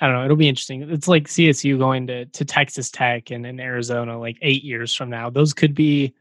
I 0.00 0.06
don't 0.06 0.16
know. 0.16 0.24
It'll 0.24 0.36
be 0.36 0.48
interesting. 0.48 0.82
It's 0.90 1.06
like 1.06 1.28
CSU 1.28 1.78
going 1.78 2.08
to 2.08 2.24
to 2.26 2.44
Texas 2.44 2.90
Tech 2.90 3.30
and 3.30 3.46
in 3.46 3.60
Arizona 3.60 4.18
like 4.18 4.36
eight 4.42 4.64
years 4.64 4.92
from 4.92 5.10
now. 5.10 5.30
Those 5.30 5.54
could 5.54 5.76
be 5.76 6.12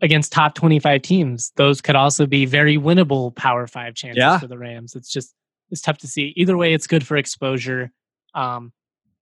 against 0.00 0.32
top 0.32 0.54
twenty 0.54 0.78
five 0.78 1.02
teams. 1.02 1.52
Those 1.56 1.80
could 1.80 1.96
also 1.96 2.26
be 2.26 2.46
very 2.46 2.76
winnable 2.76 3.34
Power 3.34 3.66
Five 3.66 3.94
chances 3.94 4.18
yeah. 4.18 4.38
for 4.38 4.46
the 4.46 4.58
Rams. 4.58 4.94
It's 4.94 5.10
just 5.10 5.34
it's 5.70 5.80
tough 5.80 5.98
to 5.98 6.06
see. 6.06 6.32
Either 6.36 6.56
way, 6.56 6.72
it's 6.72 6.86
good 6.86 7.06
for 7.06 7.16
exposure. 7.16 7.90
Um, 8.34 8.72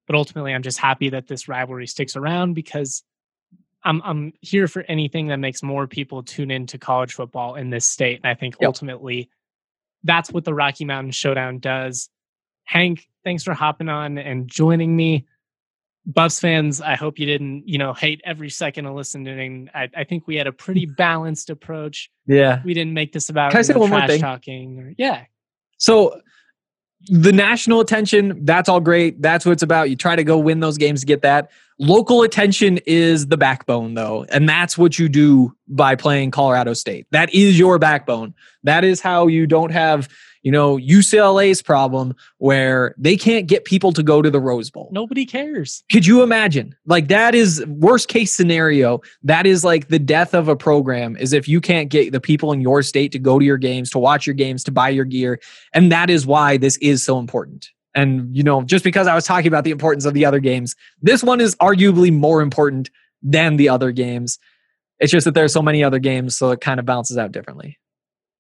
but 0.07 0.17
ultimately, 0.17 0.55
I'm 0.55 0.63
just 0.63 0.79
happy 0.79 1.09
that 1.11 1.27
this 1.27 1.49
rivalry 1.49 1.87
sticks 1.87 2.17
around 2.17 2.55
because 2.55 3.03
I'm 3.85 4.03
I'm 4.05 4.33
here 4.41 4.69
for 4.69 4.83
anything 4.83 5.29
that 5.29 5.39
makes 5.39 5.63
more 5.63 5.87
people 5.87 6.23
tune 6.23 6.51
into 6.51 6.79
college 6.79 7.15
football 7.15 7.55
in 7.55 7.71
this 7.71 7.87
state. 7.87 8.21
And 8.23 8.31
I 8.31 8.35
think 8.35 8.57
yep. 8.61 8.69
ultimately, 8.69 9.31
that's 10.05 10.31
what 10.31 10.45
the 10.45 10.55
Rocky 10.55 10.85
Mountain 10.85 11.13
Showdown 11.13 11.59
does. 11.59 12.09
Hank, 12.65 13.09
thanks 13.25 13.45
for 13.45 13.55
hopping 13.55 13.89
on 13.89 14.19
and 14.19 14.49
joining 14.49 14.97
me. 14.97 15.27
Buffs 16.07 16.39
fans, 16.39 16.81
I 16.81 16.95
hope 16.95 17.19
you 17.19 17.27
didn't, 17.27 17.69
you 17.69 17.79
know, 17.79 17.93
hate 17.93 18.21
every 18.25 18.49
second 18.49 18.87
of 18.87 18.95
listening. 18.95 19.69
I, 19.75 19.89
I 19.97 20.05
think 20.05 20.27
we 20.27 20.37
had 20.37 20.47
a 20.47 20.53
pretty 20.53 20.87
balanced 20.97 21.51
approach. 21.51 22.11
Yeah. 22.27 22.63
We 22.65 22.75
didn't 22.75 22.95
make 22.95 23.13
this 23.13 23.29
about 23.29 23.51
Can 23.51 23.59
I 23.59 23.63
say 23.63 23.73
know, 23.73 23.81
one 23.81 23.91
more 23.91 24.07
thing? 24.07 24.21
talking. 24.21 24.79
Or, 24.79 24.95
yeah. 24.97 25.25
So 25.79 26.21
the 27.09 27.33
national 27.33 27.81
attention, 27.81 28.45
that's 28.45 28.69
all 28.69 28.81
great. 28.81 29.21
That's 29.21 29.45
what 29.45 29.53
it's 29.53 29.65
about. 29.65 29.91
You 29.91 29.97
try 29.97 30.15
to 30.15 30.25
go 30.25 30.39
win 30.39 30.61
those 30.61 30.79
games 30.79 31.01
to 31.01 31.07
get 31.07 31.23
that. 31.23 31.51
Local 31.79 32.23
attention 32.23 32.79
is 32.87 33.27
the 33.27 33.37
backbone, 33.37 33.95
though. 33.95 34.25
And 34.31 34.49
that's 34.49 34.79
what 34.79 34.99
you 34.99 35.09
do 35.09 35.55
by 35.69 35.95
playing 35.95 36.31
Colorado 36.31 36.73
State. 36.73 37.07
That 37.11 37.33
is 37.35 37.59
your 37.59 37.79
backbone. 37.79 38.35
That 38.63 38.83
is 38.83 39.01
how 39.01 39.27
you 39.27 39.47
don't 39.47 39.71
have 39.71 40.09
you 40.47 40.53
know, 40.53 40.77
UCLA's 40.77 41.61
problem 41.61 42.15
where 42.39 42.95
they 42.97 43.17
can't 43.17 43.49
get 43.49 43.65
people 43.65 43.93
to 43.93 44.01
go 44.01 44.23
to 44.23 44.31
the 44.31 44.39
Rose 44.39 44.71
Bowl. 44.71 44.89
Nobody 44.93 45.27
cares. 45.27 45.83
Could 45.91 46.07
you 46.07 46.23
imagine? 46.23 46.73
Like 46.87 47.09
that 47.09 47.35
is 47.35 47.67
worst 47.67 48.07
case 48.07 48.33
scenario. 48.33 49.01
That 49.25 49.45
is 49.45 49.65
like 49.65 49.89
the 49.89 49.99
death 49.99 50.35
of 50.35 50.47
a 50.47 50.55
program 50.55 51.17
is 51.17 51.33
if 51.33 51.49
you 51.49 51.61
can't 51.61 51.89
get 51.89 52.13
the 52.13 52.21
people 52.21 52.53
in 52.53 52.61
your 52.61 52.85
state 52.85 53.11
to 53.11 53.19
go 53.19 53.41
to 53.41 53.45
your 53.45 53.57
games, 53.59 53.91
to 53.91 53.99
watch 53.99 54.25
your 54.25 54.35
games, 54.35 54.63
to 54.63 54.71
buy 54.71 54.89
your 54.91 55.05
gear. 55.05 55.41
And 55.75 55.91
that 55.91 56.11
is 56.11 56.29
why 56.29 56.59
this 56.59 56.77
is 56.77 57.03
so 57.03 57.19
important. 57.19 57.73
And 57.97 58.37
you 58.37 58.43
know, 58.43 58.63
just 58.63 58.85
because 58.85 59.07
I 59.07 59.15
was 59.15 59.25
talking 59.25 59.49
about 59.49 59.65
the 59.65 59.71
importance 59.71 60.05
of 60.05 60.13
the 60.13 60.27
other 60.27 60.39
games, 60.39 60.77
this 61.01 61.25
one 61.25 61.41
is 61.41 61.57
arguably 61.57 62.13
more 62.13 62.43
important 62.43 62.91
than 63.23 63.57
the 63.57 63.71
other 63.71 63.91
games. 63.91 64.39
It's 65.01 65.11
just 65.11 65.25
that 65.25 65.35
there's 65.35 65.53
so 65.53 65.63
many 65.63 65.83
other 65.83 65.99
games, 65.99 66.37
so 66.37 66.51
it 66.51 66.61
kind 66.61 66.79
of 66.79 66.85
bounces 66.85 67.17
out 67.17 67.33
differently. 67.33 67.79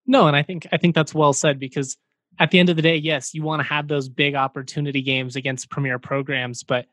No, 0.06 0.28
and 0.28 0.36
I 0.36 0.42
think 0.42 0.66
I 0.72 0.76
think 0.76 0.94
that's 0.94 1.14
well 1.14 1.32
said 1.32 1.58
because 1.58 1.96
at 2.38 2.50
the 2.50 2.58
end 2.58 2.68
of 2.68 2.76
the 2.76 2.82
day, 2.82 2.96
yes, 2.96 3.32
you 3.32 3.42
want 3.42 3.60
to 3.60 3.68
have 3.68 3.88
those 3.88 4.10
big 4.10 4.34
opportunity 4.34 5.00
games 5.00 5.36
against 5.36 5.70
premier 5.70 5.98
programs, 5.98 6.62
but 6.62 6.84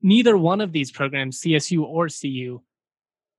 neither 0.00 0.38
one 0.38 0.60
of 0.60 0.70
these 0.70 0.92
programs, 0.92 1.40
CSU 1.40 1.82
or 1.82 2.08
CU, 2.08 2.62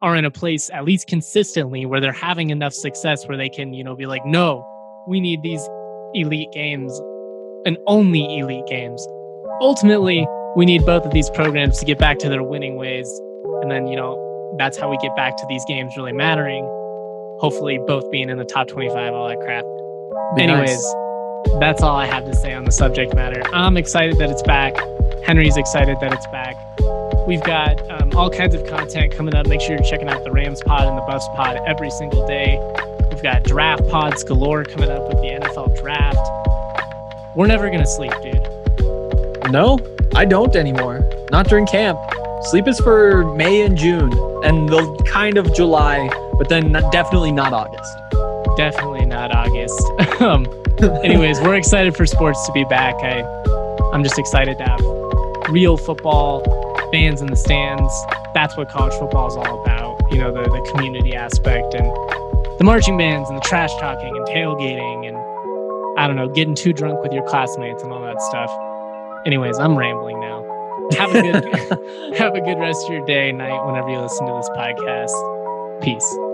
are 0.02 0.18
in 0.18 0.26
a 0.26 0.32
place 0.32 0.70
at 0.74 0.84
least 0.84 1.08
consistently 1.08 1.86
where 1.86 2.02
they're 2.02 2.12
having 2.12 2.50
enough 2.50 2.74
success 2.74 3.26
where 3.26 3.38
they 3.38 3.48
can, 3.48 3.74
you 3.74 3.86
know, 3.86 3.96
be 3.96 4.06
like, 4.06 4.26
no, 4.26 4.66
we 5.08 5.22
need 5.22 5.42
these 5.42 5.66
elite 6.14 6.52
games 6.52 6.92
and 7.66 7.78
only 7.88 8.40
elite 8.40 8.66
games. 8.68 9.06
Ultimately, 9.62 10.28
we 10.56 10.66
need 10.66 10.86
both 10.86 11.06
of 11.06 11.12
these 11.14 11.30
programs 11.32 11.80
to 11.80 11.86
get 11.86 11.98
back 11.98 12.20
to 12.20 12.30
their 12.30 12.44
winning 12.44 12.76
ways. 12.76 13.10
And 13.62 13.72
then, 13.72 13.88
you 13.88 13.96
know, 13.96 14.20
that's 14.58 14.78
how 14.78 14.90
we 14.90 14.98
get 14.98 15.16
back 15.16 15.36
to 15.38 15.46
these 15.48 15.64
games 15.68 15.96
really 15.98 16.14
mattering 16.14 16.64
hopefully 17.44 17.78
both 17.78 18.10
being 18.10 18.30
in 18.30 18.38
the 18.38 18.46
top 18.46 18.70
25, 18.70 19.14
all 19.14 19.28
that 19.28 19.38
crap. 19.42 19.66
Be 20.36 20.44
Anyways, 20.44 20.70
nice. 20.70 21.60
that's 21.60 21.82
all 21.82 21.98
I 21.98 22.06
have 22.06 22.24
to 22.24 22.34
say 22.34 22.54
on 22.54 22.64
the 22.64 22.72
subject 22.72 23.14
matter. 23.16 23.44
I'm 23.54 23.76
excited 23.76 24.18
that 24.20 24.30
it's 24.30 24.42
back. 24.44 24.74
Henry's 25.26 25.58
excited 25.58 25.98
that 26.00 26.14
it's 26.14 26.28
back. 26.28 26.56
We've 27.28 27.44
got 27.44 27.80
um, 27.92 28.14
all 28.16 28.30
kinds 28.30 28.56
of 28.56 28.66
content 28.68 29.14
coming 29.14 29.36
up. 29.36 29.48
Make 29.48 29.60
sure 29.60 29.72
you're 29.72 29.84
checking 29.84 30.08
out 30.08 30.24
the 30.24 30.32
Rams 30.32 30.62
pod 30.66 30.88
and 30.88 30.98
the 30.98 31.02
Buffs 31.02 31.28
pod 31.36 31.58
every 31.68 31.92
single 31.92 32.26
day. 32.28 32.58
We've 33.12 33.24
got 33.24 33.44
draft 33.44 33.88
pods 33.90 34.24
galore 34.24 34.64
coming 34.64 34.90
up 34.90 35.04
with 35.08 35.18
the 35.18 35.40
NFL 35.42 35.82
draft. 35.82 36.43
We're 37.36 37.48
never 37.48 37.68
going 37.70 37.80
to 37.80 37.88
sleep, 37.88 38.12
dude. 38.22 39.52
No, 39.52 39.80
I 40.14 40.24
don't 40.24 40.56
anymore. 40.56 41.10
Not 41.32 41.48
during 41.48 41.66
camp. 41.66 41.98
Sleep 42.44 42.68
is 42.68 42.80
for 42.80 43.34
May 43.36 43.62
and 43.62 43.76
June 43.76 44.14
and 44.44 44.70
the 44.70 45.04
kind 45.08 45.38
of 45.38 45.52
July, 45.56 46.10
but 46.38 46.48
then 46.48 46.72
definitely 46.92 47.32
not 47.32 47.52
August. 47.52 47.92
Definitely 48.56 49.08
not 49.08 49.36
August. 49.36 49.82
um, 50.22 50.46
anyways, 51.04 51.42
we're 51.42 51.56
excited 51.56 51.96
for 51.96 52.06
sports 52.06 52.46
to 52.46 52.52
be 52.52 52.66
back. 52.66 52.96
I, 53.02 53.24
I'm 53.94 54.04
just 54.04 54.20
excited 54.20 54.60
to 54.60 54.64
have 54.66 55.50
real 55.50 55.76
football 55.76 56.44
fans 56.92 57.22
in 57.22 57.28
the 57.28 57.36
stands. 57.36 57.92
That's 58.36 58.56
what 58.56 58.70
college 58.70 58.94
football 59.00 59.28
is 59.28 59.36
all 59.36 59.64
about. 59.64 60.00
You 60.12 60.20
know, 60.20 60.32
the, 60.32 60.44
the 60.44 60.72
community 60.72 61.16
aspect 61.16 61.74
and 61.74 61.88
the 62.60 62.64
marching 62.64 62.96
bands 62.96 63.30
and 63.30 63.38
the 63.38 63.42
trash 63.42 63.72
talking 63.80 64.16
and 64.16 64.28
tailgating 64.28 65.08
and 65.08 65.13
I 65.98 66.08
don't 66.08 66.16
know, 66.16 66.28
getting 66.30 66.56
too 66.56 66.74
drunk 66.74 67.02
with 67.02 67.12
your 67.12 67.26
classmates 67.28 67.84
and 67.84 67.92
all 67.92 68.02
that 68.02 68.22
stuff. 68.22 68.52
Anyways, 69.26 69.58
I'm 69.58 69.78
rambling 69.78 70.20
now 70.20 70.44
have 70.92 71.16
a 71.16 71.22
good 71.22 71.44
have 72.18 72.36
a 72.36 72.42
good 72.42 72.60
rest 72.60 72.86
of 72.86 72.94
your 72.94 73.06
day, 73.06 73.32
night, 73.32 73.66
whenever 73.66 73.90
you 73.90 74.00
listen 74.00 74.26
to 74.28 74.34
this 74.34 74.50
podcast. 74.50 75.82
Peace. 75.82 76.33